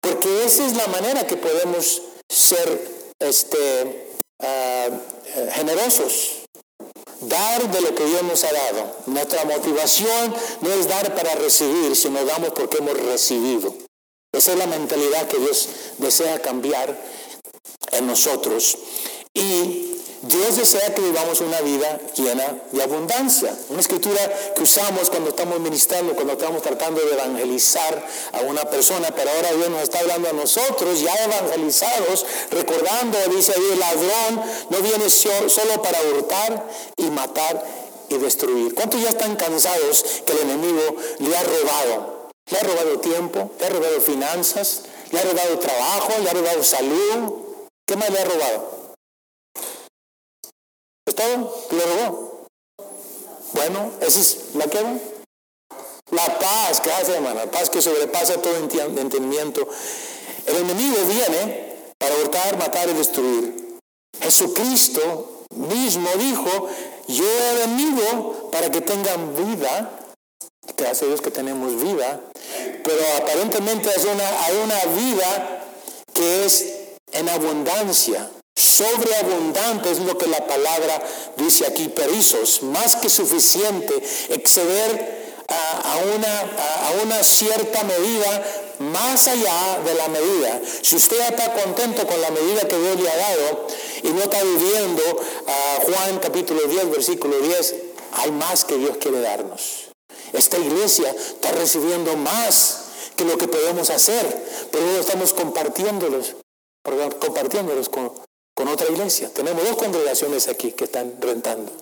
porque 0.00 0.44
esa 0.44 0.66
es 0.66 0.74
la 0.74 0.86
manera 0.88 1.26
que 1.26 1.36
podemos 1.36 2.02
ser 2.28 2.90
este, 3.18 4.08
eh, 4.40 4.90
generosos, 5.52 6.42
dar 7.20 7.70
de 7.70 7.80
lo 7.80 7.94
que 7.94 8.04
Dios 8.04 8.22
nos 8.22 8.44
ha 8.44 8.52
dado. 8.52 8.96
Nuestra 9.06 9.44
motivación 9.44 10.34
no 10.60 10.72
es 10.72 10.88
dar 10.88 11.14
para 11.14 11.34
recibir, 11.36 11.96
sino 11.96 12.24
damos 12.24 12.50
porque 12.50 12.78
hemos 12.78 12.98
recibido. 12.98 13.74
Esa 14.32 14.52
es 14.52 14.58
la 14.58 14.66
mentalidad 14.66 15.28
que 15.28 15.38
Dios 15.38 15.68
desea 15.98 16.40
cambiar 16.42 16.98
en 17.92 18.06
nosotros. 18.06 18.76
Y 19.32 19.94
Dios 20.26 20.56
desea 20.56 20.94
que 20.94 21.02
vivamos 21.02 21.40
una 21.42 21.60
vida 21.60 22.00
llena 22.16 22.56
de 22.72 22.82
abundancia. 22.82 23.54
Una 23.68 23.80
escritura 23.80 24.20
que 24.56 24.62
usamos 24.62 25.10
cuando 25.10 25.30
estamos 25.30 25.60
ministrando, 25.60 26.14
cuando 26.14 26.32
estamos 26.32 26.62
tratando 26.62 27.00
de 27.02 27.12
evangelizar 27.12 28.06
a 28.32 28.40
una 28.40 28.64
persona, 28.64 29.08
pero 29.14 29.30
ahora 29.30 29.52
Dios 29.52 29.68
nos 29.68 29.82
está 29.82 30.00
hablando 30.00 30.30
a 30.30 30.32
nosotros, 30.32 31.00
ya 31.00 31.14
evangelizados, 31.24 32.24
recordando, 32.50 33.18
dice 33.34 33.52
ahí, 33.54 33.72
el 33.72 33.78
ladrón 33.78 34.42
no 34.70 34.78
viene 34.78 35.10
solo 35.10 35.82
para 35.82 36.00
hurtar 36.02 36.70
y 36.96 37.04
matar 37.10 37.62
y 38.08 38.16
destruir. 38.16 38.74
¿Cuántos 38.74 39.02
ya 39.02 39.10
están 39.10 39.36
cansados 39.36 40.04
que 40.24 40.32
el 40.32 40.38
enemigo 40.40 40.96
le 41.18 41.36
ha 41.36 41.42
robado? 41.42 42.30
Le 42.50 42.58
ha 42.58 42.62
robado 42.62 43.00
tiempo, 43.00 43.50
le 43.58 43.66
ha 43.66 43.68
robado 43.68 44.00
finanzas, 44.00 44.82
le 45.10 45.18
ha 45.18 45.22
robado 45.22 45.58
trabajo, 45.58 46.12
le 46.22 46.30
ha 46.30 46.32
robado 46.32 46.64
salud. 46.64 47.44
¿Qué 47.86 47.96
más 47.96 48.08
le 48.08 48.18
ha 48.20 48.24
robado? 48.24 48.73
¿Es 51.14 51.16
todo? 51.16 51.66
¿Lo 51.70 51.80
robó? 51.86 52.46
Bueno, 53.52 53.92
esa 54.00 54.20
es 54.20 54.38
la 54.54 54.66
que 54.66 54.78
La 56.10 56.38
paz, 56.38 56.82
gracias 56.84 57.10
hermana, 57.10 57.46
paz 57.46 57.70
que 57.70 57.80
sobrepasa 57.80 58.42
todo 58.42 58.56
entendimiento. 58.56 59.68
El 60.46 60.56
enemigo 60.56 60.96
viene 61.06 61.92
para 61.98 62.16
hurtar, 62.16 62.58
matar 62.58 62.88
y 62.88 62.94
destruir. 62.94 63.78
Jesucristo 64.20 65.44
mismo 65.54 66.08
dijo, 66.18 66.68
yo 67.06 67.24
he 67.24 67.66
venido 67.66 68.50
para 68.50 68.70
que 68.70 68.80
tengan 68.80 69.36
vida. 69.36 69.90
Gracias 70.76 71.02
a 71.02 71.06
Dios 71.06 71.20
que 71.20 71.30
tenemos 71.30 71.80
vida. 71.80 72.20
Pero 72.82 73.00
aparentemente 73.18 73.88
una, 74.12 74.44
hay 74.44 74.56
una 74.56 74.84
vida 74.96 75.64
que 76.12 76.44
es 76.44 76.66
en 77.12 77.28
abundancia. 77.28 78.30
Sobreabundante 78.56 79.90
es 79.90 79.98
lo 79.98 80.16
que 80.16 80.28
la 80.28 80.46
palabra 80.46 81.02
dice 81.36 81.66
aquí, 81.66 81.88
perizos, 81.88 82.62
más 82.62 82.96
que 82.96 83.08
suficiente, 83.08 83.94
exceder 84.30 85.34
a, 85.48 85.96
una, 86.14 86.40
a, 86.40 87.02
una, 87.04 87.22
cierta 87.22 87.82
medida 87.84 88.46
más 88.78 89.28
allá 89.28 89.80
de 89.84 89.94
la 89.94 90.08
medida. 90.08 90.60
Si 90.82 90.96
usted 90.96 91.20
está 91.20 91.52
contento 91.52 92.06
con 92.06 92.20
la 92.20 92.30
medida 92.30 92.66
que 92.66 92.78
Dios 92.78 93.00
le 93.00 93.10
ha 93.10 93.16
dado 93.16 93.66
y 94.02 94.08
no 94.08 94.22
está 94.22 94.42
viviendo 94.42 95.02
a 95.46 95.80
Juan 95.82 96.18
capítulo 96.20 96.62
10, 96.62 96.90
versículo 96.90 97.38
10, 97.40 97.74
hay 98.12 98.30
más 98.32 98.64
que 98.64 98.76
Dios 98.76 98.96
quiere 98.98 99.20
darnos. 99.20 99.90
Esta 100.32 100.58
iglesia 100.58 101.10
está 101.10 101.52
recibiendo 101.52 102.16
más 102.16 102.84
que 103.16 103.24
lo 103.24 103.36
que 103.36 103.48
podemos 103.48 103.90
hacer, 103.90 104.24
pero 104.70 104.84
no 104.84 105.00
estamos 105.00 105.32
compartiéndolos, 105.32 106.36
compartiéndolos 107.20 107.88
con, 107.88 108.12
con 108.54 108.68
otra 108.68 108.88
iglesia. 108.88 109.30
Tenemos 109.34 109.64
dos 109.64 109.76
congregaciones 109.76 110.48
aquí 110.48 110.72
que 110.72 110.84
están 110.84 111.20
rentando. 111.20 111.72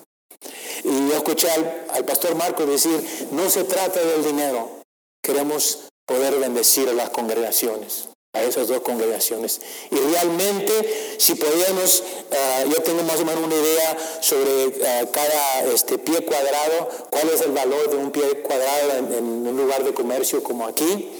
Y 0.83 1.09
yo 1.09 1.15
escuché 1.15 1.49
al, 1.49 2.05
pastor 2.05 2.35
Marco 2.35 2.65
decir, 2.65 3.29
no 3.31 3.49
se 3.49 3.63
trata 3.63 4.03
del 4.03 4.23
dinero, 4.23 4.81
queremos 5.21 5.85
poder 6.05 6.37
bendecir 6.39 6.89
a 6.89 6.93
las 6.93 7.09
congregaciones, 7.11 8.09
a 8.33 8.43
esas 8.43 8.67
dos 8.67 8.81
congregaciones. 8.81 9.61
Y 9.91 9.95
realmente, 9.95 11.15
si 11.17 11.35
podíamos, 11.35 12.03
ah, 12.31 12.63
yo 12.65 12.81
tengo 12.81 13.03
más 13.03 13.21
o 13.21 13.25
menos 13.25 13.43
una 13.43 13.55
idea 13.55 13.97
sobre 14.19 14.85
ah, 14.85 15.05
cada 15.13 15.63
este, 15.73 15.97
pie 15.97 16.25
cuadrado, 16.25 16.89
cuál 17.09 17.29
es 17.29 17.41
el 17.41 17.51
valor 17.51 17.89
de 17.89 17.95
un 17.97 18.11
pie 18.11 18.41
cuadrado 18.41 18.97
en, 18.97 19.47
un 19.47 19.55
lugar 19.55 19.85
de 19.85 19.93
comercio 19.93 20.43
como 20.43 20.67
aquí. 20.67 21.11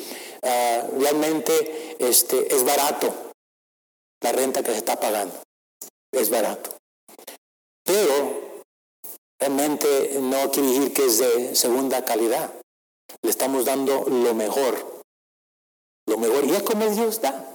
Ah, 0.41 0.85
realmente 0.99 1.95
este, 1.99 2.53
es 2.53 2.65
barato 2.65 3.13
la 4.21 4.31
renta 4.33 4.61
que 4.61 4.71
se 4.71 4.77
está 4.77 4.99
pagando. 4.99 5.42
Es 6.13 6.29
barato. 6.29 6.69
Pero 7.83 8.63
realmente 9.39 10.17
no 10.21 10.49
quiere 10.51 10.69
decir 10.69 10.93
que 10.93 11.05
es 11.05 11.17
de 11.17 11.55
segunda 11.55 12.05
calidad. 12.05 12.53
Le 13.21 13.29
estamos 13.29 13.65
dando 13.65 14.05
lo 14.07 14.33
mejor. 14.33 15.03
Lo 16.07 16.17
mejor. 16.17 16.45
Y 16.45 16.51
es 16.55 16.63
como 16.63 16.85
Dios 16.87 17.19
da. 17.19 17.53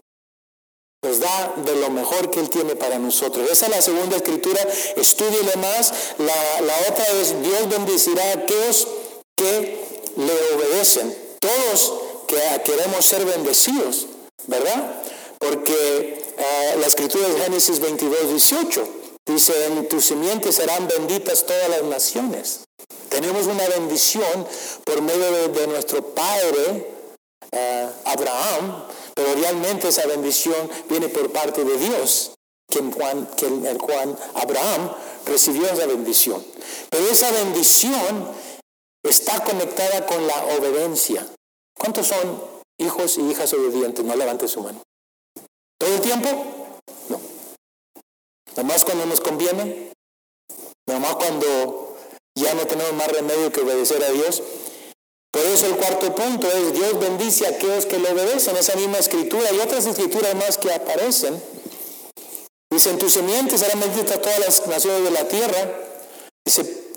Nos 1.03 1.21
da 1.21 1.55
de 1.65 1.77
lo 1.77 1.91
mejor 1.91 2.31
que 2.31 2.41
Él 2.41 2.51
tiene 2.51 2.75
para 2.75 2.99
nosotros. 2.99 3.49
Esa 3.49 3.67
es 3.67 3.73
la 3.73 3.83
segunda 3.83 4.17
escritura. 4.17 4.61
Estúdiele 4.97 5.57
más. 5.57 6.15
La, 6.19 6.61
la 6.61 6.75
otra 6.91 7.07
es 7.21 7.41
Dios 7.41 7.69
bendecirá 7.69 8.23
a 8.25 8.33
aquellos 8.33 8.89
que 9.37 10.11
le 10.17 10.55
obedecen. 10.57 11.17
Todos 11.41 11.95
que 12.27 12.37
queremos 12.65 13.07
ser 13.07 13.25
bendecidos, 13.25 14.07
¿verdad? 14.47 15.03
Porque 15.39 16.28
eh, 16.39 16.77
la 16.79 16.87
escritura 16.87 17.29
de 17.29 17.41
Génesis 17.41 17.81
22, 17.81 18.31
18 18.31 18.89
dice, 19.27 19.67
en 19.67 19.89
tu 19.89 20.01
simiente 20.01 20.53
serán 20.53 20.87
benditas 20.87 21.45
todas 21.45 21.69
las 21.69 21.83
naciones. 21.83 22.61
Tenemos 23.09 23.47
una 23.47 23.67
bendición 23.69 24.47
por 24.85 25.03
medio 25.03 25.49
de, 25.49 25.67
nuestro 25.67 26.03
padre 26.15 26.95
eh, 27.51 27.89
Abraham, 28.05 28.85
pero 29.15 29.35
realmente 29.35 29.89
esa 29.89 30.07
bendición 30.07 30.71
viene 30.89 31.09
por 31.09 31.33
parte 31.33 31.65
de 31.65 31.77
Dios, 31.77 32.33
quien 32.69 32.93
Juan, 32.93 33.29
que 33.37 33.47
el 33.47 33.79
cual 33.79 34.17
Abraham 34.35 34.93
recibió 35.27 35.67
esa 35.67 35.87
bendición. 35.87 36.45
Pero 36.89 37.09
esa 37.09 37.33
bendición 37.33 38.29
está 39.03 39.43
conectada 39.43 40.07
con 40.07 40.27
la 40.27 40.45
obediencia. 40.57 41.27
¿Cuántos 41.77 42.07
son 42.07 42.43
hijos 42.79 43.19
y 43.19 43.23
hijas 43.23 43.53
obedientes? 43.55 44.05
No 44.05 44.15
levante 44.15 44.47
su 44.47 44.61
mano. 44.61 44.81
¿Todo 45.79 45.95
el 45.95 46.01
tiempo? 46.01 46.29
No. 47.09 47.21
Nomás 48.57 48.85
cuando 48.85 49.07
nos 49.07 49.21
conviene. 49.21 49.93
Nomás 50.87 51.17
cuando 51.17 51.97
ya 52.35 52.55
no 52.55 52.67
tenemos 52.67 52.93
más 52.95 53.09
remedio 53.09 53.53
que 53.53 53.61
obedecer 53.61 54.03
a 54.03 54.11
Dios. 54.11 54.43
Por 55.31 55.45
eso 55.45 55.67
el 55.67 55.77
cuarto 55.77 56.15
punto 56.15 56.51
es 56.51 56.73
Dios 56.73 56.99
bendice 56.99 57.47
a 57.47 57.51
aquellos 57.51 57.87
que 57.87 57.99
le 57.99 58.11
obedecen, 58.11 58.57
esa 58.57 58.75
misma 58.77 58.99
escritura 58.99 59.53
y 59.53 59.61
otras 59.61 59.87
escrituras 59.87 60.35
más 60.35 60.59
que 60.59 60.73
aparecen. 60.73 61.41
Dice, 62.71 62.91
en 62.91 62.99
tu 62.99 63.09
semiente 63.09 63.57
serán 63.59 63.81
benditas 63.81 64.21
todas 64.21 64.39
las 64.41 64.67
naciones 64.67 65.05
de 65.05 65.11
la 65.11 65.29
tierra. 65.29 65.81
Dice, 66.45 66.89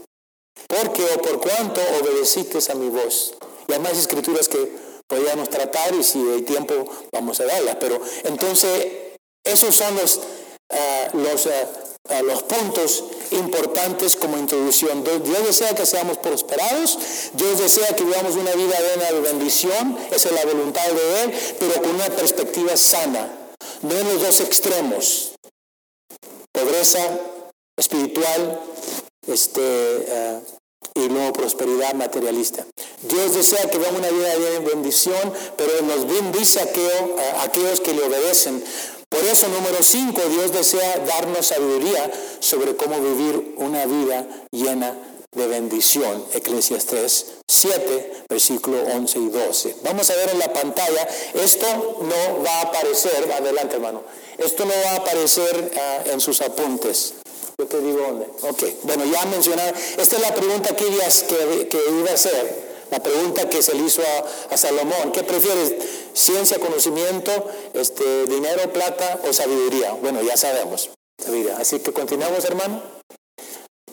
porque 0.68 1.04
o 1.04 1.22
por 1.22 1.42
cuanto 1.42 1.82
obedeciste 2.02 2.60
a 2.72 2.76
mi 2.76 2.90
voz. 2.90 3.34
Y 3.68 3.74
hay 3.74 3.80
más 3.80 3.98
escrituras 3.98 4.48
que 4.48 4.91
podríamos 5.12 5.50
tratar 5.50 5.94
y 5.94 6.04
si 6.04 6.20
hay 6.20 6.42
tiempo 6.44 6.74
vamos 7.12 7.42
a 7.42 7.46
darlas. 7.46 7.76
Pero 7.82 8.02
entonces, 8.24 8.88
esos 9.44 9.76
son 9.76 9.94
los, 9.98 10.22
ah, 10.70 11.08
los, 11.14 11.50
ah, 12.08 12.22
los 12.22 12.44
puntos 12.44 13.04
importantes 13.32 14.16
como 14.16 14.38
introducción. 14.38 15.04
Dios 15.04 15.46
desea 15.46 15.76
que 15.76 15.86
seamos 15.86 16.18
prosperados, 16.18 16.98
Dios 17.34 17.60
desea 17.60 17.94
que 17.94 18.06
vivamos 18.06 18.36
una 18.36 18.54
vida 18.54 18.78
llena 18.80 19.12
de 19.12 19.20
bendición, 19.20 19.98
esa 20.12 20.30
es 20.30 20.36
la 20.36 20.46
voluntad 20.46 20.88
de 20.88 21.24
Él, 21.24 21.34
pero 21.60 21.74
con 21.82 21.96
una 21.96 22.06
perspectiva 22.06 22.78
sana, 22.78 23.28
no 23.82 23.94
en 23.94 24.08
los 24.14 24.22
dos 24.22 24.40
extremos, 24.40 25.34
pobreza 26.54 27.02
espiritual 27.78 28.62
este, 29.28 29.62
y 30.94 31.10
luego 31.10 31.34
prosperidad 31.34 31.94
materialista. 31.94 32.66
Dios 33.04 33.34
desea 33.34 33.70
que 33.70 33.78
vivamos 33.78 34.00
una 34.00 34.10
vida 34.10 34.38
de 34.38 34.60
bendición, 34.60 35.34
pero 35.58 35.82
nos 35.84 36.08
bendice 36.08 36.60
a 36.60 37.44
aquellos 37.44 37.82
que 37.82 37.94
le 37.94 38.04
obedecen. 38.04 38.64
Por 39.10 39.24
eso, 39.26 39.48
número 39.50 39.84
5, 39.84 40.22
Dios 40.30 40.54
desea 40.54 41.00
darnos 41.00 41.48
sabiduría 41.48 42.12
sobre 42.40 42.76
cómo 42.76 43.00
vivir 43.02 43.56
una 43.58 43.86
vida 43.86 44.26
llena 44.52 44.98
de 45.36 45.48
bendición. 45.48 46.26
Eclesiastes 46.34 47.26
7, 47.48 48.24
versículo 48.30 48.82
11 48.84 49.20
y 49.20 49.30
12. 49.30 49.76
Vamos 49.84 50.10
a 50.10 50.16
ver 50.16 50.30
en 50.30 50.40
la 50.40 50.52
pantalla, 50.52 51.08
esto 51.34 51.68
no 52.02 52.44
va 52.44 52.60
a 52.60 52.62
aparecer, 52.64 53.32
adelante 53.32 53.76
hermano, 53.76 54.02
esto 54.38 54.66
no 54.66 54.74
va 54.86 54.92
a 54.92 54.96
aparecer 54.98 55.72
ah, 55.78 56.04
en 56.06 56.20
sus 56.20 56.42
apuntes. 56.42 57.16
Yo 57.62 57.68
te 57.68 57.80
digo 57.80 58.00
dónde. 58.00 58.26
Ok, 58.42 58.64
bueno, 58.82 59.06
ya 59.06 59.22
esta 59.36 60.16
es 60.16 60.22
la 60.24 60.34
pregunta 60.34 60.76
que, 60.76 60.86
que, 60.86 61.68
que 61.68 61.80
iba 61.92 62.10
a 62.10 62.14
hacer. 62.16 62.72
La 62.90 63.04
pregunta 63.04 63.48
que 63.48 63.62
se 63.62 63.76
le 63.76 63.84
hizo 63.84 64.02
a, 64.50 64.58
Salomón, 64.58 65.12
¿qué 65.12 65.22
prefieres? 65.22 65.76
¿Ciencia, 66.12 66.60
conocimiento, 66.60 67.32
este, 67.76 68.26
dinero, 68.26 68.74
plata 68.74 69.22
o 69.30 69.32
sabiduría? 69.32 69.92
Bueno, 69.94 70.24
ya 70.24 70.36
sabemos, 70.38 70.90
sabiduría. 71.24 71.58
Así 71.58 71.80
que 71.82 71.94
continuamos, 71.94 72.44
hermano. 72.46 72.82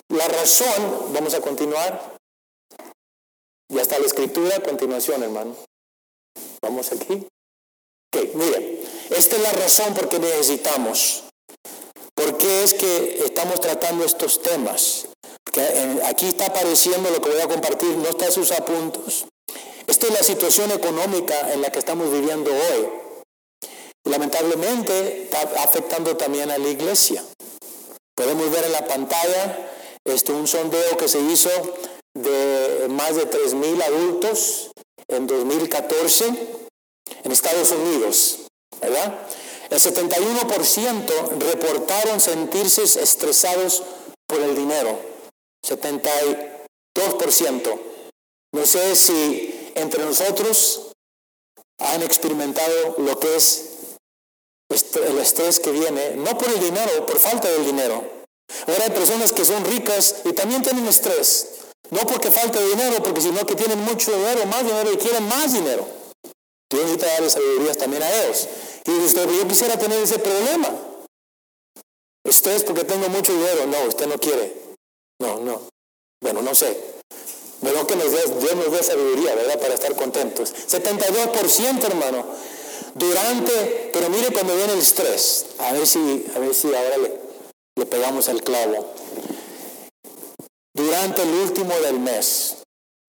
La 0.09 0.27
razón, 0.29 1.13
vamos 1.13 1.35
a 1.35 1.43
continuar. 1.43 2.17
Ya 3.69 3.83
está 3.83 3.99
la 3.99 4.07
escritura, 4.07 4.63
continuación, 4.63 5.23
hermano. 5.25 5.55
Vamos 6.63 6.91
aquí. 6.91 7.27
Ok, 8.17 8.35
miren, 8.35 8.81
esta 9.11 9.37
es 9.37 9.43
la 9.43 9.53
razón 9.53 9.93
por 9.93 10.09
qué 10.09 10.19
necesitamos 10.19 11.25
¿Por 11.25 11.28
qué 12.39 12.63
es 12.63 12.75
que 12.75 13.25
estamos 13.25 13.61
tratando 13.61 14.05
estos 14.05 14.43
temas? 14.43 15.07
aquí 16.05 16.27
está 16.27 16.47
apareciendo 16.47 17.11
lo 17.11 17.21
que 17.21 17.31
voy 17.31 17.41
a 17.41 17.49
compartir, 17.49 17.97
no 17.97 18.09
está 18.09 18.31
sus 18.31 18.53
apuntos. 18.53 19.27
Esta 19.87 20.07
es 20.07 20.13
la 20.13 20.23
situación 20.23 20.71
económica 20.71 21.53
en 21.53 21.63
la 21.63 21.71
que 21.71 21.79
estamos 21.79 22.13
viviendo 22.13 22.51
hoy. 22.51 22.89
Lamentablemente 24.05 25.25
está 25.25 25.41
afectando 25.63 26.17
también 26.17 26.51
a 26.51 26.59
la 26.59 26.69
iglesia. 26.69 27.25
Podemos 28.15 28.51
ver 28.51 28.65
en 28.65 28.73
la 28.73 28.87
pantalla 28.87 29.71
este, 30.05 30.33
un 30.33 30.47
sondeo 30.47 30.97
que 30.97 31.09
se 31.09 31.21
hizo 31.21 31.51
de 32.15 32.87
más 32.89 33.17
de 33.17 33.31
3.000 33.31 33.83
adultos 33.83 34.71
en 35.09 35.27
2014 35.27 36.27
en 37.25 37.33
Estados 37.33 37.71
Unidos, 37.73 38.41
¿verdad? 38.81 39.27
El 39.71 39.79
71% 39.79 41.39
reportaron 41.39 42.21
sentirse 42.21 42.83
estresados 42.83 43.85
por 44.27 44.41
el 44.41 44.57
dinero. 44.57 44.99
72%. 45.67 47.81
No 48.53 48.67
sé 48.67 48.97
si 48.97 49.71
entre 49.75 50.05
nosotros 50.05 50.89
han 51.79 52.03
experimentado 52.03 52.97
lo 52.99 53.19
que 53.21 53.37
es 53.37 53.65
el 54.71 55.19
estrés 55.19 55.61
que 55.61 55.71
viene, 55.71 56.17
no 56.17 56.37
por 56.37 56.49
el 56.49 56.61
dinero, 56.61 57.07
por 57.07 57.19
falta 57.19 57.49
del 57.49 57.65
dinero. 57.65 58.05
Ahora 58.67 58.85
hay 58.85 58.91
personas 58.91 59.33
que 59.33 59.45
son 59.45 59.65
ricas 59.65 60.17
y 60.25 60.33
también 60.33 60.63
tienen 60.63 60.87
estrés. 60.87 61.49
No 61.91 62.01
porque 62.01 62.31
falta 62.31 62.61
dinero, 62.61 63.03
porque 63.03 63.21
sino 63.21 63.47
que 63.47 63.55
tienen 63.55 63.81
mucho 63.81 64.15
dinero, 64.15 64.45
más 64.47 64.65
dinero 64.65 64.93
y 64.93 64.97
quieren 64.97 65.27
más 65.27 65.53
dinero. 65.53 65.87
Dios 66.71 66.83
necesita 66.83 67.07
darle 67.07 67.31
sabidurías 67.31 67.79
también 67.79 68.03
a 68.03 68.25
ellos. 68.25 68.49
Y 68.85 68.91
usted, 68.91 69.29
yo 69.29 69.49
quisiera 69.49 69.79
tener 69.79 70.01
ese 70.01 70.19
problema. 70.19 70.69
Usted 72.25 72.53
es 72.53 72.65
porque 72.65 72.85
tengo 72.85 73.09
mucho 73.09 73.33
dinero. 73.33 73.67
No, 73.67 73.89
usted 73.89 74.07
no 74.07 74.19
quiere. 74.19 74.55
No, 75.21 75.41
no. 75.41 75.63
Bueno, 76.21 76.43
no 76.43 76.55
sé. 76.55 76.77
Pero 77.63 77.87
que 77.87 77.97
nos 77.97 78.13
dé, 78.13 78.23
Dios 78.41 78.57
nos 78.57 78.73
dé 78.73 78.83
sabiduría, 78.83 79.35
¿verdad? 79.35 79.59
Para 79.61 79.75
estar 79.75 79.95
contentos. 79.97 80.55
72%, 80.55 81.85
hermano. 81.85 82.25
Durante, 82.95 83.91
pero 83.93 84.09
mire 84.11 84.33
cuando 84.33 84.55
viene 84.57 84.73
el 84.73 84.79
estrés. 84.81 85.47
A 85.59 85.73
ver 85.73 85.87
si, 85.87 86.27
a 86.35 86.39
ver 86.39 86.55
si 86.55 86.69
ahora 86.75 86.97
le, 86.99 87.87
pegamos 87.87 88.29
el 88.29 88.43
clavo. 88.43 88.93
Durante 90.75 91.23
el 91.23 91.31
último 91.31 91.75
del 91.81 91.99
mes. 91.99 92.57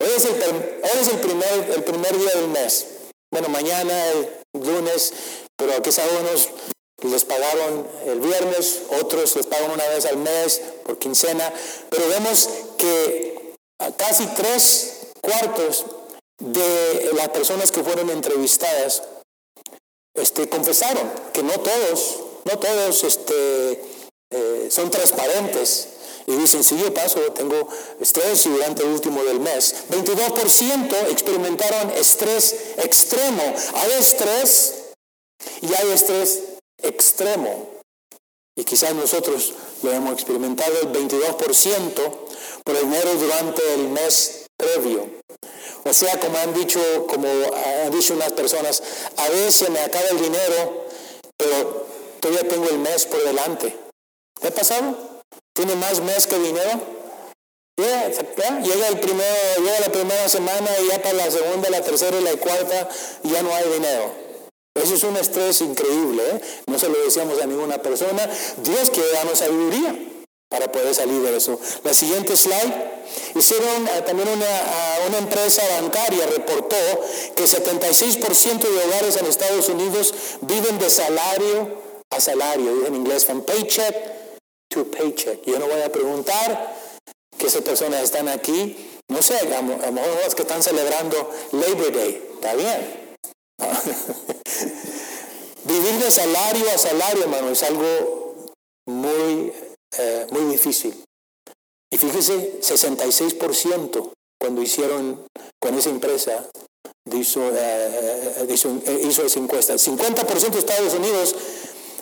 Hoy 0.01 0.09
es 0.15 0.26
el, 0.26 0.36
es 0.84 1.07
el, 1.09 1.20
primer, 1.20 1.72
el 1.76 1.84
primer 1.84 2.17
día 2.17 2.32
del 2.36 2.47
mes. 2.47 2.88
Bueno, 3.32 3.49
mañana, 3.49 4.07
el 4.11 4.30
lunes, 4.53 5.13
pero 5.60 5.76
aquí 5.76 5.89
algunos 6.01 6.49
les 7.03 7.26
pagaron 7.26 7.88
el 8.07 8.20
viernes, 8.22 8.82
otros 8.99 9.36
les 9.36 9.45
pagan 9.45 9.72
una 9.72 9.88
vez 9.89 10.05
al 10.05 10.18
mes 10.18 10.62
por 10.86 10.97
quincena, 10.97 11.53
pero 11.89 12.07
vemos 12.07 12.49
que 12.78 13.55
casi 13.97 14.26
tres 14.28 15.12
cuartos 15.22 15.86
de 16.39 17.12
las 17.14 17.30
personas 17.30 17.72
que 17.72 17.84
fueron 17.84 18.10
entrevistadas 18.10 19.03
este, 20.16 20.47
confesaron 20.47 21.12
que 21.34 21.43
no 21.43 21.60
todos, 21.60 22.20
no 22.45 22.57
todos 22.57 23.03
este, 23.03 23.84
eh, 24.32 24.68
son 24.72 24.89
transparentes. 24.89 25.89
Y 26.28 26.34
dicen, 26.34 26.64
sí, 26.64 26.78
yo 26.78 26.93
paso, 26.93 27.20
tengo 27.34 27.68
estrés 27.99 28.45
y 28.45 28.49
durante 28.49 28.84
el 28.84 28.89
último 28.89 29.24
del 29.24 29.39
mes. 29.39 29.74
22% 29.89 31.10
experimentaron 31.10 31.89
estrés 31.91 32.55
extremo. 32.78 33.41
Hay 33.74 33.91
estrés 33.93 34.78
y 35.62 35.74
hay 35.74 35.92
estrés 35.92 36.44
extremo. 36.82 37.70
Y 38.56 38.64
quizás 38.64 38.94
nosotros 38.94 39.54
lo 39.84 39.92
hemos 39.92 40.14
experimentado 40.14 40.74
el 40.82 40.92
22% 40.92 42.12
por 42.64 42.76
el 42.76 42.84
dinero 42.84 43.14
durante 43.16 43.74
el 43.74 43.90
mes 43.90 44.46
previo. 44.58 45.10
O 45.86 45.94
sea, 45.94 46.20
como 46.20 46.38
han 46.38 46.54
dicho, 46.54 46.80
como 47.08 47.28
han 47.84 47.92
dicho 47.92 48.14
unas 48.14 48.34
personas, 48.34 48.84
a 49.16 49.30
veces 49.30 49.70
me 49.70 49.80
acaba 49.80 50.06
el 50.10 50.20
dinero, 50.20 50.86
pero 51.38 51.88
todavía 52.20 52.50
tengo 52.50 52.68
el 52.70 52.80
mes 52.80 53.06
por 53.06 53.24
delante. 53.24 53.76
¿Qué 54.42 54.48
ha 54.48 54.54
pasado? 54.54 55.22
¿Tiene 55.54 55.76
más 55.76 56.02
mes 56.02 56.28
que 56.28 56.38
dinero? 56.38 57.00
Llega, 57.78 58.08
el 58.08 59.00
primero, 59.00 59.36
llega 59.58 59.80
la 59.80 59.92
primera 59.92 60.28
semana 60.28 60.70
y 60.82 60.90
ya 60.90 61.02
para 61.02 61.14
la 61.14 61.32
segunda, 61.32 61.70
la 61.70 61.82
tercera 61.82 62.20
y 62.20 62.24
la 62.24 62.36
cuarta 62.36 62.90
ya 63.24 63.42
no 63.42 63.56
hay 63.56 63.70
dinero. 63.70 64.28
Eso 64.76 64.95
es 64.95 65.03
un 65.03 65.17
estrés 65.17 65.61
increíble, 65.61 66.24
¿eh? 66.32 66.41
no 66.67 66.80
se 66.80 66.89
lo 66.89 66.97
decíamos 67.03 67.41
a 67.41 67.45
ninguna 67.45 67.82
persona. 67.82 68.30
Dios 68.63 68.89
quiere 68.89 69.11
darnos 69.11 69.39
sabiduría 69.39 69.95
para 70.49 70.72
poder 70.72 70.93
salir 70.93 71.22
de 71.22 71.38
eso. 71.38 71.59
La 71.84 71.93
siguiente 71.93 72.36
slide. 72.36 72.99
Hicieron 73.36 73.88
eh, 73.88 74.01
también 74.05 74.30
una, 74.30 74.45
una, 75.07 75.17
empresa 75.17 75.63
bancaria 75.82 76.26
reportó 76.28 76.76
que 77.36 77.43
76% 77.43 78.59
de 78.59 78.86
hogares 78.86 79.17
en 79.17 79.26
Estados 79.26 79.70
Unidos 79.70 80.13
viven 80.41 80.78
de 80.80 80.89
salario 80.89 81.82
a 82.11 82.20
salario, 82.20 82.86
en 82.86 82.95
inglés 82.95 83.26
from 83.26 83.41
paycheck 83.43 83.95
to 84.70 84.86
paycheck. 84.86 85.43
Yo 85.45 85.59
no 85.59 85.67
voy 85.67 85.82
a 85.82 85.91
preguntar 85.91 86.76
que 87.38 87.47
esas 87.47 87.61
personas 87.61 88.03
están 88.03 88.28
aquí, 88.28 88.76
no 89.07 89.22
sé, 89.22 89.38
a 89.38 89.61
lo 89.61 89.91
mejor 89.91 90.09
los 90.24 90.36
que 90.36 90.41
están 90.41 90.61
celebrando 90.61 91.32
Labor 91.51 91.93
Day, 91.93 92.30
está 92.36 92.53
bien, 92.55 93.17
Vivir 95.70 95.99
de 95.99 96.09
salario 96.09 96.65
a 96.74 96.78
salario, 96.80 97.24
hermano, 97.26 97.51
es 97.51 97.61
algo 97.61 98.51
muy, 98.88 99.53
eh, 99.99 100.26
muy 100.32 100.51
difícil. 100.51 100.95
Y 101.91 101.97
fíjese, 101.97 102.59
66% 102.59 104.11
cuando 104.39 104.63
hicieron 104.63 105.28
con 105.61 105.78
esa 105.78 105.91
empresa, 105.91 106.49
hizo, 107.13 107.41
eh, 107.53 108.47
hizo, 108.49 108.82
hizo 109.07 109.24
esa 109.24 109.39
encuesta. 109.39 109.78
50% 109.78 110.49
de 110.49 110.59
Estados 110.59 110.93
Unidos 110.95 111.36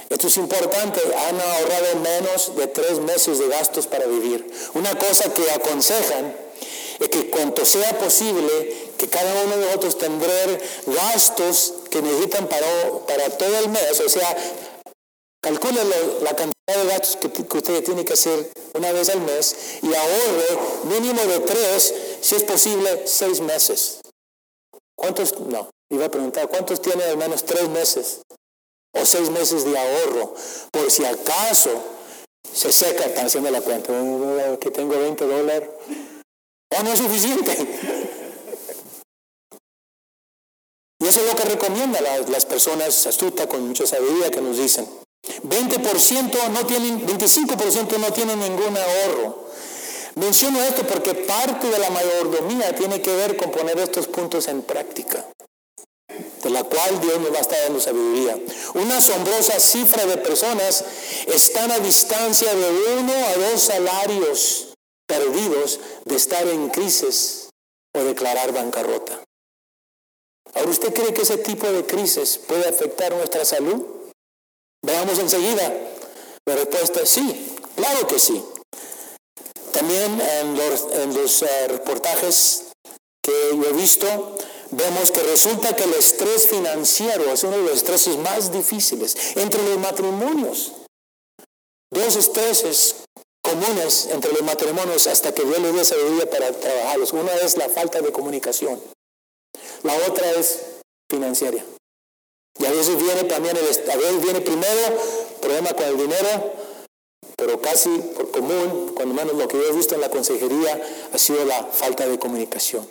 Esto 0.10 0.28
es 0.28 0.38
importante, 0.38 1.02
han 1.28 1.42
ahorrado 1.42 2.00
menos 2.00 2.56
de 2.56 2.68
tres 2.68 3.00
meses 3.02 3.40
de 3.40 3.50
gastos 3.50 3.88
para 3.88 4.06
vivir. 4.06 4.50
Una 4.74 4.98
cosa 4.98 5.34
que 5.34 5.52
aconsejan 5.52 6.34
es 7.00 7.10
que 7.10 7.30
cuanto 7.30 7.66
sea 7.66 7.98
posible, 7.98 8.92
que 8.98 9.08
cada 9.08 9.44
uno 9.44 9.58
de 9.58 9.66
nosotros 9.66 9.98
tendrá 9.98 10.34
gastos 10.86 11.74
que 11.90 12.02
necesitan 12.02 12.48
para, 12.48 12.68
para 13.08 13.30
todo 13.38 13.58
el 13.60 13.70
mes. 13.70 14.00
O 14.02 14.10
sea, 14.10 14.36
calcule 15.42 15.80
la 16.22 16.36
cantidad 16.36 16.84
de 16.84 16.90
gastos 16.90 17.16
que, 17.18 17.32
que 17.32 17.58
usted 17.58 17.84
tiene 17.84 18.06
que 18.06 18.14
hacer 18.14 18.52
una 18.74 18.92
vez 18.92 19.10
al 19.10 19.22
mes 19.22 19.56
y 19.82 19.94
ahorre 19.94 20.60
mínimo 20.86 21.22
de 21.24 21.40
tres, 21.40 21.94
si 22.22 22.36
es 22.36 22.44
posible, 22.44 23.04
seis 23.06 23.42
meses. 23.42 24.02
¿Cuántos? 24.96 25.40
No, 25.40 25.70
iba 25.90 26.06
a 26.06 26.12
preguntar, 26.12 26.48
¿cuántos 26.48 26.82
tiene 26.82 27.04
al 27.04 27.18
menos 27.18 27.44
tres 27.46 27.70
meses? 27.70 28.22
o 29.00 29.06
seis 29.06 29.30
meses 29.30 29.64
de 29.66 29.78
ahorro, 29.78 30.34
por 30.72 30.92
si 30.92 31.06
acaso 31.06 31.70
se 32.52 32.72
seca, 32.72 33.06
están 33.06 33.28
haciendo 33.28 33.52
la 33.52 33.62
cuenta, 33.62 33.94
que 34.60 34.72
tengo 34.72 34.98
20 34.98 35.26
dólares, 35.26 35.70
o 36.70 36.84
no 36.84 36.92
es 36.92 37.00
suficiente. 37.00 37.58
Y 41.00 41.08
eso 41.08 41.22
es 41.22 41.28
lo 41.28 41.36
que 41.36 41.44
recomiendan 41.46 42.04
las, 42.04 42.30
las 42.30 42.46
personas 42.46 43.06
astutas 43.06 43.48
con 43.48 43.68
mucha 43.68 43.86
sabiduría 43.86 44.32
que 44.32 44.42
nos 44.42 44.58
dicen. 44.58 44.88
20% 45.44 46.50
no 46.50 46.66
tienen, 46.66 47.06
25% 47.06 47.98
no 47.98 48.14
tienen 48.14 48.40
ningún 48.40 48.76
ahorro. 48.76 49.48
Menciono 50.16 50.62
esto 50.64 50.84
porque 50.88 51.14
parte 51.14 51.70
de 51.70 51.78
la 51.78 51.90
mayordomía 51.92 52.76
tiene 52.76 53.02
que 53.02 53.16
ver 53.16 53.38
con 53.38 53.52
poner 53.52 53.78
estos 53.78 54.08
puntos 54.08 54.48
en 54.48 54.64
práctica 54.64 55.26
de 56.44 56.50
la 56.50 56.64
cual 56.64 57.00
Dios 57.02 57.20
nos 57.20 57.32
va 57.32 57.38
a 57.38 57.42
estar 57.42 57.60
dando 57.64 57.80
sabiduría. 57.80 58.38
Una 58.76 58.98
asombrosa 58.98 59.60
cifra 59.60 60.06
de 60.06 60.18
personas 60.18 60.84
están 61.28 61.72
a 61.72 61.80
distancia 61.80 62.54
de 62.54 62.70
uno 63.00 63.14
a 63.14 63.52
dos 63.52 63.62
salarios 63.62 64.67
perdidos 65.08 65.80
de 66.06 66.16
estar 66.16 66.46
en 66.48 66.70
crisis 66.70 67.50
o 67.96 68.04
declarar 68.04 68.54
bancarrota. 68.54 69.24
Ahora, 70.54 70.70
¿usted 70.70 70.94
cree 70.94 71.14
que 71.14 71.22
ese 71.22 71.38
tipo 71.38 71.68
de 71.68 71.86
crisis 71.86 72.38
puede 72.38 72.68
afectar 72.68 73.14
nuestra 73.14 73.46
salud? 73.46 73.84
Veamos 74.84 75.20
enseguida. 75.20 75.74
La 76.46 76.56
respuesta 76.56 77.02
es 77.02 77.10
sí, 77.10 77.56
claro 77.76 78.08
que 78.08 78.20
sí. 78.20 78.44
También 79.74 80.22
en 80.22 80.58
los, 80.58 80.88
en 80.94 81.14
los 81.14 81.42
eh, 81.44 81.68
reportajes 81.68 82.64
que 83.22 83.52
yo 83.52 83.64
he 83.66 83.74
visto, 83.74 84.38
vemos 84.72 85.12
que 85.12 85.22
resulta 85.24 85.76
que 85.76 85.84
el 85.84 85.94
estrés 85.94 86.48
financiero 86.48 87.32
es 87.32 87.44
uno 87.44 87.58
de 87.58 87.64
los 87.64 87.74
estreses 87.74 88.18
más 88.18 88.52
difíciles 88.52 89.16
entre 89.36 89.62
los 89.64 89.78
matrimonios. 89.80 90.72
Dos 91.92 92.16
estreses 92.16 93.07
comunes 93.48 94.10
entre 94.12 94.32
los 94.34 94.44
matrimonios 94.44 95.08
hasta 95.08 95.34
que 95.34 95.44
Dios 95.44 95.60
les 95.60 95.74
dé 95.74 95.86
sabiduría 95.86 96.30
para 96.30 96.52
trabajarlos. 96.52 97.14
Una 97.14 97.34
es 97.36 97.58
la 97.58 97.70
falta 97.70 98.02
de 98.02 98.12
comunicación. 98.12 98.82
La 99.84 99.96
otra 100.08 100.32
es 100.32 100.62
financiera. 101.10 101.64
Y 102.60 102.66
a 102.66 102.72
veces 102.72 102.98
viene 102.98 103.24
también, 103.24 103.56
el, 103.56 103.66
a 103.66 103.96
veces 103.96 104.22
viene 104.22 104.42
primero 104.42 104.98
problema 105.42 105.74
con 105.74 105.86
el 105.86 105.98
dinero, 105.98 106.54
pero 107.38 107.62
casi 107.62 107.90
por 108.16 108.32
común, 108.32 108.94
cuando 108.96 109.14
menos 109.14 109.36
lo 109.36 109.48
que 109.48 109.58
yo 109.58 109.64
he 109.64 109.72
visto 109.74 109.96
en 109.96 110.02
la 110.02 110.10
consejería, 110.10 110.82
ha 111.14 111.18
sido 111.18 111.46
la 111.46 111.64
falta 111.66 112.08
de 112.08 112.18
comunicación. 112.18 112.90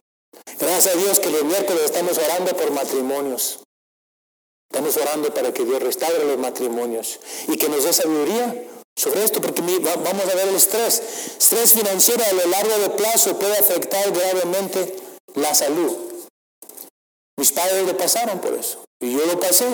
Gracias 0.58 0.94
a 0.94 0.98
Dios 0.98 1.18
que 1.18 1.30
los 1.30 1.44
miércoles 1.44 1.82
estamos 1.84 2.16
orando 2.16 2.56
por 2.56 2.70
matrimonios. 2.70 3.60
Estamos 4.70 4.96
orando 4.96 5.34
para 5.34 5.52
que 5.52 5.64
Dios 5.64 5.82
restaure 5.82 6.24
los 6.24 6.38
matrimonios 6.38 7.18
y 7.48 7.56
que 7.56 7.68
nos 7.68 7.84
dé 7.84 7.92
sabiduría 7.92 8.54
sobre 8.96 9.24
esto, 9.24 9.40
porque 9.40 9.60
vamos 9.60 10.24
a 10.24 10.34
ver 10.34 10.48
el 10.48 10.56
estrés. 10.56 11.02
Estrés 11.38 11.72
financiero 11.72 12.24
a 12.24 12.32
lo 12.32 12.46
largo 12.46 12.78
de 12.78 12.90
plazo 12.90 13.38
puede 13.38 13.58
afectar 13.58 14.10
gravemente 14.10 14.96
la 15.34 15.54
salud. 15.54 15.96
Mis 17.38 17.52
padres 17.52 17.86
lo 17.86 17.96
pasaron 17.96 18.40
por 18.40 18.54
eso 18.54 18.82
y 19.00 19.12
yo 19.12 19.26
lo 19.26 19.38
pasé 19.38 19.66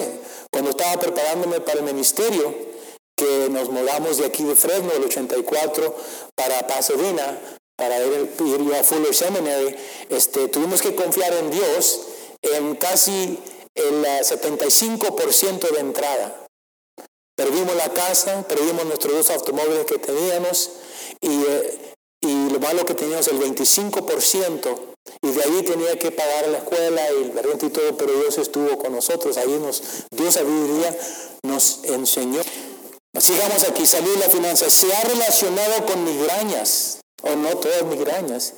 cuando 0.51 0.71
estaba 0.71 1.01
preparándome 1.01 1.61
para 1.61 1.79
el 1.79 1.85
ministerio, 1.85 2.73
que 3.17 3.49
nos 3.51 3.71
mudamos 3.71 4.19
de 4.19 4.27
aquí 4.27 4.43
de 4.43 4.57
Fresno, 4.57 4.91
el 4.93 5.05
84, 5.05 5.97
para 6.35 6.67
Pasadena 6.67 7.39
para 7.77 7.99
ir, 8.05 8.35
ir 8.39 8.75
a 8.75 8.85
Fuller 8.85 9.15
Seminary, 9.15 9.77
este, 10.09 10.49
tuvimos 10.49 10.83
que 10.83 10.95
confiar 10.95 11.33
en 11.33 11.51
Dios 11.51 12.03
en 12.43 12.77
casi 12.77 13.39
el 13.75 14.05
75% 14.05 15.71
de 15.71 15.81
entrada. 15.81 16.42
Perdimos 17.37 17.75
la 17.77 17.89
casa, 17.91 18.47
perdimos 18.47 18.85
nuestros 18.85 19.15
dos 19.15 19.31
automóviles 19.31 19.87
que 19.87 19.99
teníamos 19.99 20.71
y, 21.21 21.43
eh, 21.43 21.95
y 22.21 22.51
lo 22.51 22.61
malo 22.61 22.85
que 22.85 22.95
teníamos 22.95 23.29
el 23.29 23.41
25% 23.41 24.93
y 25.23 25.31
de 25.31 25.43
ahí 25.43 25.63
tenía 25.63 25.99
que 25.99 26.11
pagar 26.11 26.49
la 26.49 26.59
escuela 26.59 27.03
y 27.13 27.25
el 27.25 27.33
renta 27.33 27.67
y 27.67 27.71
todo, 27.71 27.97
pero 27.97 28.13
Dios 28.13 28.39
estuvo 28.39 28.79
con 28.79 28.93
nosotros, 28.93 29.37
ahí 29.37 29.59
nos 29.59 29.83
dio 30.11 30.31
sabiduría, 30.31 30.97
nos 31.43 31.81
enseñó. 31.85 32.41
Sigamos 33.19 33.65
aquí, 33.65 33.87
salud 33.87 34.11
y 34.17 34.19
la 34.19 34.29
finanza. 34.29 34.71
Se 34.71 34.93
ha 34.93 35.03
relacionado 35.03 35.85
con 35.87 36.05
migrañas 36.05 37.01
o 37.23 37.37
no 37.37 37.57
todas 37.57 37.85
migrañas 37.85 38.55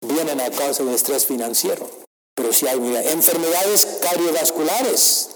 vienen 0.00 0.40
a 0.40 0.50
causa 0.50 0.82
del 0.82 0.94
estrés 0.94 1.26
financiero, 1.26 1.88
pero 2.34 2.52
si 2.52 2.66
hay 2.66 2.78
enfermedades 3.08 4.00
cardiovasculares, 4.02 5.30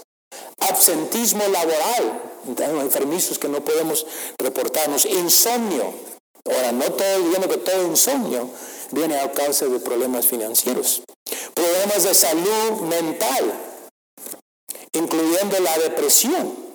absentismo 0.59 1.47
laboral, 1.47 2.26
enfermizos 2.47 3.39
que 3.39 3.49
no 3.49 3.63
podemos 3.63 4.05
reportarnos, 4.37 5.05
insomnio. 5.05 5.93
Ahora, 6.45 6.71
no 6.71 6.85
todo, 6.91 7.19
diciendo 7.19 7.49
que 7.49 7.57
todo 7.57 7.87
insomnio 7.87 8.49
viene 8.91 9.19
a 9.19 9.31
causa 9.31 9.65
de 9.65 9.79
problemas 9.79 10.25
financieros. 10.25 11.01
Problemas 11.53 12.03
de 12.03 12.13
salud 12.13 12.81
mental, 12.81 13.53
incluyendo 14.93 15.59
la 15.59 15.77
depresión. 15.79 16.67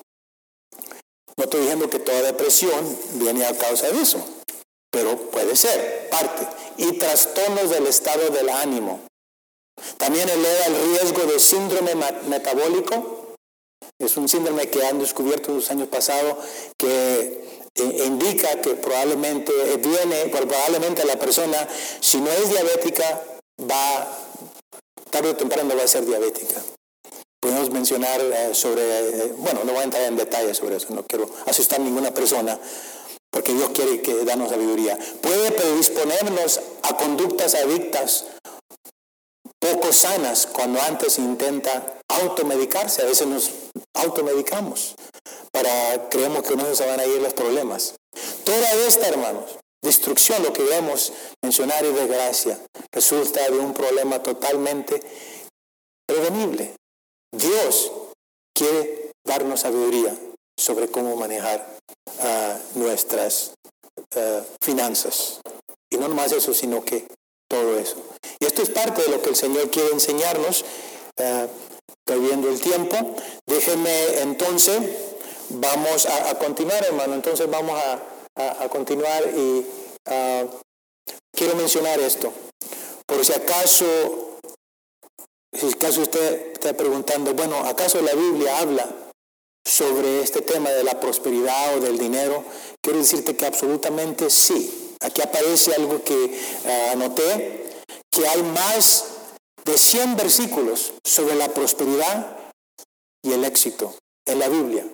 No 1.36 1.44
estoy 1.44 1.60
diciendo 1.60 1.88
que 1.88 1.98
toda 1.98 2.22
depresión 2.22 2.98
viene 3.14 3.46
a 3.46 3.56
causa 3.56 3.90
de 3.90 4.02
eso 4.02 4.22
pero 4.92 5.16
puede 5.16 5.56
ser 5.56 6.08
parte. 6.10 6.46
Y 6.76 6.92
trastornos 6.98 7.70
del 7.70 7.86
estado 7.86 8.28
del 8.30 8.48
ánimo. 8.50 9.00
También 9.96 10.28
eleva 10.28 10.66
el 10.66 10.76
riesgo 10.90 11.24
de 11.24 11.40
síndrome 11.40 11.94
metabólico. 12.28 13.21
Es 14.02 14.16
un 14.16 14.28
síndrome 14.28 14.68
que 14.68 14.84
han 14.84 14.98
descubierto 14.98 15.52
los 15.52 15.70
años 15.70 15.88
pasados 15.88 16.36
que 16.76 17.44
eh, 17.74 18.04
indica 18.04 18.60
que 18.60 18.74
probablemente 18.74 19.52
viene, 19.78 20.26
probablemente 20.26 21.04
la 21.04 21.16
persona, 21.16 21.68
si 22.00 22.20
no 22.20 22.30
es 22.30 22.50
diabética, 22.50 23.22
va, 23.60 24.18
tarde 25.08 25.30
o 25.30 25.36
temprano 25.36 25.76
va 25.76 25.84
a 25.84 25.88
ser 25.88 26.04
diabética. 26.04 26.60
Podemos 27.40 27.70
mencionar 27.70 28.20
eh, 28.20 28.54
sobre, 28.54 28.82
eh, 28.82 29.34
bueno, 29.38 29.60
no 29.64 29.72
voy 29.72 29.82
a 29.82 29.84
entrar 29.84 30.02
en 30.02 30.16
detalles 30.16 30.56
sobre 30.56 30.76
eso, 30.76 30.88
no 30.90 31.04
quiero 31.04 31.30
asustar 31.46 31.80
a 31.80 31.84
ninguna 31.84 32.12
persona, 32.12 32.58
porque 33.30 33.54
Dios 33.54 33.70
quiere 33.72 34.02
que 34.02 34.24
darnos 34.24 34.50
sabiduría. 34.50 34.98
Puede 35.20 35.52
predisponernos 35.52 36.60
a 36.82 36.96
conductas 36.96 37.54
adictas 37.54 38.26
poco 39.62 39.92
sanas 39.92 40.48
cuando 40.52 40.80
antes 40.82 41.18
intenta 41.18 42.00
automedicarse. 42.08 43.02
A 43.02 43.06
veces 43.06 43.26
nos 43.26 43.50
automedicamos 43.94 44.94
para 45.52 46.08
creemos 46.08 46.42
que 46.42 46.56
no 46.56 46.74
se 46.74 46.86
van 46.86 47.00
a 47.00 47.06
ir 47.06 47.20
los 47.20 47.34
problemas. 47.34 47.94
Toda 48.44 48.72
esta, 48.86 49.08
hermanos, 49.08 49.58
destrucción, 49.82 50.42
lo 50.42 50.52
que 50.52 50.62
vemos 50.62 51.12
mencionar 51.42 51.84
y 51.84 51.92
desgracia, 51.92 52.58
resulta 52.92 53.48
de 53.50 53.58
un 53.58 53.74
problema 53.74 54.22
totalmente 54.22 55.02
prevenible. 56.06 56.74
Dios 57.32 57.92
quiere 58.54 59.10
darnos 59.24 59.60
sabiduría 59.60 60.16
sobre 60.58 60.88
cómo 60.88 61.16
manejar 61.16 61.66
nuestras 62.74 63.54
eh, 64.14 64.42
finanzas. 64.62 65.40
Y 65.90 65.96
no 65.96 66.08
nomás 66.08 66.32
eso, 66.32 66.54
sino 66.54 66.84
que 66.84 67.06
todo 67.48 67.78
eso. 67.78 67.96
Y 68.40 68.46
esto 68.46 68.62
es 68.62 68.70
parte 68.70 69.02
de 69.02 69.08
lo 69.08 69.22
que 69.22 69.30
el 69.30 69.36
Señor 69.36 69.70
quiere 69.70 69.90
enseñarnos, 69.92 70.64
viendo 72.06 72.48
el 72.48 72.60
tiempo. 72.60 72.96
Déjenme 73.64 74.22
entonces, 74.22 74.82
vamos 75.50 76.06
a, 76.06 76.34
continuar, 76.34 76.84
hermano. 76.84 77.14
Entonces 77.14 77.48
vamos 77.48 77.80
a, 78.34 78.68
continuar 78.68 79.22
y 79.36 79.64
ah, 80.06 80.42
quiero 81.32 81.54
mencionar 81.54 82.00
esto. 82.00 82.32
Por 83.06 83.24
si 83.24 83.32
acaso, 83.32 83.86
si 85.52 85.68
acaso 85.68 86.00
usted 86.00 86.54
está 86.54 86.72
preguntando, 86.72 87.34
bueno, 87.34 87.56
¿acaso 87.58 88.02
la 88.02 88.14
Biblia 88.14 88.58
habla 88.58 88.88
sobre 89.64 90.22
este 90.22 90.42
tema 90.42 90.70
de 90.70 90.82
la 90.82 90.98
prosperidad 90.98 91.76
o 91.76 91.80
del 91.80 91.98
dinero, 91.98 92.42
quiero 92.80 92.98
decirte 92.98 93.36
que 93.36 93.46
absolutamente 93.46 94.28
sí. 94.28 94.96
Aquí 95.02 95.22
aparece 95.22 95.72
algo 95.76 96.02
que 96.02 96.24
eh, 96.24 96.88
anoté, 96.90 97.70
que 98.10 98.26
hay 98.26 98.42
más 98.42 99.04
de 99.64 99.78
100 99.78 100.16
versículos 100.16 100.94
sobre 101.04 101.36
la 101.36 101.46
prosperidad 101.50 102.41
y 103.22 103.32
el 103.32 103.44
éxito 103.44 103.94
en 104.26 104.38
la 104.38 104.48
Biblia. 104.48 104.86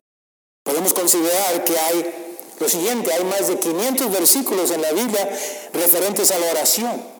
Podemos 0.64 0.92
considerar 0.92 1.64
que 1.64 1.78
hay 1.78 2.28
lo 2.58 2.68
siguiente, 2.68 3.12
hay 3.12 3.24
más 3.24 3.48
de 3.48 3.58
500 3.58 4.10
versículos 4.10 4.70
en 4.70 4.82
la 4.82 4.92
Biblia 4.92 5.28
referentes 5.72 6.30
a 6.30 6.38
la 6.38 6.50
oración. 6.50 7.18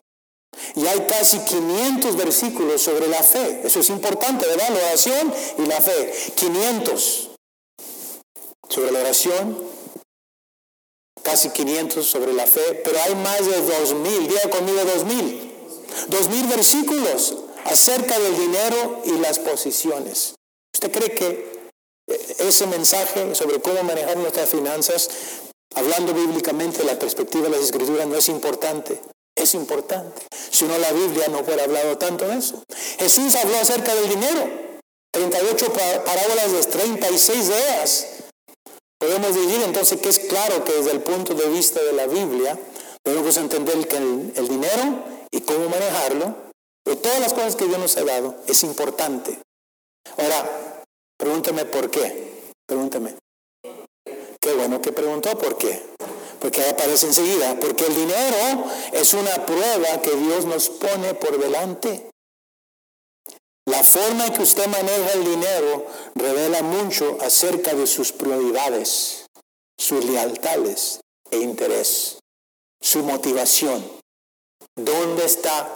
Y 0.75 0.85
hay 0.85 1.07
casi 1.07 1.39
500 1.39 2.17
versículos 2.17 2.81
sobre 2.81 3.07
la 3.07 3.23
fe. 3.23 3.61
Eso 3.63 3.79
es 3.79 3.89
importante, 3.89 4.45
¿verdad? 4.45 4.69
La 4.69 4.87
oración 4.87 5.33
y 5.57 5.65
la 5.65 5.79
fe. 5.79 6.13
500 6.35 7.29
sobre 8.67 8.91
la 8.91 8.99
oración, 8.99 9.57
casi 11.23 11.49
500 11.49 12.05
sobre 12.05 12.33
la 12.33 12.45
fe, 12.45 12.81
pero 12.83 12.99
hay 13.01 13.15
más 13.15 13.45
de 13.45 13.61
2000, 13.61 14.27
diga 14.27 14.49
conmigo 14.49 14.83
2000. 14.83 15.51
2000 16.09 16.47
versículos 16.47 17.35
acerca 17.65 18.19
del 18.19 18.37
dinero 18.37 19.01
y 19.05 19.11
las 19.13 19.39
posiciones. 19.39 20.35
¿Usted 20.73 20.91
cree 20.91 21.11
que 21.11 21.59
ese 22.39 22.67
mensaje 22.67 23.35
sobre 23.35 23.59
cómo 23.59 23.83
manejar 23.83 24.17
nuestras 24.17 24.49
finanzas, 24.49 25.09
hablando 25.75 26.13
bíblicamente 26.13 26.79
de 26.79 26.85
la 26.85 26.97
perspectiva 26.97 27.43
de 27.43 27.51
las 27.51 27.61
escrituras, 27.61 28.07
no 28.07 28.15
es 28.15 28.29
importante. 28.29 28.99
Es 29.35 29.53
importante. 29.53 30.21
Si 30.51 30.65
no, 30.65 30.77
la 30.77 30.91
Biblia 30.91 31.27
no 31.29 31.39
hubiera 31.39 31.63
hablado 31.63 31.97
tanto 31.97 32.27
de 32.27 32.37
eso. 32.37 32.63
Jesús 32.97 33.35
habló 33.35 33.57
acerca 33.57 33.93
del 33.95 34.09
dinero. 34.09 34.69
38 35.11 35.73
parábolas 36.05 36.51
de 36.51 36.63
36 36.63 37.47
de. 37.47 37.55
Podemos 38.99 39.33
decir 39.33 39.61
entonces 39.63 40.01
que 40.01 40.09
es 40.09 40.19
claro 40.19 40.63
que 40.65 40.73
desde 40.73 40.91
el 40.91 41.01
punto 41.01 41.33
de 41.33 41.47
vista 41.49 41.81
de 41.81 41.93
la 41.93 42.05
Biblia 42.05 42.59
debemos 43.05 43.37
entender 43.37 43.87
que 43.87 43.97
el 43.97 44.47
dinero 44.47 45.05
y 45.31 45.41
cómo 45.41 45.69
manejarlo, 45.69 46.35
de 46.85 46.95
todas 46.95 47.19
las 47.19 47.33
cosas 47.33 47.55
que 47.55 47.65
Dios 47.65 47.79
nos 47.79 47.95
ha 47.97 48.03
dado, 48.03 48.35
es 48.47 48.63
importante. 48.63 49.39
Ahora, 50.17 50.69
Pregúntame 51.19 51.65
por 51.65 51.91
qué. 51.91 52.53
Pregúntame. 52.65 53.15
Qué 54.39 54.53
bueno 54.53 54.81
que 54.81 54.93
preguntó 54.93 55.37
por 55.37 55.57
qué. 55.57 55.83
Porque 56.39 56.61
aparece 56.61 57.07
enseguida. 57.07 57.59
Porque 57.59 57.85
el 57.85 57.93
dinero 57.93 58.63
es 58.93 59.13
una 59.13 59.45
prueba 59.45 60.01
que 60.01 60.15
Dios 60.15 60.45
nos 60.45 60.69
pone 60.69 61.13
por 61.15 61.37
delante. 61.37 62.09
La 63.65 63.83
forma 63.83 64.27
en 64.27 64.33
que 64.33 64.43
usted 64.43 64.65
maneja 64.67 65.11
el 65.13 65.25
dinero 65.25 65.85
revela 66.15 66.61
mucho 66.63 67.17
acerca 67.21 67.73
de 67.73 67.85
sus 67.85 68.13
prioridades, 68.13 69.25
sus 69.77 70.05
lealtades 70.05 71.01
e 71.31 71.39
interés, 71.39 72.17
su 72.81 73.03
motivación. 73.03 73.85
¿Dónde 74.75 75.25
está 75.25 75.69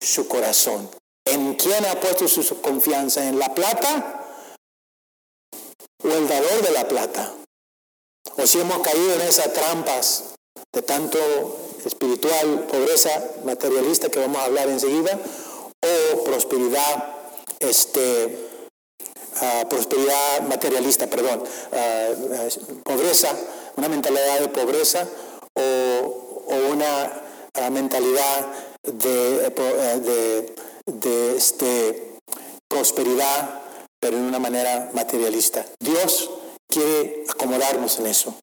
su 0.00 0.26
corazón? 0.26 0.90
¿En 1.30 1.54
quién 1.54 1.84
ha 1.86 2.00
puesto 2.00 2.28
su 2.28 2.60
confianza? 2.60 3.26
¿En 3.26 3.38
la 3.38 3.54
plata 3.54 4.18
o 6.02 6.08
el 6.08 6.28
dador 6.28 6.62
de 6.62 6.70
la 6.70 6.86
plata. 6.86 7.32
O 8.36 8.46
si 8.46 8.60
hemos 8.60 8.78
caído 8.78 9.14
en 9.14 9.22
esas 9.22 9.52
trampas 9.52 10.34
de 10.72 10.82
tanto 10.82 11.18
espiritual, 11.84 12.66
pobreza 12.70 13.10
materialista 13.44 14.08
que 14.08 14.20
vamos 14.20 14.38
a 14.38 14.44
hablar 14.44 14.68
enseguida, 14.68 15.18
o 15.82 16.24
prosperidad, 16.24 17.16
este, 17.60 18.48
ah, 19.40 19.64
prosperidad 19.68 20.42
materialista, 20.48 21.06
perdón, 21.08 21.42
ah, 21.72 22.08
pobreza, 22.84 23.34
una 23.76 23.88
mentalidad 23.88 24.40
de 24.40 24.48
pobreza 24.48 25.08
o, 25.54 26.24
una 26.70 27.22
mentalidad 27.70 28.46
de, 28.82 29.50
de, 30.00 30.54
de 30.88 31.36
este, 31.36 32.16
prosperidad 32.68 33.62
pero 34.00 34.16
en 34.16 34.24
una 34.24 34.38
manera 34.38 34.90
materialista. 34.92 35.64
Dios 35.80 36.30
quiere 36.68 37.24
acomodarnos 37.28 37.98
en 37.98 38.06
eso. 38.06 38.34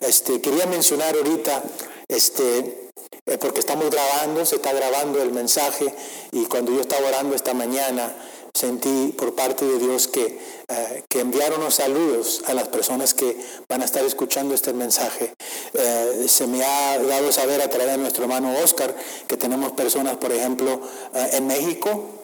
Este, 0.00 0.40
quería 0.40 0.66
mencionar 0.66 1.14
ahorita, 1.14 1.62
este, 2.08 2.90
eh, 3.26 3.38
porque 3.38 3.60
estamos 3.60 3.90
grabando, 3.90 4.44
se 4.46 4.56
está 4.56 4.72
grabando 4.72 5.22
el 5.22 5.32
mensaje, 5.32 5.94
y 6.30 6.46
cuando 6.46 6.72
yo 6.72 6.80
estaba 6.80 7.08
orando 7.08 7.34
esta 7.34 7.54
mañana, 7.54 8.14
sentí 8.62 9.12
por 9.18 9.34
parte 9.34 9.64
de 9.64 9.78
Dios 9.78 10.06
que, 10.06 10.38
eh, 10.68 11.02
que 11.08 11.18
enviaron 11.18 11.60
los 11.60 11.74
saludos 11.74 12.44
a 12.46 12.54
las 12.54 12.68
personas 12.68 13.12
que 13.12 13.36
van 13.68 13.82
a 13.82 13.84
estar 13.84 14.04
escuchando 14.04 14.54
este 14.54 14.72
mensaje. 14.72 15.34
Eh, 15.74 16.26
se 16.28 16.46
me 16.46 16.62
ha 16.64 16.96
dado 16.98 17.32
saber 17.32 17.60
a 17.60 17.68
través 17.68 17.90
de 17.90 17.98
nuestro 17.98 18.22
hermano 18.22 18.54
Oscar 18.62 18.94
que 19.26 19.36
tenemos 19.36 19.72
personas, 19.72 20.16
por 20.16 20.30
ejemplo, 20.30 20.80
en 21.12 21.48
México, 21.48 22.22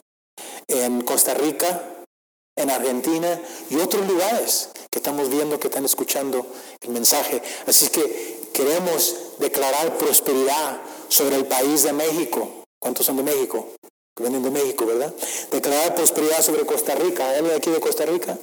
en 0.68 1.00
Costa 1.00 1.34
Rica, 1.34 1.82
en 2.54 2.70
Argentina 2.70 3.40
y 3.70 3.76
otros 3.76 4.06
lugares 4.06 4.70
que 4.90 5.00
estamos 5.00 5.28
viendo 5.30 5.58
que 5.58 5.66
están 5.66 5.84
escuchando 5.84 6.46
el 6.82 6.90
mensaje. 6.90 7.42
Así 7.66 7.88
que 7.88 8.50
queremos 8.52 9.16
declarar 9.40 9.98
prosperidad 9.98 10.80
sobre 11.08 11.34
el 11.34 11.46
país 11.46 11.82
de 11.82 11.92
México. 11.92 12.64
¿Cuántos 12.78 13.06
son 13.06 13.16
de 13.16 13.24
México? 13.24 13.74
Vienen 14.18 14.42
de 14.42 14.50
México, 14.50 14.86
¿verdad? 14.86 15.12
Declarar 15.50 15.94
prosperidad 15.94 16.42
sobre 16.42 16.66
Costa 16.66 16.94
Rica. 16.94 17.28
¿Hay 17.28 17.36
alguien 17.38 17.56
aquí 17.56 17.70
de 17.70 17.80
Costa 17.80 18.04
Rica? 18.06 18.38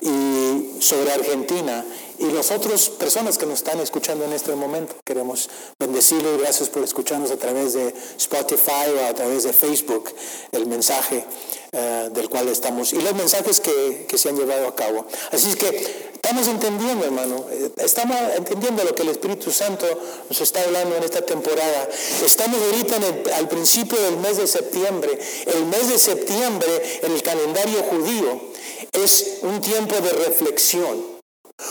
Y 0.00 0.80
sobre 0.80 1.12
Argentina 1.12 1.84
y 2.18 2.26
las 2.32 2.50
otras 2.50 2.88
personas 2.90 3.38
que 3.38 3.46
nos 3.46 3.56
están 3.56 3.78
escuchando 3.80 4.24
en 4.24 4.32
este 4.32 4.54
momento. 4.54 4.96
Queremos 5.04 5.48
bendecirlos. 5.78 6.38
Gracias 6.40 6.68
por 6.68 6.82
escucharnos 6.82 7.30
a 7.30 7.36
través 7.36 7.74
de 7.74 7.94
Spotify 8.16 8.90
o 8.96 9.06
a 9.06 9.14
través 9.14 9.44
de 9.44 9.52
Facebook 9.52 10.10
el 10.52 10.66
mensaje 10.66 11.24
eh, 11.72 12.08
del 12.12 12.28
cual 12.28 12.48
estamos 12.48 12.92
y 12.92 13.00
los 13.00 13.14
mensajes 13.14 13.60
que, 13.60 14.06
que, 14.08 14.18
se 14.18 14.30
han 14.30 14.36
llevado 14.36 14.66
a 14.66 14.74
cabo. 14.74 15.06
Así 15.30 15.50
es 15.50 15.56
que 15.56 16.10
estamos 16.14 16.48
entendiendo, 16.48 17.04
hermano. 17.04 17.46
Eh, 17.50 17.70
estamos 17.76 18.16
entendiendo 18.36 18.82
lo 18.84 18.94
que 18.94 19.02
el 19.02 19.10
Espíritu 19.10 19.52
Santo 19.52 19.86
nos 20.28 20.40
está 20.40 20.62
hablando 20.62 20.96
en 20.96 21.04
esta 21.04 21.22
temporada. 21.22 21.88
Estamos 22.24 22.58
ahorita 22.60 22.96
en 22.96 23.32
al 23.34 23.48
principio 23.48 24.00
del 24.00 24.16
mes 24.16 24.38
de 24.38 24.46
septiembre. 24.46 25.18
El 25.46 25.66
mes 25.66 25.88
de 25.88 25.98
septiembre 25.98 27.00
en 27.02 27.12
el 27.12 27.22
calendario 27.22 27.82
judío 27.84 28.47
es 28.92 29.38
un 29.42 29.60
tiempo 29.60 29.94
de 29.96 30.10
reflexión 30.10 31.18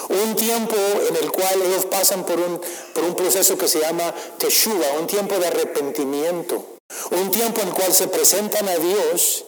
un 0.09 0.35
tiempo 0.35 0.75
en 1.07 1.15
el 1.15 1.31
cual 1.31 1.61
ellos 1.61 1.85
pasan 1.85 2.25
por 2.25 2.39
un, 2.39 2.61
por 2.93 3.03
un 3.05 3.15
proceso 3.15 3.57
que 3.57 3.67
se 3.67 3.79
llama 3.79 4.13
teshuva, 4.37 4.85
un 4.99 5.07
tiempo 5.07 5.37
de 5.39 5.47
arrepentimiento. 5.47 6.77
Un 7.11 7.31
tiempo 7.31 7.61
en 7.61 7.69
el 7.69 7.73
cual 7.73 7.93
se 7.93 8.07
presentan 8.07 8.67
a 8.67 8.75
Dios 8.77 9.45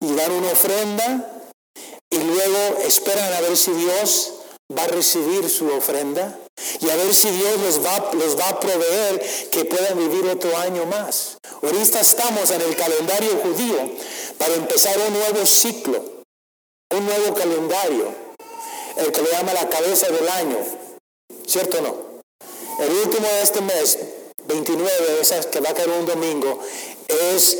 y 0.00 0.14
dan 0.14 0.30
una 0.32 0.52
ofrenda 0.52 1.42
y 2.10 2.18
luego 2.18 2.78
esperan 2.84 3.32
a 3.34 3.40
ver 3.40 3.56
si 3.56 3.72
Dios 3.72 4.34
va 4.76 4.84
a 4.84 4.88
recibir 4.88 5.48
su 5.48 5.68
ofrenda 5.68 6.38
y 6.80 6.90
a 6.90 6.96
ver 6.96 7.14
si 7.14 7.30
Dios 7.30 7.60
les 7.60 7.84
va, 7.84 8.10
les 8.14 8.38
va 8.38 8.48
a 8.48 8.60
proveer 8.60 9.20
que 9.50 9.64
puedan 9.64 9.98
vivir 9.98 10.26
otro 10.26 10.56
año 10.56 10.86
más. 10.86 11.36
Ahorita 11.62 12.00
estamos 12.00 12.50
en 12.50 12.62
el 12.62 12.76
calendario 12.76 13.40
judío 13.42 13.90
para 14.36 14.54
empezar 14.54 14.96
un 15.06 15.14
nuevo 15.14 15.46
ciclo, 15.46 16.17
un 16.90 17.06
nuevo 17.06 17.34
calendario 17.34 18.14
el 18.96 19.12
que 19.12 19.22
le 19.22 19.30
llama 19.30 19.52
la 19.52 19.68
cabeza 19.68 20.08
del 20.08 20.28
año. 20.28 20.58
¿Cierto 21.46 21.78
o 21.78 21.82
no? 21.82 21.94
El 22.84 22.92
último 23.06 23.26
de 23.26 23.42
este 23.42 23.60
mes, 23.60 23.98
29, 24.46 24.90
esas 25.20 25.46
que 25.46 25.60
va 25.60 25.70
a 25.70 25.74
caer 25.74 25.90
un 25.90 26.06
domingo, 26.06 26.60
es 27.32 27.58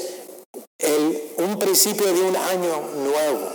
un 1.37 1.59
principio 1.59 2.07
de 2.07 2.21
un 2.21 2.37
año 2.37 2.81
nuevo. 2.97 3.53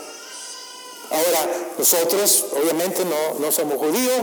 Ahora, 1.09 1.49
nosotros 1.77 2.45
obviamente 2.53 3.03
no, 3.05 3.39
no 3.39 3.51
somos 3.51 3.77
judíos, 3.77 4.19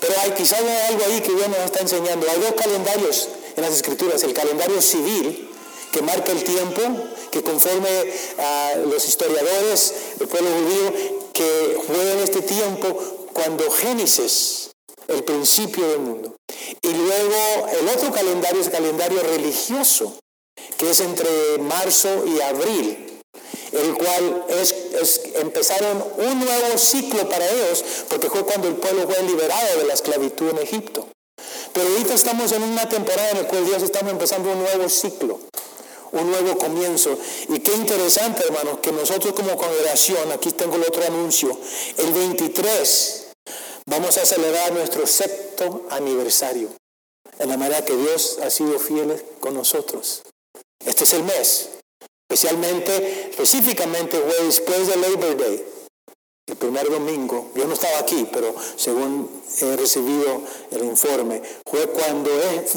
pero 0.00 0.14
hay 0.20 0.30
quizás 0.32 0.60
algo 0.88 1.04
ahí 1.04 1.20
que 1.20 1.32
Dios 1.32 1.48
nos 1.48 1.58
está 1.58 1.80
enseñando. 1.80 2.26
Hay 2.30 2.40
dos 2.40 2.52
calendarios 2.52 3.28
en 3.56 3.62
las 3.62 3.74
escrituras, 3.74 4.22
el 4.22 4.32
calendario 4.32 4.80
civil, 4.80 5.49
que 5.92 6.02
marca 6.02 6.32
el 6.32 6.44
tiempo, 6.44 6.82
que 7.30 7.42
conforme 7.42 7.88
a 8.38 8.74
los 8.86 9.06
historiadores, 9.06 9.94
el 10.20 10.28
pueblo 10.28 10.50
judío, 10.50 11.20
que 11.32 11.78
fue 11.86 12.12
en 12.12 12.18
este 12.20 12.42
tiempo 12.42 12.86
cuando 13.32 13.70
Génesis, 13.70 14.70
el 15.08 15.24
principio 15.24 15.88
del 15.88 16.00
mundo. 16.00 16.34
Y 16.82 16.92
luego 16.92 17.68
el 17.80 17.88
otro 17.88 18.12
calendario 18.12 18.60
es 18.60 18.66
el 18.66 18.72
calendario 18.72 19.22
religioso, 19.22 20.14
que 20.76 20.90
es 20.90 21.00
entre 21.00 21.58
marzo 21.58 22.24
y 22.26 22.40
abril, 22.40 23.20
el 23.72 23.94
cual 23.94 24.44
es, 24.48 24.74
empezaron 25.36 26.04
un 26.18 26.40
nuevo 26.40 26.78
ciclo 26.78 27.28
para 27.28 27.48
ellos, 27.50 27.84
porque 28.08 28.28
fue 28.28 28.44
cuando 28.44 28.68
el 28.68 28.74
pueblo 28.74 29.08
fue 29.08 29.22
liberado 29.24 29.78
de 29.78 29.84
la 29.84 29.94
esclavitud 29.94 30.50
en 30.50 30.58
Egipto. 30.58 31.08
Pero 31.72 31.88
ahorita 31.88 32.14
estamos 32.14 32.52
en 32.52 32.62
una 32.62 32.88
temporada 32.88 33.30
en 33.30 33.38
la 33.38 33.48
cual 33.48 33.64
Dios 33.64 33.82
estamos 33.82 34.12
empezando 34.12 34.50
un 34.50 34.58
nuevo 34.58 34.88
ciclo 34.88 35.40
un 36.12 36.30
nuevo 36.30 36.56
comienzo. 36.58 37.16
Y 37.48 37.60
qué 37.60 37.74
interesante, 37.74 38.44
hermanos, 38.44 38.78
que 38.80 38.92
nosotros 38.92 39.34
como 39.34 39.56
congregación, 39.56 40.30
aquí 40.32 40.50
tengo 40.52 40.76
el 40.76 40.82
otro 40.82 41.04
anuncio, 41.04 41.56
el 41.98 42.12
23 42.12 43.28
vamos 43.86 44.16
a 44.18 44.24
celebrar 44.24 44.72
nuestro 44.72 45.06
sexto 45.06 45.86
aniversario, 45.90 46.68
en 47.38 47.48
la 47.48 47.56
manera 47.56 47.84
que 47.84 47.96
Dios 47.96 48.38
ha 48.42 48.50
sido 48.50 48.78
fiel 48.78 49.22
con 49.40 49.54
nosotros. 49.54 50.22
Este 50.84 51.04
es 51.04 51.12
el 51.14 51.24
mes, 51.24 51.70
especialmente, 52.28 53.30
específicamente 53.30 54.20
después 54.42 54.86
de 54.86 54.96
Labor 54.96 55.36
Day. 55.36 55.79
El 56.50 56.56
primer 56.56 56.90
domingo, 56.90 57.48
yo 57.54 57.64
no 57.66 57.74
estaba 57.74 57.98
aquí, 58.00 58.26
pero 58.32 58.52
según 58.76 59.30
he 59.60 59.76
recibido 59.76 60.42
el 60.72 60.84
informe, 60.84 61.40
fue 61.64 61.86
cuando 61.86 62.30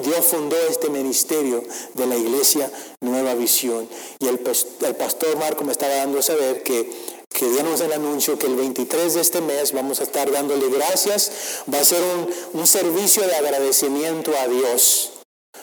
Dios 0.04 0.26
fundó 0.26 0.56
este 0.70 0.90
ministerio 0.90 1.64
de 1.96 2.06
la 2.06 2.16
iglesia 2.16 2.72
Nueva 3.02 3.34
Visión. 3.34 3.88
Y 4.20 4.28
el, 4.28 4.40
pastor 4.40 5.38
Marco 5.38 5.64
me 5.64 5.72
estaba 5.72 5.96
dando 5.96 6.20
a 6.20 6.22
saber 6.22 6.62
que, 6.62 6.88
que 7.30 7.48
dimos 7.48 7.82
el 7.82 7.92
anuncio 7.94 8.38
que 8.38 8.46
el 8.46 8.56
23 8.56 9.16
de 9.16 9.22
este 9.22 9.42
mes 9.42 9.72
vamos 9.72 10.00
a 10.00 10.04
estar 10.04 10.32
dándole 10.32 10.70
gracias. 10.70 11.32
Va 11.74 11.80
a 11.80 11.84
ser 11.84 12.02
un, 12.02 12.60
un 12.60 12.68
servicio 12.68 13.24
de 13.24 13.36
agradecimiento 13.36 14.32
a 14.40 14.48
Dios 14.48 15.14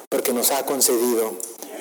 porque 0.09 0.33
nos 0.33 0.51
ha 0.51 0.67
concedido 0.67 1.33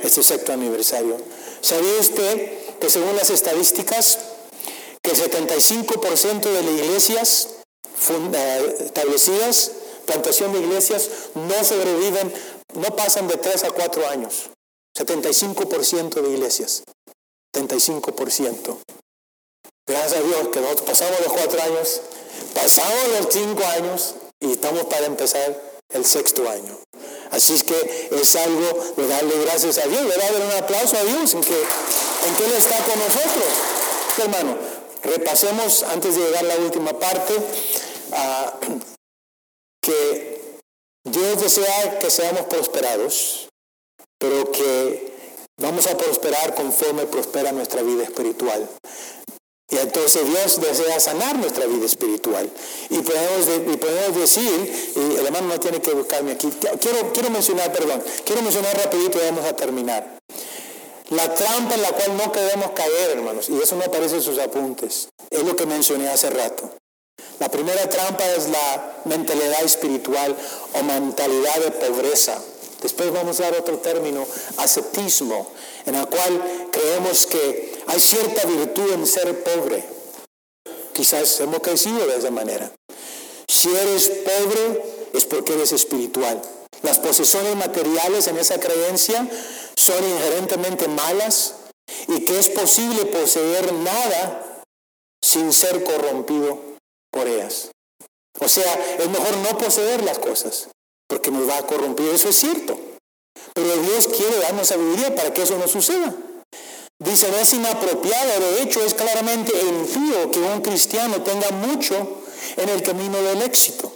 este 0.03 0.21
sexto 0.21 0.53
aniversario. 0.53 1.17
¿Sabía 1.61 1.99
usted 1.99 2.77
que 2.79 2.89
según 2.89 3.15
las 3.15 3.31
estadísticas, 3.31 4.19
que 5.13 5.21
el 5.21 5.31
75% 5.31 6.41
de 6.41 6.63
las 6.63 6.71
iglesias 6.71 7.47
eh, 8.09 8.75
establecidas, 8.85 9.71
plantación 10.05 10.53
de 10.53 10.59
iglesias, 10.59 11.09
no 11.35 11.63
sobreviven, 11.63 12.33
no 12.75 12.95
pasan 12.95 13.27
de 13.27 13.37
3 13.37 13.63
a 13.65 13.71
4 13.71 14.07
años. 14.07 14.49
75% 14.97 16.21
de 16.21 16.29
iglesias. 16.29 16.83
75%. 17.55 18.77
Gracias 19.87 20.13
a 20.13 20.23
Dios 20.23 20.49
que 20.49 20.61
nosotros 20.61 20.87
pasamos 20.87 21.19
los 21.21 21.33
4 21.33 21.61
años, 21.63 22.01
pasamos 22.53 23.07
los 23.19 23.33
5 23.33 23.65
años 23.65 24.15
y 24.39 24.51
estamos 24.51 24.85
para 24.85 25.05
empezar 25.07 25.61
el 25.89 26.05
sexto 26.05 26.47
año. 26.47 26.77
Así 27.31 27.53
es 27.53 27.63
que 27.63 28.09
es 28.11 28.35
algo 28.35 28.93
de 28.97 29.07
darle 29.07 29.33
gracias 29.45 29.77
a 29.79 29.87
Dios, 29.87 30.01
de 30.03 30.15
darle 30.15 30.45
un 30.45 30.63
aplauso 30.63 30.97
a 30.97 31.03
Dios 31.03 31.33
en 31.33 31.41
que, 31.41 31.59
en 31.59 32.35
que 32.35 32.45
Él 32.45 32.53
está 32.53 32.77
con 32.83 32.99
nosotros. 32.99 33.45
Hermano, 34.19 34.78
repasemos 35.03 35.83
antes 35.83 36.15
de 36.15 36.21
llegar 36.21 36.45
a 36.45 36.47
la 36.47 36.57
última 36.57 36.97
parte 36.97 37.33
que 39.81 40.59
Dios 41.03 41.41
desea 41.41 41.99
que 41.99 42.09
seamos 42.09 42.45
prosperados, 42.45 43.49
pero 44.19 44.51
que 44.51 45.13
vamos 45.57 45.87
a 45.87 45.97
prosperar 45.97 46.55
conforme 46.55 47.05
prospera 47.05 47.51
nuestra 47.51 47.81
vida 47.81 48.03
espiritual. 48.03 48.67
Y 49.71 49.77
entonces 49.77 50.25
Dios 50.25 50.59
desea 50.61 50.99
sanar 50.99 51.37
nuestra 51.37 51.67
vida 51.67 51.85
espiritual. 51.85 52.49
Y 52.89 53.01
podemos, 53.01 53.77
podemos 53.77 54.19
decir, 54.19 54.93
y 54.95 55.15
el 55.17 55.25
hermano 55.27 55.47
no 55.47 55.59
tiene 55.59 55.79
que 55.79 55.93
buscarme 55.93 56.31
aquí, 56.31 56.49
quiero, 56.81 57.13
quiero 57.13 57.29
mencionar, 57.29 57.71
perdón, 57.71 58.03
quiero 58.25 58.41
mencionar 58.41 58.75
rapidito 58.77 59.19
y 59.19 59.25
vamos 59.25 59.45
a 59.45 59.55
terminar. 59.55 60.17
La 61.09 61.33
trampa 61.33 61.73
en 61.73 61.81
la 61.81 61.91
cual 61.91 62.17
no 62.17 62.31
queremos 62.31 62.71
caer, 62.71 63.17
hermanos, 63.17 63.49
y 63.49 63.59
eso 63.59 63.75
no 63.75 63.83
aparece 63.83 64.15
en 64.15 64.21
sus 64.21 64.37
apuntes, 64.37 65.09
es 65.31 65.43
lo 65.43 65.55
que 65.55 65.65
mencioné 65.65 66.07
hace 66.07 66.29
rato. 66.29 66.69
La 67.39 67.49
primera 67.49 67.89
trampa 67.89 68.23
es 68.35 68.49
la 68.49 69.01
mentalidad 69.05 69.63
espiritual 69.63 70.35
o 70.73 70.83
mentalidad 70.83 71.57
de 71.63 71.71
pobreza. 71.71 72.39
Después 72.83 73.11
vamos 73.11 73.39
a 73.39 73.43
dar 73.43 73.55
otro 73.55 73.79
término, 73.79 74.25
ascetismo, 74.57 75.51
en 75.85 75.95
el 75.95 76.05
cual 76.07 76.69
creemos 76.71 77.25
que 77.25 77.81
hay 77.87 77.99
cierta 77.99 78.45
virtud 78.45 78.93
en 78.93 79.07
ser 79.07 79.43
pobre. 79.43 79.83
Quizás 80.93 81.39
hemos 81.39 81.59
crecido 81.61 82.05
de 82.05 82.17
esa 82.17 82.29
manera. 82.29 82.71
Si 83.47 83.69
eres 83.75 84.09
pobre 84.09 84.98
es 85.13 85.25
porque 85.25 85.53
eres 85.53 85.71
espiritual. 85.71 86.41
Las 86.81 86.99
posesiones 86.99 87.55
materiales 87.55 88.27
en 88.27 88.37
esa 88.37 88.59
creencia 88.59 89.27
son 89.75 90.03
inherentemente 90.03 90.87
malas 90.87 91.55
y 92.07 92.25
que 92.25 92.39
es 92.39 92.49
posible 92.49 93.05
poseer 93.05 93.73
nada 93.73 94.63
sin 95.21 95.51
ser 95.51 95.83
corrompido 95.83 96.59
por 97.11 97.27
ellas. 97.27 97.71
O 98.39 98.47
sea, 98.47 98.73
es 98.97 99.09
mejor 99.09 99.37
no 99.37 99.57
poseer 99.57 100.03
las 100.03 100.19
cosas 100.19 100.69
porque 101.07 101.31
nos 101.31 101.49
va 101.49 101.57
a 101.57 101.67
corromper. 101.67 102.13
Eso 102.13 102.29
es 102.29 102.35
cierto. 102.35 102.77
Pero 103.53 103.75
Dios 103.77 104.07
quiere 104.07 104.37
darnos 104.39 104.67
sabiduría 104.67 105.15
para 105.15 105.33
que 105.33 105.41
eso 105.41 105.57
no 105.57 105.67
suceda. 105.67 106.13
Dice, 106.99 107.31
no 107.31 107.37
es 107.37 107.53
inapropiado, 107.53 108.39
de 108.39 108.61
hecho 108.61 108.83
es 108.83 108.93
claramente 108.93 109.53
impío 109.57 110.31
que 110.31 110.39
un 110.39 110.61
cristiano 110.61 111.21
tenga 111.23 111.49
mucho 111.51 112.21
en 112.57 112.69
el 112.69 112.83
camino 112.83 113.21
del 113.21 113.41
éxito. 113.41 113.93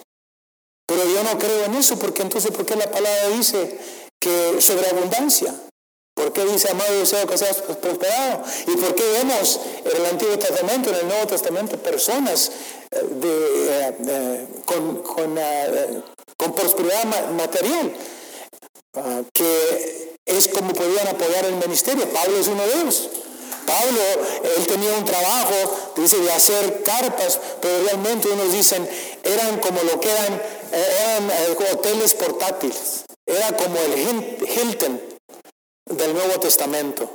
Pero 0.93 1.09
yo 1.09 1.23
no 1.23 1.39
creo 1.39 1.65
en 1.65 1.73
eso, 1.73 1.97
porque 1.97 2.21
entonces, 2.21 2.51
¿por 2.51 2.65
qué 2.65 2.75
la 2.75 2.91
palabra 2.91 3.29
dice 3.29 3.79
que 4.19 4.61
sobreabundancia? 4.61 5.53
¿Por 6.13 6.31
qué 6.31 6.45
dice, 6.45 6.69
amado 6.69 6.93
deseo 6.99 7.25
que 7.25 7.35
seas 7.35 7.57
prosperado? 7.57 8.43
¿Y 8.67 8.77
por 8.77 8.93
qué 8.93 9.03
vemos 9.13 9.59
en 9.83 9.97
el 9.97 10.05
Antiguo 10.05 10.37
Testamento, 10.37 10.91
en 10.91 10.95
el 10.97 11.07
Nuevo 11.07 11.25
Testamento, 11.25 11.77
personas 11.77 12.51
eh, 12.91 13.09
eh, 13.23 13.97
eh, 14.07 14.47
con, 16.37 16.53
prosperidad 16.53 17.31
material 17.31 17.93
ah, 18.95 19.21
que 19.33 20.15
es 20.27 20.47
como 20.49 20.73
podían 20.73 21.07
apoyar 21.07 21.45
el 21.45 21.55
ministerio? 21.55 22.07
Pablo 22.13 22.37
es 22.37 22.47
uno 22.47 22.67
de 22.67 22.81
ellos. 22.81 23.09
Pablo, 23.65 24.01
él 24.57 24.67
tenía 24.67 24.93
un 24.97 25.05
trabajo, 25.05 25.53
dice, 25.95 26.19
de 26.19 26.31
hacer 26.31 26.83
carpas, 26.83 27.39
pero 27.61 27.83
realmente 27.83 28.29
unos 28.29 28.51
dicen, 28.51 28.87
eran 29.23 29.59
como 29.59 29.81
lo 29.83 29.99
que 29.99 30.09
eran, 30.09 30.41
eran 30.71 31.31
hoteles 31.73 32.13
portátiles. 32.13 33.05
Era 33.25 33.55
como 33.55 33.77
el 33.77 33.97
Hilton 34.47 35.01
del 35.85 36.13
Nuevo 36.13 36.39
Testamento. 36.39 37.09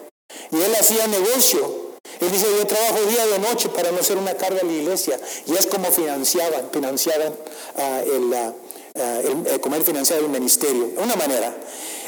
Y 0.51 0.61
él 0.61 0.75
hacía 0.75 1.07
negocio. 1.07 1.89
Él 2.21 2.33
dice, 2.33 2.47
yo 2.57 2.67
trabajo 2.67 2.99
día 3.09 3.25
y 3.37 3.41
noche 3.41 3.69
para 3.69 3.93
no 3.93 4.03
ser 4.03 4.17
una 4.17 4.35
carga 4.35 4.61
a 4.61 4.65
la 4.65 4.73
iglesia. 4.73 5.19
Y 5.47 5.55
es 5.55 5.67
como 5.67 5.91
financiaban, 5.93 6.71
financiaban 6.73 7.35
ah, 7.77 8.01
el, 8.05 8.25
uh, 8.25 9.75
el, 9.75 9.85
financiaba 9.85 10.23
el 10.23 10.29
ministerio, 10.29 10.91
una 10.97 11.17
manera. 11.17 11.55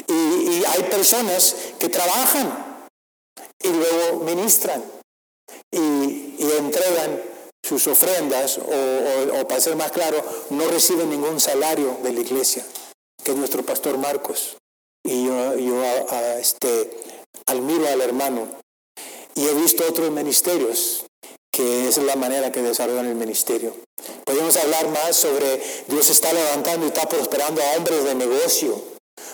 Y, 0.07 0.63
hay 0.65 0.83
personas 0.83 1.55
que 1.79 1.89
trabajan 1.89 2.70
y 3.63 3.69
luego 3.69 4.23
ministran 4.23 4.83
y, 5.71 6.37
entregan 6.57 7.21
sus 7.63 7.87
ofrendas 7.87 8.57
o, 8.57 9.47
para 9.47 9.61
ser 9.61 9.75
más 9.75 9.91
claro, 9.91 10.23
no 10.49 10.67
reciben 10.67 11.09
ningún 11.09 11.39
salario 11.39 11.97
de 12.03 12.13
la 12.13 12.19
iglesia, 12.19 12.65
que 13.23 13.31
es 13.31 13.37
nuestro 13.37 13.63
pastor 13.63 13.97
Marcos. 13.97 14.57
Y 15.03 15.25
yo, 15.25 15.55
yo 15.57 15.83
este, 16.39 16.91
admiro 17.45 17.87
al 17.87 18.01
hermano. 18.01 18.47
Y 19.35 19.47
he 19.47 19.53
visto 19.53 19.83
otros 19.87 20.11
ministerios 20.11 21.05
que 21.51 21.87
es 21.87 21.97
la 21.97 22.15
manera 22.15 22.51
que 22.51 22.61
desarrollan 22.61 23.07
el 23.07 23.15
ministerio. 23.15 23.75
Podemos 24.25 24.55
hablar 24.57 24.87
más 24.89 25.15
sobre 25.15 25.61
Dios 25.87 26.09
está 26.09 26.31
levantando 26.31 26.85
y 26.85 26.89
está 26.89 27.07
prosperando 27.07 27.61
a 27.61 27.77
hombres 27.77 28.03
de 28.05 28.15
negocio, 28.15 28.81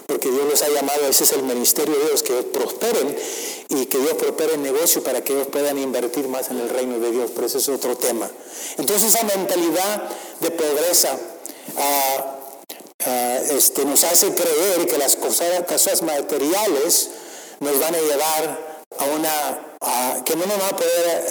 porque 0.06 0.30
Dios 0.30 0.46
los 0.50 0.62
ha 0.62 0.70
llamado, 0.70 1.08
ese 1.08 1.24
es 1.24 1.32
el 1.32 1.44
ministerio 1.44 1.98
de 1.98 2.06
Dios, 2.06 2.24
que 2.24 2.34
prosperen 2.44 3.16
y 3.70 3.86
que 3.88 3.98
Dios 3.98 4.14
prospere 4.14 4.56
el 4.56 4.64
negocio 4.64 5.04
para 5.04 5.24
que 5.24 5.34
ellos 5.34 5.48
puedan 5.48 5.78
invertir 5.78 6.28
más 6.28 6.50
en 6.50 6.60
el 6.60 6.70
reino 6.70 7.00
de 7.00 7.12
Dios, 7.12 7.32
pero 7.34 7.48
ese 7.48 7.58
es 7.58 7.70
otro 7.70 7.96
tema. 7.98 8.30
Entonces 8.78 9.14
esa 9.14 9.26
mentalidad 9.26 10.10
de 10.40 10.52
pobreza, 10.52 11.18
uh, 11.76 12.38
Ah, 13.06 13.40
este, 13.52 13.86
nos 13.86 14.04
hace 14.04 14.34
creer 14.34 14.86
que 14.86 14.98
las 14.98 15.16
cosas, 15.16 16.02
materiales 16.02 17.10
nos 17.60 17.80
van 17.80 17.96
a 17.96 18.00
llevar 18.00 18.84
a 18.98 19.06
una, 19.06 20.24
que 20.26 20.36
no 20.36 20.46
nos 20.46 20.60
va 20.60 20.68
a 20.68 20.76
poder 20.76 21.26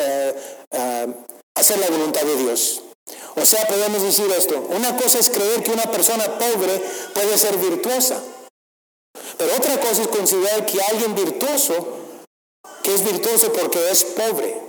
eh, 0.70 1.14
hacer 1.54 1.78
la 1.78 1.88
voluntad 1.88 2.22
de 2.22 2.36
Dios. 2.36 2.82
O 3.34 3.44
sea, 3.44 3.66
podemos 3.66 4.02
decir 4.02 4.26
esto, 4.36 4.66
una 4.70 4.96
cosa 4.96 5.18
es 5.18 5.28
creer 5.28 5.62
que 5.62 5.72
una 5.72 5.90
persona 5.90 6.38
pobre 6.38 6.82
puede 7.12 7.36
ser 7.36 7.59
virtuosa, 7.59 8.22
pero 9.39 9.55
otra 9.57 9.80
cosa 9.80 10.03
es 10.03 10.09
considerar 10.09 10.64
que 10.66 10.80
alguien 10.80 11.14
virtuoso, 11.14 11.74
que 12.82 12.95
es 12.95 13.05
virtuoso 13.05 13.53
porque 13.53 13.91
es 13.91 14.05
pobre, 14.05 14.61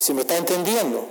si 0.00 0.14
me 0.14 0.22
está 0.22 0.36
entendiendo. 0.36 1.06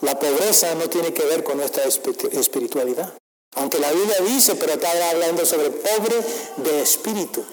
La 0.00 0.18
pobreza 0.18 0.74
no 0.74 0.88
tiene 0.90 1.14
que 1.14 1.24
ver 1.24 1.44
con 1.44 1.56
nuestra 1.56 1.84
espiritualidad. 1.84 3.14
Aunque 3.56 3.78
la 3.78 3.90
Biblia 3.92 4.16
dice, 4.26 4.56
pero 4.56 4.74
está 4.74 4.90
hablando 5.10 5.46
sobre 5.46 5.70
pobre 5.70 6.16
de 6.56 6.82
espíritu. 6.82 7.44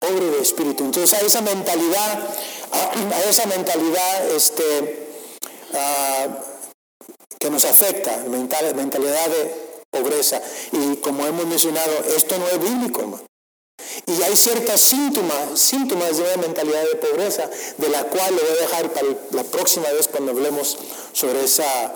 Pobre 0.00 0.26
de 0.26 0.40
espíritu. 0.40 0.84
Entonces 0.84 1.18
a 1.18 1.24
esa 1.24 1.40
mentalidad, 1.40 2.28
a 2.72 3.22
esa 3.30 3.46
mentalidad 3.46 4.30
este, 4.30 5.08
que 7.38 7.50
nos 7.50 7.64
afecta, 7.64 8.24
mentalidad 8.26 9.28
de 9.28 9.54
pobreza. 9.90 10.42
Y 10.72 10.96
como 10.96 11.26
hemos 11.26 11.46
mencionado, 11.46 11.92
esto 12.16 12.36
no 12.38 12.48
es 12.48 12.60
bíblico, 12.60 13.00
hermano. 13.00 13.27
Y 14.08 14.22
hay 14.22 14.36
ciertas 14.36 14.80
síntomas, 14.80 15.60
síntomas 15.60 16.16
de 16.16 16.22
una 16.24 16.42
mentalidad 16.42 16.82
de 16.82 16.96
pobreza, 16.96 17.48
de 17.76 17.88
la 17.88 18.04
cual 18.04 18.34
le 18.34 18.42
voy 18.42 18.58
a 18.58 18.62
dejar 18.62 18.92
para 18.92 19.06
la 19.30 19.44
próxima 19.44 19.88
vez 19.90 20.08
cuando 20.08 20.32
hablemos 20.32 20.76
sobre 21.12 21.44
esa 21.44 21.94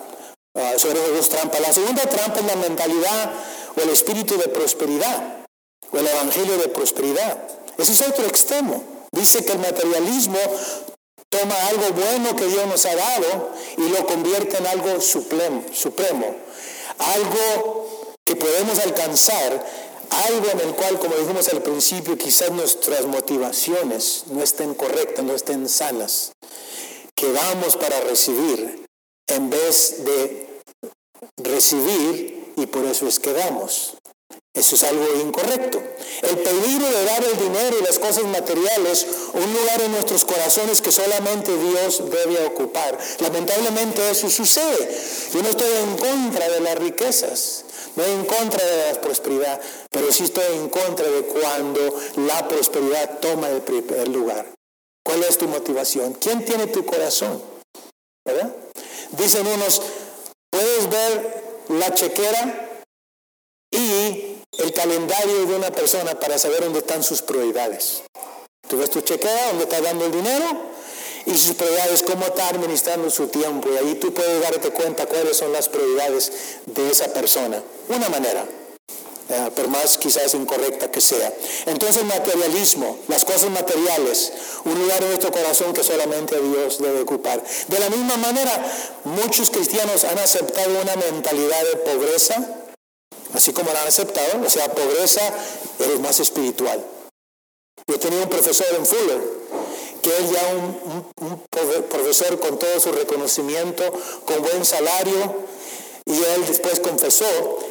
Ah, 0.54 0.74
sobre 0.76 1.00
esas 1.00 1.14
dos 1.14 1.28
trampas. 1.30 1.60
La 1.60 1.72
segunda 1.72 2.02
trampa 2.02 2.40
es 2.40 2.44
la 2.44 2.56
mentalidad 2.56 3.32
o 3.74 3.80
el 3.80 3.88
espíritu 3.88 4.36
de 4.36 4.48
prosperidad 4.48 5.46
o 5.90 5.96
el 5.96 6.06
evangelio 6.06 6.58
de 6.58 6.68
prosperidad. 6.68 7.38
Ese 7.78 7.92
es 7.92 8.02
otro 8.02 8.26
extremo. 8.26 8.84
Dice 9.12 9.42
que 9.46 9.52
el 9.52 9.60
materialismo 9.60 10.38
toma 11.30 11.54
algo 11.68 11.90
bueno 11.92 12.36
que 12.36 12.44
Dios 12.44 12.66
nos 12.66 12.84
ha 12.84 12.94
dado 12.94 13.50
y 13.78 13.88
lo 13.88 14.06
convierte 14.06 14.58
en 14.58 14.66
algo 14.66 15.00
supremo, 15.00 15.64
supremo 15.72 16.36
algo 16.98 18.12
que 18.26 18.36
podemos 18.36 18.78
alcanzar, 18.80 19.66
algo 20.12 20.48
en 20.50 20.60
el 20.60 20.74
cual, 20.74 20.98
como 20.98 21.16
dijimos 21.16 21.48
al 21.48 21.62
principio, 21.62 22.18
quizás 22.18 22.50
nuestras 22.50 23.06
motivaciones 23.06 24.24
no 24.28 24.42
estén 24.42 24.74
correctas, 24.74 25.24
no 25.24 25.34
estén 25.34 25.68
sanas, 25.68 26.32
que 27.14 27.32
vamos 27.32 27.76
para 27.76 28.00
recibir 28.02 28.84
en 29.28 29.50
vez 29.50 30.04
de 30.04 30.60
recibir 31.38 32.52
y 32.56 32.66
por 32.66 32.84
eso 32.84 33.06
es 33.06 33.18
que 33.18 33.32
damos. 33.32 33.96
Eso 34.54 34.74
es 34.74 34.84
algo 34.84 35.06
incorrecto. 35.22 35.82
El 36.22 36.36
peligro 36.36 36.86
de 36.86 37.04
dar 37.04 37.24
el 37.24 37.38
dinero 37.38 37.78
y 37.80 37.84
las 37.84 37.98
cosas 37.98 38.24
materiales 38.24 39.06
un 39.32 39.52
lugar 39.54 39.80
en 39.80 39.92
nuestros 39.92 40.26
corazones 40.26 40.82
que 40.82 40.92
solamente 40.92 41.56
Dios 41.56 42.02
debe 42.10 42.44
ocupar. 42.46 42.98
Lamentablemente 43.20 44.10
eso 44.10 44.28
sucede. 44.28 44.94
Yo 45.32 45.42
no 45.42 45.48
estoy 45.48 45.70
en 45.70 45.96
contra 45.96 46.50
de 46.50 46.60
las 46.60 46.76
riquezas, 46.76 47.64
no 47.96 48.04
en 48.04 48.26
contra 48.26 48.62
de 48.62 48.92
la 48.92 49.00
prosperidad, 49.00 49.58
pero 49.90 50.12
sí 50.12 50.24
estoy 50.24 50.44
en 50.54 50.68
contra 50.68 51.08
de 51.08 51.22
cuando 51.22 51.98
la 52.26 52.46
prosperidad 52.46 53.20
toma 53.20 53.48
el 53.48 53.62
primer 53.62 54.06
lugar. 54.08 54.52
¿Cuál 55.02 55.24
es 55.24 55.38
tu 55.38 55.48
motivación? 55.48 56.12
¿Quién 56.12 56.44
tiene 56.44 56.66
tu 56.66 56.84
corazón? 56.84 57.42
Dicen 59.12 59.46
unos, 59.46 59.82
puedes 60.50 60.90
ver 60.90 61.42
la 61.68 61.92
chequera 61.94 62.71
y 63.72 64.36
el 64.58 64.72
calendario 64.72 65.46
de 65.46 65.56
una 65.56 65.72
persona 65.72 66.18
para 66.20 66.38
saber 66.38 66.60
dónde 66.60 66.80
están 66.80 67.02
sus 67.02 67.22
prioridades. 67.22 68.02
Tú 68.68 68.78
ves 68.78 68.90
tu 68.90 69.00
chequera, 69.00 69.48
dónde 69.48 69.64
está 69.64 69.80
dando 69.80 70.04
el 70.04 70.12
dinero 70.12 70.44
y 71.26 71.36
sus 71.36 71.54
prioridades, 71.54 72.02
cómo 72.02 72.26
está 72.26 72.48
administrando 72.48 73.10
su 73.10 73.28
tiempo. 73.28 73.68
Y 73.72 73.76
ahí 73.76 73.94
tú 73.94 74.12
puedes 74.12 74.42
darte 74.42 74.70
cuenta 74.70 75.06
cuáles 75.06 75.36
son 75.36 75.52
las 75.52 75.68
prioridades 75.68 76.32
de 76.66 76.90
esa 76.90 77.12
persona. 77.12 77.62
Una 77.88 78.08
manera, 78.08 78.44
eh, 79.28 79.50
por 79.54 79.68
más 79.68 79.96
quizás 79.96 80.34
incorrecta 80.34 80.90
que 80.90 81.00
sea. 81.00 81.32
Entonces, 81.66 82.04
materialismo, 82.04 82.98
las 83.08 83.24
cosas 83.24 83.50
materiales, 83.50 84.32
un 84.64 84.78
lugar 84.78 85.02
en 85.02 85.08
nuestro 85.08 85.32
corazón 85.32 85.72
que 85.72 85.82
solamente 85.82 86.38
Dios 86.40 86.78
debe 86.78 87.00
ocupar. 87.00 87.42
De 87.68 87.78
la 87.78 87.88
misma 87.88 88.16
manera, 88.16 88.64
muchos 89.04 89.50
cristianos 89.50 90.04
han 90.04 90.18
aceptado 90.18 90.70
una 90.80 90.96
mentalidad 90.96 91.62
de 91.64 91.76
pobreza 91.76 92.61
así 93.34 93.52
como 93.52 93.72
la 93.72 93.82
han 93.82 93.88
aceptado, 93.88 94.42
o 94.44 94.50
sea, 94.50 94.72
pobreza 94.72 95.22
es 95.78 96.00
más 96.00 96.20
espiritual. 96.20 96.84
Yo 97.86 97.98
tenía 97.98 98.22
un 98.22 98.28
profesor 98.28 98.66
en 98.76 98.86
Fuller, 98.86 99.20
que 100.02 100.10
es 100.10 100.30
ya 100.30 100.54
un, 100.54 101.42
profesor 101.88 102.38
con 102.40 102.58
todo 102.58 102.80
su 102.80 102.92
reconocimiento, 102.92 103.84
con 104.24 104.42
buen 104.42 104.64
salario, 104.64 105.46
y 106.04 106.12
él 106.12 106.46
después 106.46 106.80
confesó 106.80 107.26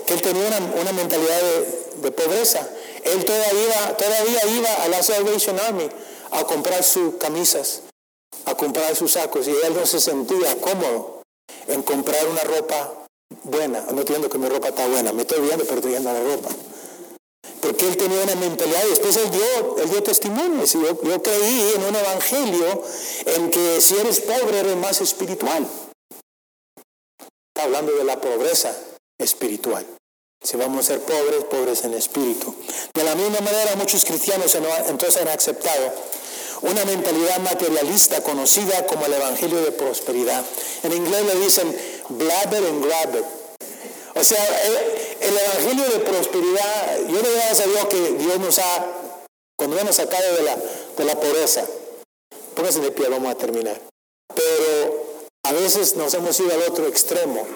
que 0.07 0.13
él 0.13 0.21
tenía 0.21 0.47
una, 0.79 0.91
mentalidad 0.93 1.41
de, 2.01 2.11
pobreza. 2.11 2.67
Él 3.03 3.25
todavía 3.25 3.97
todavía 3.97 4.45
iba 4.57 4.73
a 4.83 4.87
la 4.87 5.03
Salvation 5.03 5.59
Army 5.59 5.89
a 6.31 6.43
comprar 6.45 6.83
sus 6.83 7.15
camisas, 7.15 7.81
a 8.45 8.55
comprar 8.55 8.95
sus 8.95 9.13
sacos, 9.13 9.47
y 9.47 9.51
él 9.51 9.73
no 9.75 9.85
se 9.85 9.99
sentía 9.99 10.55
cómodo 10.61 11.21
en 11.67 11.81
comprar 11.83 12.25
una 12.27 12.43
ropa 12.43 13.00
buena, 13.43 13.81
no 13.91 13.99
entiendo 13.99 14.29
que 14.29 14.37
mi 14.37 14.47
ropa 14.47 14.69
está 14.69 14.87
buena, 14.87 15.11
me 15.13 15.21
estoy 15.21 15.41
viendo, 15.41 15.63
pero 15.65 15.77
estoy 15.77 15.99
la 15.99 16.19
ropa. 16.21 16.49
Porque 17.61 17.87
él 17.87 17.95
tenía 17.95 18.21
una 18.23 18.35
mentalidad 18.35 18.83
y 18.87 18.89
después 18.89 19.15
él 19.17 19.31
dio, 19.31 19.77
él 19.77 19.89
dio 19.89 20.03
testimonio. 20.03 20.65
Yo, 20.65 21.01
yo 21.03 21.23
creí 21.23 21.73
en 21.75 21.83
un 21.83 21.95
evangelio 21.95 22.83
en 23.25 23.49
que 23.51 23.79
si 23.81 23.97
eres 23.97 24.19
pobre 24.21 24.59
eres 24.59 24.75
más 24.77 24.99
espiritual. 25.01 25.67
Está 27.53 27.63
hablando 27.65 27.91
de 27.93 28.03
la 28.03 28.19
pobreza 28.19 28.75
espiritual. 29.19 29.85
Si 30.43 30.57
vamos 30.57 30.79
a 30.79 30.93
ser 30.93 31.01
pobres, 31.01 31.43
pobres 31.51 31.83
en 31.83 31.93
espíritu. 31.93 32.53
De 32.95 33.03
la 33.03 33.13
misma 33.13 33.41
manera, 33.41 33.75
muchos 33.75 34.03
cristianos 34.05 34.55
entonces 34.87 35.21
han 35.21 35.27
aceptado 35.27 35.93
una 36.61 36.83
mentalidad 36.85 37.39
materialista 37.39 38.21
conocida 38.23 38.85
como 38.85 39.05
el 39.05 39.13
Evangelio 39.13 39.61
de 39.61 39.71
Prosperidad. 39.71 40.43
En 40.83 40.93
inglés 40.93 41.25
le 41.25 41.39
dicen 41.41 42.00
blabber 42.17 42.63
and 42.65 42.83
grabber. 42.83 43.23
O 44.15 44.23
sea, 44.23 44.43
el, 45.21 45.37
Evangelio 45.37 45.85
de 45.89 45.99
Prosperidad, 45.99 46.97
yo 47.07 47.21
le 47.21 47.29
doy 47.29 47.77
a 47.79 47.89
que 47.89 48.11
Dios 48.13 48.39
nos 48.39 48.59
ha, 48.59 48.85
cuando 49.57 49.81
nos 49.83 49.95
sacado 49.95 50.35
de 50.35 50.43
la, 50.43 50.57
de 50.97 51.05
la 51.05 51.19
pobreza, 51.19 51.65
póngase 52.55 52.81
de 52.81 52.91
pie, 52.91 53.07
vamos 53.09 53.31
a 53.31 53.37
terminar. 53.37 53.79
Pero 54.35 55.25
a 55.43 55.53
veces 55.53 55.95
nos 55.95 56.13
hemos 56.13 56.39
ido 56.39 56.51
al 56.53 56.63
otro 56.63 56.87
extremo. 56.87 57.47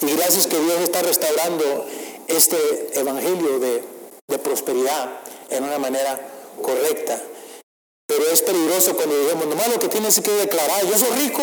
Y 0.00 0.12
gracias 0.16 0.46
que 0.46 0.58
Dios 0.58 0.80
está 0.82 1.02
restaurando 1.02 1.86
este 2.28 2.98
Evangelio 2.98 3.58
de, 3.60 3.82
de 4.28 4.38
prosperidad 4.38 5.20
en 5.50 5.64
una 5.64 5.78
manera 5.78 6.20
correcta. 6.62 7.20
Pero 8.06 8.24
es 8.30 8.42
peligroso 8.42 8.96
cuando 8.96 9.18
digamos, 9.18 9.46
nomás 9.46 9.68
lo 9.68 9.78
que 9.78 9.88
tienes 9.88 10.20
que 10.20 10.32
declarar, 10.32 10.84
yo 10.86 10.98
soy 10.98 11.10
rico, 11.18 11.42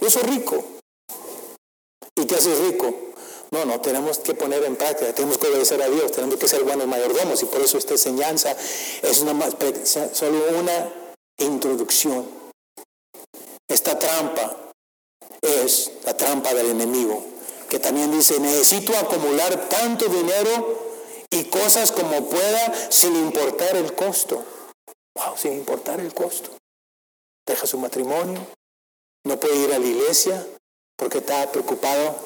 yo 0.00 0.10
soy 0.10 0.22
rico. 0.22 0.75
Y 2.26 2.28
te 2.28 2.34
haces 2.34 2.58
rico. 2.58 2.92
No, 3.52 3.64
no, 3.64 3.80
tenemos 3.80 4.18
que 4.18 4.34
poner 4.34 4.64
en 4.64 4.74
práctica, 4.74 5.14
tenemos 5.14 5.38
que 5.38 5.46
obedecer 5.46 5.80
a 5.80 5.88
Dios, 5.88 6.10
tenemos 6.10 6.34
que 6.34 6.48
ser 6.48 6.64
buenos 6.64 6.88
mayordomos 6.88 7.40
y 7.40 7.46
por 7.46 7.60
eso 7.60 7.78
esta 7.78 7.92
enseñanza 7.92 8.50
es 8.50 9.18
solo 10.12 10.58
una 10.58 10.92
introducción. 11.38 12.28
Esta 13.68 13.96
trampa 13.96 14.72
es 15.40 15.92
la 16.04 16.16
trampa 16.16 16.52
del 16.52 16.70
enemigo, 16.70 17.22
que 17.68 17.78
también 17.78 18.10
dice, 18.10 18.40
necesito 18.40 18.96
acumular 18.96 19.68
tanto 19.68 20.06
dinero 20.06 20.80
y 21.30 21.44
cosas 21.44 21.92
como 21.92 22.28
pueda 22.28 22.90
sin 22.90 23.14
importar 23.14 23.76
el 23.76 23.94
costo. 23.94 24.44
Wow, 25.14 25.36
sin 25.36 25.52
importar 25.52 26.00
el 26.00 26.12
costo. 26.12 26.50
Deja 27.46 27.68
su 27.68 27.78
matrimonio, 27.78 28.44
no 29.24 29.38
puede 29.38 29.58
ir 29.58 29.72
a 29.72 29.78
la 29.78 29.86
iglesia 29.86 30.44
porque 30.96 31.18
está 31.18 31.50
preocupado 31.52 32.16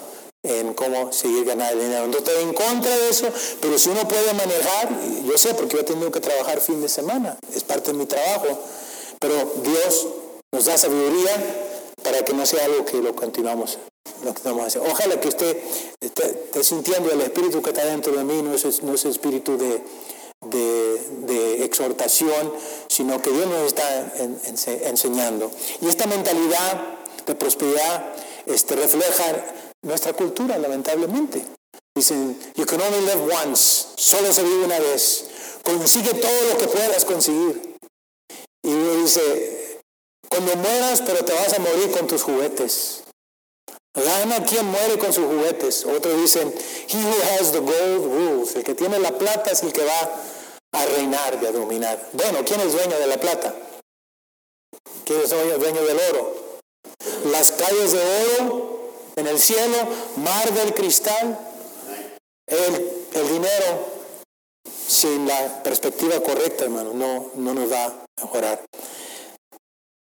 en 0.42 0.72
cómo 0.74 1.12
seguir 1.12 1.44
ganando 1.44 1.82
dinero. 1.82 2.06
No 2.06 2.18
estoy 2.18 2.42
en 2.42 2.54
contra 2.54 2.96
de 2.96 3.08
eso, 3.10 3.28
pero 3.60 3.78
si 3.78 3.90
uno 3.90 4.06
puede 4.08 4.32
manejar, 4.32 4.88
yo 5.24 5.36
sé 5.36 5.54
porque 5.54 5.74
yo 5.74 5.80
he 5.80 5.84
tenido 5.84 6.10
que 6.10 6.20
trabajar 6.20 6.60
fin 6.60 6.80
de 6.80 6.88
semana, 6.88 7.38
es 7.54 7.62
parte 7.64 7.92
de 7.92 7.98
mi 7.98 8.06
trabajo, 8.06 8.58
pero 9.18 9.34
Dios 9.62 10.06
nos 10.52 10.64
da 10.64 10.78
sabiduría 10.78 11.32
para 12.02 12.24
que 12.24 12.32
no 12.32 12.46
sea 12.46 12.64
algo 12.64 12.84
que 12.84 12.98
lo 12.98 13.14
continuamos, 13.14 13.78
lo 14.24 14.62
a 14.62 14.66
hacer. 14.66 14.82
Ojalá 14.82 15.20
que 15.20 15.28
usted 15.28 15.56
esté, 16.00 16.62
sintiendo 16.62 17.10
el 17.10 17.20
espíritu 17.20 17.60
que 17.62 17.70
está 17.70 17.84
dentro 17.84 18.12
de 18.12 18.24
mí, 18.24 18.42
no 18.42 18.54
es, 18.54 18.82
no 18.82 18.94
es 18.94 19.04
espíritu 19.04 19.58
de, 19.58 19.82
exhortación, 21.62 22.52
sino 22.88 23.20
que 23.22 23.30
Dios 23.30 23.46
nos 23.46 23.66
está 23.66 24.12
enseñando. 24.86 25.50
Y 25.82 25.88
esta 25.88 26.06
mentalidad 26.06 26.98
de 27.26 27.34
prosperidad 27.34 28.12
este, 28.46 28.76
refleja 28.76 29.44
nuestra 29.82 30.12
cultura, 30.12 30.58
lamentablemente. 30.58 31.44
Dicen, 31.94 32.38
you 32.54 32.64
can 32.66 32.80
only 32.80 33.00
live 33.00 33.28
once, 33.32 33.88
solo 33.96 34.32
se 34.32 34.42
vive 34.42 34.64
una 34.64 34.78
vez. 34.78 35.26
Consigue 35.62 36.14
todo 36.14 36.44
lo 36.52 36.58
que 36.58 36.68
puedas 36.68 37.04
conseguir. 37.04 37.76
Y 38.62 38.72
dice, 39.02 39.80
cuando 40.28 40.56
mueras, 40.56 41.02
pero 41.02 41.24
te 41.24 41.32
vas 41.32 41.52
a 41.54 41.58
morir 41.58 41.90
con 41.90 42.06
tus 42.06 42.22
juguetes. 42.22 43.02
Gana 43.94 44.44
quien 44.44 44.66
muere 44.66 44.98
con 44.98 45.12
sus 45.12 45.24
juguetes. 45.24 45.84
Otros 45.84 46.16
dicen, 46.20 46.54
he 46.88 46.96
who 46.96 47.14
has 47.38 47.50
the 47.52 47.58
gold 47.58 48.04
rules. 48.04 48.54
El 48.54 48.62
que 48.62 48.74
tiene 48.74 48.98
la 48.98 49.18
plata 49.18 49.50
es 49.50 49.62
el 49.62 49.72
que 49.72 49.84
va 49.84 50.10
a 50.72 50.86
reinar 50.86 51.38
y 51.42 51.46
a 51.46 51.52
dominar. 51.52 52.08
Bueno, 52.12 52.44
¿quién 52.44 52.60
es 52.60 52.72
dueño 52.72 52.98
de 52.98 53.06
la 53.06 53.18
plata? 53.18 53.54
¿Quién 55.04 55.20
es 55.20 55.30
dueño 55.30 55.82
del 55.84 55.98
oro? 56.10 56.39
Las 57.32 57.52
calles 57.52 57.92
de 57.92 58.00
oro 58.40 58.80
en 59.16 59.26
el 59.26 59.38
cielo, 59.38 59.76
mar 60.16 60.52
del 60.52 60.74
cristal, 60.74 61.38
el, 62.46 63.28
dinero 63.28 64.00
sin 64.88 65.26
la 65.26 65.62
perspectiva 65.62 66.20
correcta, 66.20 66.64
hermano, 66.64 66.92
no, 66.94 67.30
no 67.36 67.54
nos 67.54 67.70
va 67.70 67.84
a 67.84 68.04
mejorar. 68.22 68.64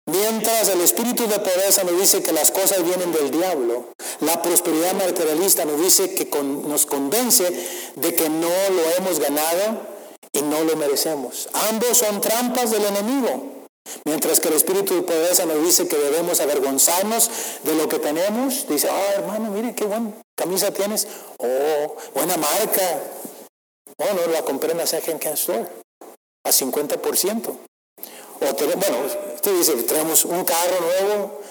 Mientras 0.05 0.67
el 0.67 0.81
espíritu 0.81 1.27
de 1.27 1.39
pobreza 1.39 1.83
nos 1.83 1.97
dice 1.97 2.21
que 2.23 2.33
las 2.33 2.51
cosas 2.51 2.83
vienen 2.83 3.13
del 3.13 3.31
diablo, 3.31 3.85
la 4.19 4.41
prosperidad 4.41 4.93
materialista 4.95 5.63
nos 5.63 5.79
dice 5.79 6.13
que 6.13 6.25
nos 6.43 6.85
convence 6.85 7.45
de 7.95 8.13
que 8.13 8.29
no 8.29 8.49
lo 8.49 8.91
hemos 8.97 9.19
ganado 9.19 9.87
y 10.33 10.41
no 10.41 10.63
lo 10.65 10.75
merecemos. 10.75 11.47
Ambos 11.69 11.99
son 11.99 12.19
trampas 12.19 12.71
del 12.71 12.83
enemigo. 12.83 13.62
Mientras 14.05 14.39
que 14.39 14.49
el 14.49 14.55
espíritu 14.55 14.95
de 14.95 15.01
pobreza 15.01 15.45
nos 15.45 15.63
dice 15.63 15.87
que 15.87 15.97
debemos 15.97 16.39
avergonzarnos 16.39 17.29
de 17.63 17.75
lo 17.75 17.87
que 17.87 17.99
tenemos, 17.99 18.67
dice, 18.67 18.89
ah, 18.89 19.13
hermano, 19.15 19.51
mire 19.51 19.75
qué 19.75 19.85
buena 19.85 20.11
camisa 20.35 20.71
tienes, 20.71 21.07
oh, 21.37 21.95
buena 22.13 22.37
marca. 22.37 23.01
Oh, 23.97 24.13
no, 24.13 24.31
la 24.31 24.43
compré 24.43 24.71
en 24.71 24.77
la 24.77 24.87
Second 24.87 25.23
Store 25.33 25.67
a 26.45 26.49
50%. 26.49 27.47
O 27.47 28.77
bueno, 28.77 28.97
Usted 29.43 29.57
dice, 29.57 29.73
traemos 29.83 30.23
un 30.23 30.45
carro 30.45 30.79
nuevo 30.79 31.41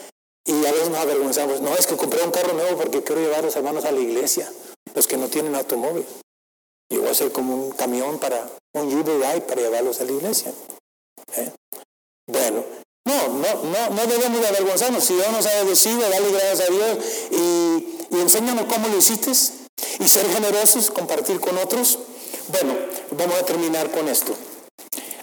y 0.47 0.64
a 0.64 0.72
veces 0.72 0.89
nos 0.89 0.99
avergonzamos. 0.99 1.61
No, 1.61 1.74
es 1.76 1.87
que 1.87 1.95
compré 1.95 2.22
un 2.22 2.30
carro 2.30 2.55
nuevo 2.55 2.78
porque 2.78 3.03
quiero 3.03 3.20
llevar 3.20 3.41
a 3.41 3.43
los 3.43 3.57
hermanos 3.57 3.85
a 3.85 3.93
la 3.93 4.01
iglesia, 4.01 4.51
los 4.95 5.07
que 5.07 5.18
no 5.18 5.28
tienen 5.28 5.55
automóvil. 5.55 6.07
Y 6.89 6.97
voy 6.97 7.09
a 7.09 7.11
hacer 7.11 7.30
como 7.33 7.55
un 7.55 7.72
camión 7.72 8.18
para, 8.18 8.49
un 8.72 8.95
UBI 8.95 9.43
para 9.47 9.61
llevarlos 9.61 10.01
a 10.01 10.05
la 10.05 10.12
iglesia. 10.12 10.55
¿Eh? 11.37 11.53
Bueno, 12.33 12.64
no, 13.05 13.28
no, 13.28 13.62
no, 13.64 13.91
no 13.91 14.07
debemos 14.07 14.41
de 14.41 14.49
avergonzarnos. 14.49 15.05
Si 15.05 15.14
Dios 15.14 15.30
nos 15.30 15.47
ha 15.47 15.55
bendecido, 15.59 16.01
dale 16.01 16.30
gracias 16.30 16.61
a 16.61 16.72
Dios 16.72 16.99
y, 17.30 18.16
enséñanos 18.16 18.66
cómo 18.66 18.89
lo 18.89 18.97
hiciste 18.99 19.30
y 19.30 20.09
ser 20.09 20.26
generosos, 20.33 20.91
compartir 20.91 21.41
con 21.41 21.59
otros. 21.59 21.99
Bueno, 22.49 22.74
vamos 23.11 23.37
a 23.39 23.45
terminar 23.45 23.91
con 23.91 24.09
esto. 24.09 24.35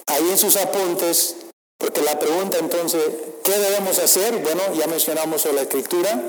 Ahí 0.07 0.29
en 0.29 0.37
sus 0.37 0.55
apuntes, 0.55 1.35
porque 1.77 2.01
la 2.01 2.19
pregunta 2.19 2.57
entonces, 2.59 3.01
¿qué 3.43 3.57
debemos 3.57 3.97
hacer? 3.99 4.37
Bueno, 4.37 4.61
ya 4.77 4.87
mencionamos 4.87 5.45
la 5.53 5.61
escritura, 5.61 6.21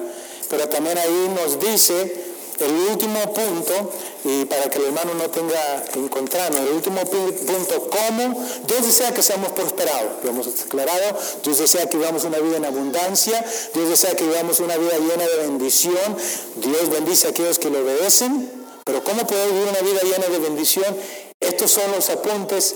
pero 0.48 0.68
también 0.68 0.98
ahí 0.98 1.30
nos 1.34 1.58
dice 1.60 2.29
el 2.60 2.72
último 2.90 3.20
punto, 3.32 3.92
y 4.24 4.44
para 4.44 4.68
que 4.68 4.78
el 4.78 4.86
hermano 4.86 5.14
no 5.14 5.30
tenga 5.30 5.84
que 5.84 5.98
encontrarnos, 5.98 6.60
el 6.60 6.74
último 6.74 7.00
punto, 7.04 7.90
¿cómo? 7.90 8.46
Dios 8.66 8.82
desea 8.86 9.12
que 9.14 9.22
seamos 9.22 9.52
prosperados, 9.52 10.22
lo 10.22 10.30
hemos 10.30 10.46
declarado, 10.64 11.18
Dios 11.42 11.58
desea 11.58 11.88
que 11.88 11.96
vivamos 11.96 12.24
una 12.24 12.38
vida 12.38 12.58
en 12.58 12.64
abundancia, 12.66 13.44
Dios 13.74 13.88
desea 13.88 14.14
que 14.14 14.24
vivamos 14.24 14.60
una 14.60 14.76
vida 14.76 14.98
llena 14.98 15.26
de 15.26 15.36
bendición, 15.38 16.16
Dios 16.56 16.90
bendice 16.90 17.28
a 17.28 17.30
aquellos 17.30 17.58
que 17.58 17.70
le 17.70 17.80
obedecen, 17.80 18.50
pero 18.84 19.02
¿cómo 19.04 19.26
poder 19.26 19.50
vivir 19.50 19.68
una 19.68 19.80
vida 19.80 20.00
llena 20.02 20.26
de 20.26 20.38
bendición? 20.38 20.96
Estos 21.40 21.70
son 21.70 21.90
los 21.92 22.10
apuntes 22.10 22.74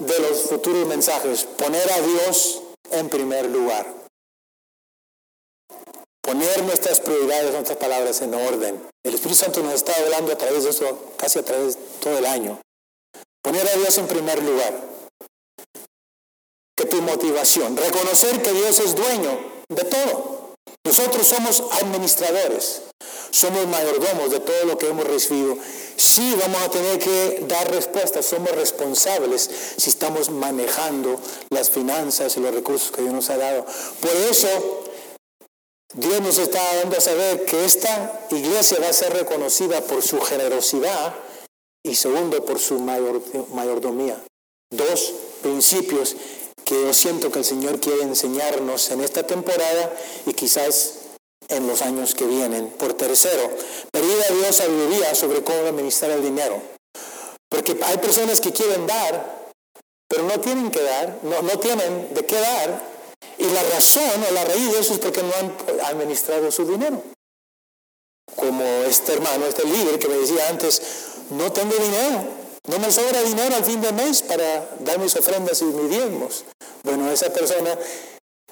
de 0.00 0.18
los 0.18 0.42
futuros 0.42 0.86
mensajes, 0.88 1.46
poner 1.56 1.90
a 1.92 2.00
Dios 2.00 2.62
en 2.90 3.08
primer 3.08 3.46
lugar. 3.46 4.03
Poner 6.24 6.62
nuestras 6.62 7.00
prioridades, 7.00 7.52
nuestras 7.52 7.76
palabras 7.76 8.22
en 8.22 8.32
orden. 8.32 8.82
El 9.04 9.14
Espíritu 9.14 9.38
Santo 9.38 9.62
nos 9.62 9.74
está 9.74 9.92
hablando 9.94 10.32
a 10.32 10.38
través 10.38 10.64
de 10.64 10.70
eso, 10.70 10.98
casi 11.18 11.38
a 11.38 11.44
través 11.44 11.76
de 11.76 11.82
todo 12.00 12.16
el 12.16 12.24
año. 12.24 12.58
Poner 13.42 13.68
a 13.68 13.74
Dios 13.74 13.98
en 13.98 14.06
primer 14.06 14.42
lugar. 14.42 14.72
Que 16.76 16.86
tu 16.86 17.02
motivación, 17.02 17.76
reconocer 17.76 18.42
que 18.42 18.52
Dios 18.52 18.78
es 18.80 18.94
dueño 18.94 19.38
de 19.68 19.84
todo. 19.84 20.54
Nosotros 20.86 21.26
somos 21.26 21.62
administradores, 21.82 22.82
somos 23.30 23.66
mayordomos 23.66 24.30
de 24.30 24.40
todo 24.40 24.64
lo 24.64 24.78
que 24.78 24.88
hemos 24.88 25.06
recibido. 25.06 25.58
Sí, 25.96 26.34
vamos 26.40 26.62
a 26.62 26.70
tener 26.70 26.98
que 26.98 27.44
dar 27.48 27.70
respuestas, 27.70 28.24
somos 28.24 28.50
responsables 28.52 29.50
si 29.76 29.90
estamos 29.90 30.30
manejando 30.30 31.20
las 31.50 31.68
finanzas 31.68 32.36
y 32.36 32.40
los 32.40 32.54
recursos 32.54 32.90
que 32.90 33.02
Dios 33.02 33.12
nos 33.12 33.28
ha 33.28 33.36
dado. 33.36 33.66
Por 34.00 34.16
eso, 34.30 34.84
Dios 35.94 36.20
nos 36.20 36.38
está 36.38 36.60
dando 36.76 36.96
a 36.96 37.00
saber 37.00 37.44
que 37.44 37.64
esta 37.64 38.26
iglesia 38.30 38.78
va 38.80 38.88
a 38.88 38.92
ser 38.92 39.12
reconocida 39.12 39.80
por 39.82 40.02
su 40.02 40.20
generosidad 40.20 41.14
y 41.84 41.94
segundo 41.94 42.44
por 42.44 42.58
su 42.58 42.80
mayordomía. 42.80 44.20
Dos 44.72 45.12
principios 45.42 46.16
que 46.64 46.74
yo 46.74 46.92
siento 46.92 47.30
que 47.30 47.38
el 47.38 47.44
Señor 47.44 47.78
quiere 47.78 48.02
enseñarnos 48.02 48.90
en 48.90 49.02
esta 49.02 49.24
temporada 49.24 49.94
y 50.26 50.32
quizás 50.32 50.94
en 51.48 51.68
los 51.68 51.82
años 51.82 52.14
que 52.14 52.24
vienen. 52.24 52.70
Por 52.70 52.94
tercero, 52.94 53.50
pedir 53.92 54.20
a 54.28 54.34
Dios 54.34 54.56
sabiduría 54.56 55.14
sobre 55.14 55.44
cómo 55.44 55.68
administrar 55.68 56.10
el 56.10 56.22
dinero. 56.24 56.60
Porque 57.48 57.78
hay 57.84 57.98
personas 57.98 58.40
que 58.40 58.52
quieren 58.52 58.86
dar, 58.88 59.52
pero 60.08 60.24
no 60.24 60.40
tienen 60.40 60.72
que 60.72 60.82
dar, 60.82 61.20
no, 61.22 61.42
no 61.42 61.58
tienen 61.60 62.12
de 62.14 62.26
qué 62.26 62.40
dar 62.40 62.93
y 63.38 63.44
la 63.44 63.62
razón 63.62 64.24
o 64.28 64.32
la 64.32 64.44
raíz 64.44 64.72
de 64.72 64.78
eso 64.78 64.94
es 64.94 64.98
porque 65.00 65.22
no 65.22 65.32
han 65.34 65.80
administrado 65.86 66.50
su 66.50 66.66
dinero. 66.66 67.02
Como 68.36 68.64
este 68.86 69.14
hermano, 69.14 69.46
este 69.46 69.64
líder 69.64 69.98
que 69.98 70.08
me 70.08 70.16
decía 70.16 70.48
antes, 70.48 70.80
no 71.30 71.52
tengo 71.52 71.74
dinero, 71.74 72.24
no 72.66 72.78
me 72.78 72.90
sobra 72.90 73.22
dinero 73.22 73.54
al 73.56 73.64
fin 73.64 73.80
de 73.80 73.92
mes 73.92 74.22
para 74.22 74.68
dar 74.80 74.98
mis 74.98 75.14
ofrendas 75.16 75.60
y 75.62 75.64
mis 75.64 75.90
diezmos. 75.90 76.44
Bueno, 76.82 77.10
esa 77.10 77.32
persona 77.32 77.78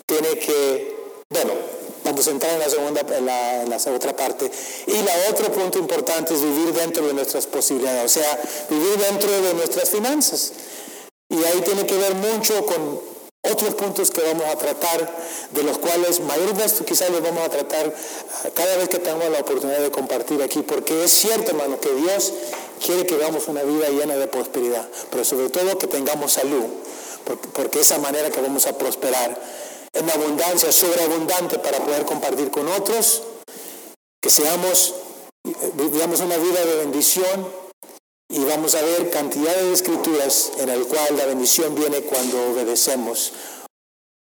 tiene 0.07 0.39
que, 0.39 0.97
bueno, 1.30 1.53
vamos 2.05 2.26
a 2.26 2.30
entrar 2.30 2.53
en 2.53 2.59
la 2.59 2.68
segunda, 2.68 3.01
en 3.01 3.26
la, 3.26 3.62
en 3.62 3.70
la 3.70 3.76
otra 3.76 4.14
parte. 4.14 4.51
Y 4.87 5.03
la 5.03 5.12
otro 5.30 5.51
punto 5.53 5.78
importante 5.78 6.35
es 6.35 6.43
vivir 6.43 6.72
dentro 6.74 7.07
de 7.07 7.14
nuestras 7.14 7.47
posibilidades, 7.47 8.05
o 8.05 8.20
sea, 8.20 8.41
vivir 8.68 8.99
dentro 8.99 9.30
de 9.30 9.55
nuestras 9.55 9.89
finanzas. 9.89 10.53
Y 11.28 11.43
ahí 11.45 11.62
tiene 11.62 11.87
que 11.87 11.97
ver 11.97 12.14
mucho 12.14 12.66
con 12.66 13.11
otros 13.43 13.74
puntos 13.74 14.11
que 14.11 14.22
vamos 14.22 14.45
a 14.47 14.57
tratar, 14.57 15.16
de 15.51 15.62
los 15.64 15.78
cuales 15.78 16.20
mayor 16.20 16.55
de 16.55 16.64
esto 16.64 16.84
quizás 16.84 17.11
los 17.11 17.22
vamos 17.22 17.45
a 17.45 17.49
tratar 17.49 17.93
ah, 17.93 18.49
cada 18.55 18.76
vez 18.76 18.88
que 18.88 18.99
tengamos 18.99 19.30
la 19.30 19.40
oportunidad 19.40 19.80
de 19.80 19.90
compartir 19.90 20.40
aquí, 20.43 20.62
porque 20.62 21.05
es 21.05 21.11
cierto, 21.11 21.51
hermano, 21.51 21.80
que 21.80 21.93
Dios 21.93 22.32
quiere 22.84 23.05
que 23.05 23.16
vivamos 23.16 23.49
una 23.49 23.62
vida 23.62 23.88
llena 23.88 24.16
de 24.16 24.28
prosperidad, 24.28 24.88
pero 25.11 25.24
sobre 25.24 25.51
todo 25.51 25.76
que 25.76 25.88
tengamos 25.88 26.32
salud, 26.32 26.64
porque 27.53 27.80
esa 27.80 27.99
manera 27.99 28.30
que 28.30 28.40
vamos 28.40 28.66
a 28.66 28.78
prosperar 28.78 29.40
en 29.93 30.11
abundancia, 30.11 30.70
sobreabundante 30.70 31.59
para 31.59 31.78
poder 31.78 32.05
compartir 32.05 32.51
con 32.51 32.68
otros, 32.68 33.22
que 34.20 34.30
seamos, 34.30 34.95
eh, 35.45 35.72
vivamos 35.74 36.20
una 36.20 36.36
vida 36.36 36.64
de 36.64 36.76
bendición, 36.76 37.61
y 38.33 38.45
vamos 38.45 38.74
a 38.74 38.83
ver 38.83 39.11
cantidad 39.11 39.55
de 39.55 39.72
escrituras 39.72 40.53
en 40.59 40.70
el 40.70 40.87
cual 40.87 41.16
la 41.18 41.26
bendición 41.26 41.74
viene 41.74 42.01
cuando 42.01 42.51
obedecemos 42.51 43.33